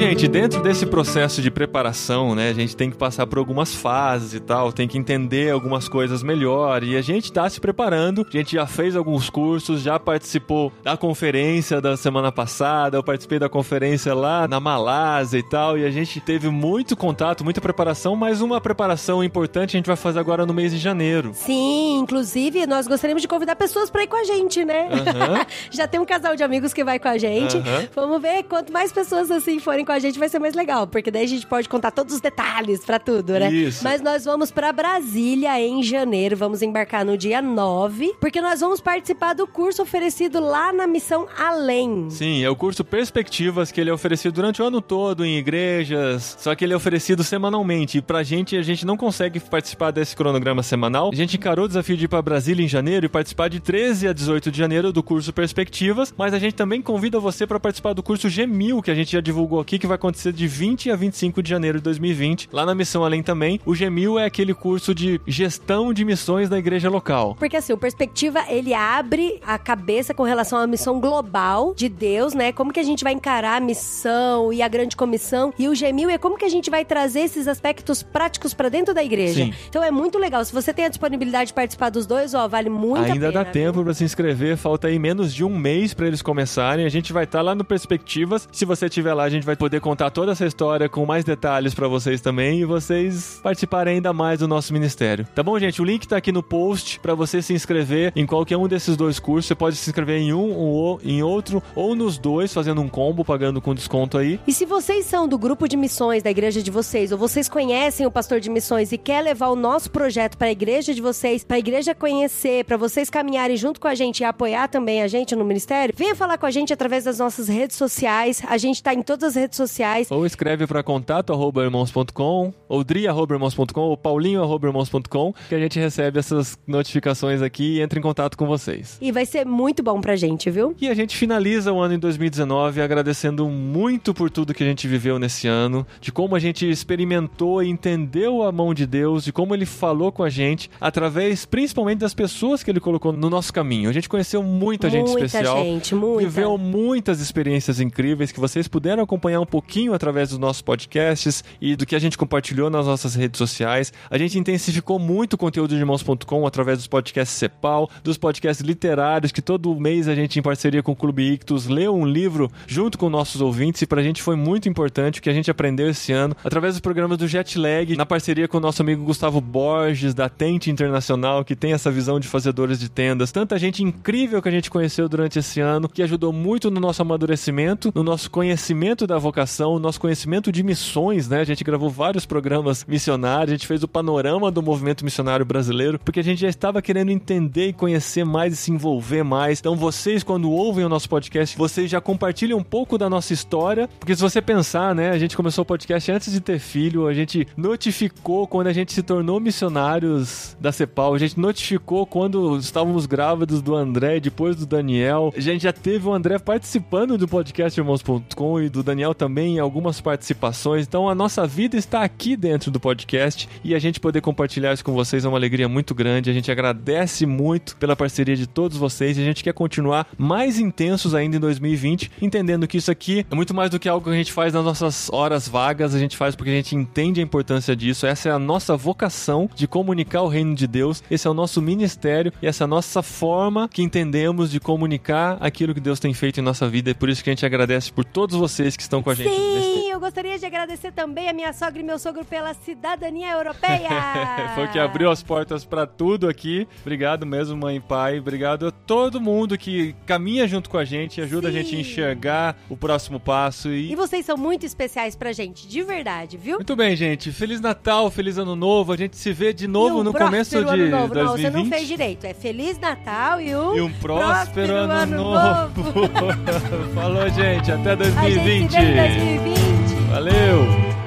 [0.00, 4.32] gente, dentro desse processo de preparação, né, a gente tem que passar por algumas fases
[4.32, 6.82] e tal, tem que entender algumas coisas melhor.
[6.82, 10.96] E a gente está se preparando, a gente já fez alguns cursos, já participou da
[10.96, 15.90] conferência da semana passada, eu participei da conferência lá na Malásia e tal, e a
[15.90, 20.46] gente teve muito contato, muita preparação, mas uma preparação importante a gente vai fazer agora
[20.46, 21.32] no mês de janeiro.
[21.34, 24.88] Sim, inclusive nós gostaríamos de convidar pessoas para ir com a gente, né?
[24.90, 25.44] Aham.
[25.70, 27.58] Já tem um casal de amigos que vai com a gente.
[27.58, 27.86] Aham.
[27.94, 31.10] Vamos ver quanto mais pessoas assim forem com a gente vai ser mais legal, porque
[31.10, 33.52] daí a gente pode contar todos os detalhes pra tudo, né?
[33.52, 33.82] Isso.
[33.82, 38.80] Mas nós vamos pra Brasília em janeiro, vamos embarcar no dia 9, porque nós vamos
[38.80, 42.08] participar do curso oferecido lá na Missão Além.
[42.08, 46.36] Sim, é o curso Perspectivas que ele é oferecido durante o ano todo em igrejas,
[46.38, 47.98] só que ele é oferecido semanalmente.
[47.98, 51.10] E pra gente, a gente não consegue participar desse cronograma semanal.
[51.12, 54.06] A gente encarou o desafio de ir pra Brasília em janeiro e participar de 13
[54.06, 57.92] a 18 de janeiro do curso Perspectivas, mas a gente também convida você para participar
[57.92, 60.96] do curso G1000, que a gente já divulgou aqui, que vai acontecer de 20 a
[60.96, 63.60] 25 de janeiro de 2020, lá na Missão Além também.
[63.66, 67.34] O G1000 é aquele curso de gestão de missões da igreja local.
[67.38, 72.34] Porque assim, o Perspectiva, ele abre a cabeça com relação à missão global de Deus,
[72.34, 72.52] né?
[72.52, 75.52] Como que a gente vai encarar a missão e a grande comissão.
[75.58, 78.94] E o G1000 é como que a gente vai trazer esses aspectos práticos pra dentro
[78.94, 79.44] da igreja.
[79.44, 79.54] Sim.
[79.68, 80.44] Então é muito legal.
[80.44, 83.32] Se você tem a disponibilidade de participar dos dois, ó, vale muito a Ainda pena.
[83.32, 86.84] dá tempo para se inscrever, falta aí menos de um mês para eles começarem.
[86.84, 88.48] A gente vai estar lá no Perspectivas.
[88.52, 91.74] Se você estiver lá, a gente vai poder contar toda essa história com mais detalhes
[91.74, 95.28] para vocês também e vocês participarem ainda mais do nosso ministério.
[95.34, 95.82] Tá bom, gente?
[95.82, 99.18] O link tá aqui no post para você se inscrever em qualquer um desses dois
[99.18, 99.44] cursos.
[99.44, 103.22] Você pode se inscrever em um ou em outro ou nos dois, fazendo um combo,
[103.22, 104.40] pagando com desconto aí.
[104.46, 108.06] E se vocês são do grupo de missões da igreja de vocês, ou vocês conhecem
[108.06, 111.44] o pastor de missões e quer levar o nosso projeto para a igreja de vocês,
[111.44, 115.06] para a igreja conhecer, para vocês caminharem junto com a gente e apoiar também a
[115.06, 118.42] gente no ministério, venha falar com a gente através das nossas redes sociais.
[118.48, 120.10] A gente tá em todas as redes sociais.
[120.10, 125.54] Ou escreve para contato arroba irmãos.com, ou dri arroba irmãos.com, ou paulinho arroba irmãos.com, que
[125.54, 128.98] a gente recebe essas notificações aqui e entra em contato com vocês.
[129.00, 130.74] E vai ser muito bom pra gente, viu?
[130.80, 134.86] E a gente finaliza o ano em 2019 agradecendo muito por tudo que a gente
[134.86, 139.32] viveu nesse ano, de como a gente experimentou e entendeu a mão de Deus, de
[139.32, 143.52] como ele falou com a gente, através principalmente das pessoas que ele colocou no nosso
[143.52, 143.88] caminho.
[143.90, 145.56] A gente conheceu muita, gente Muita especial.
[145.62, 146.28] gente, muita.
[146.28, 151.76] Viveu muitas experiências incríveis que vocês puderam acompanhar um pouquinho através dos nossos podcasts e
[151.76, 153.92] do que a gente compartilhou nas nossas redes sociais.
[154.10, 159.32] A gente intensificou muito o conteúdo de irmãos.com através dos podcasts Cepal, dos podcasts literários,
[159.32, 162.98] que todo mês a gente, em parceria com o Clube Ictus, leu um livro junto
[162.98, 166.12] com nossos ouvintes e pra gente foi muito importante o que a gente aprendeu esse
[166.12, 170.28] ano através dos programas do Jetlag, na parceria com o nosso amigo Gustavo Borges, da
[170.28, 173.32] Tente Internacional, que tem essa visão de fazedores de tendas.
[173.32, 177.02] Tanta gente incrível que a gente conheceu durante esse ano, que ajudou muito no nosso
[177.02, 181.40] amadurecimento, no nosso conhecimento da vocação, no nosso conhecimento de missões, né?
[181.40, 185.98] A gente gravou vários programas missionários, a gente fez o panorama do movimento missionário brasileiro,
[185.98, 189.58] porque a gente já estava querendo entender e conhecer mais e se envolver mais.
[189.58, 193.88] Então, vocês, quando ouvem o nosso podcast, vocês já compartilham um pouco da nossa história,
[193.98, 197.14] porque se você pensar, né, a gente começou o podcast antes de ter filho, a
[197.14, 203.06] gente notificou quando a gente se tornou missionários da CEPAL, a gente notificou quando estávamos
[203.06, 205.32] grávidos do André depois do Daniel.
[205.36, 210.00] A gente já teve o André participando do podcast Irmãos.com e do Daniel também algumas
[210.00, 210.86] participações.
[210.86, 214.82] Então a nossa vida está aqui dentro do podcast e a gente poder compartilhar isso
[214.82, 216.30] com vocês é uma alegria muito grande.
[216.30, 220.58] A gente agradece muito pela parceria de todos vocês e a gente quer continuar mais
[220.58, 224.10] intensos ainda em 2020, entendendo que isso aqui é muito mais do que algo que
[224.10, 227.22] a gente faz nas nossas horas vagas, a gente faz porque a gente entende a
[227.22, 228.06] importância disso.
[228.06, 231.60] Essa é a nossa vocação de comunicar o reino de Deus, esse é o nosso
[231.60, 236.14] ministério e essa é a nossa forma que entendemos de comunicar aquilo que Deus tem
[236.14, 236.92] feito em nossa vida.
[236.92, 239.24] É por isso que a gente agradece por todos vocês que estão com com a
[239.24, 239.30] gente.
[239.34, 243.88] Sim, eu gostaria de agradecer também a minha sogra e meu sogro pela cidadania europeia.
[244.54, 246.66] Foi que abriu as portas pra tudo aqui.
[246.80, 248.18] Obrigado mesmo, mãe e pai.
[248.18, 251.58] Obrigado a todo mundo que caminha junto com a gente, ajuda a Sim.
[251.58, 256.36] gente a enxergar o próximo passo E vocês são muito especiais pra gente, de verdade,
[256.36, 256.56] viu?
[256.56, 257.32] Muito bem, gente.
[257.32, 258.92] Feliz Natal, feliz ano novo.
[258.92, 261.14] A gente se vê de novo E um no começo próspero de ano novo.
[261.14, 261.24] 2020.
[261.24, 262.24] Não, você não fez direito.
[262.24, 265.92] É Feliz Natal e um, E um próspero, ano, novo.
[266.94, 267.70] Falou, gente.
[267.72, 268.76] Até A gente 2020.
[269.08, 270.10] Se vê em 2020.
[270.10, 270.99] Valeu.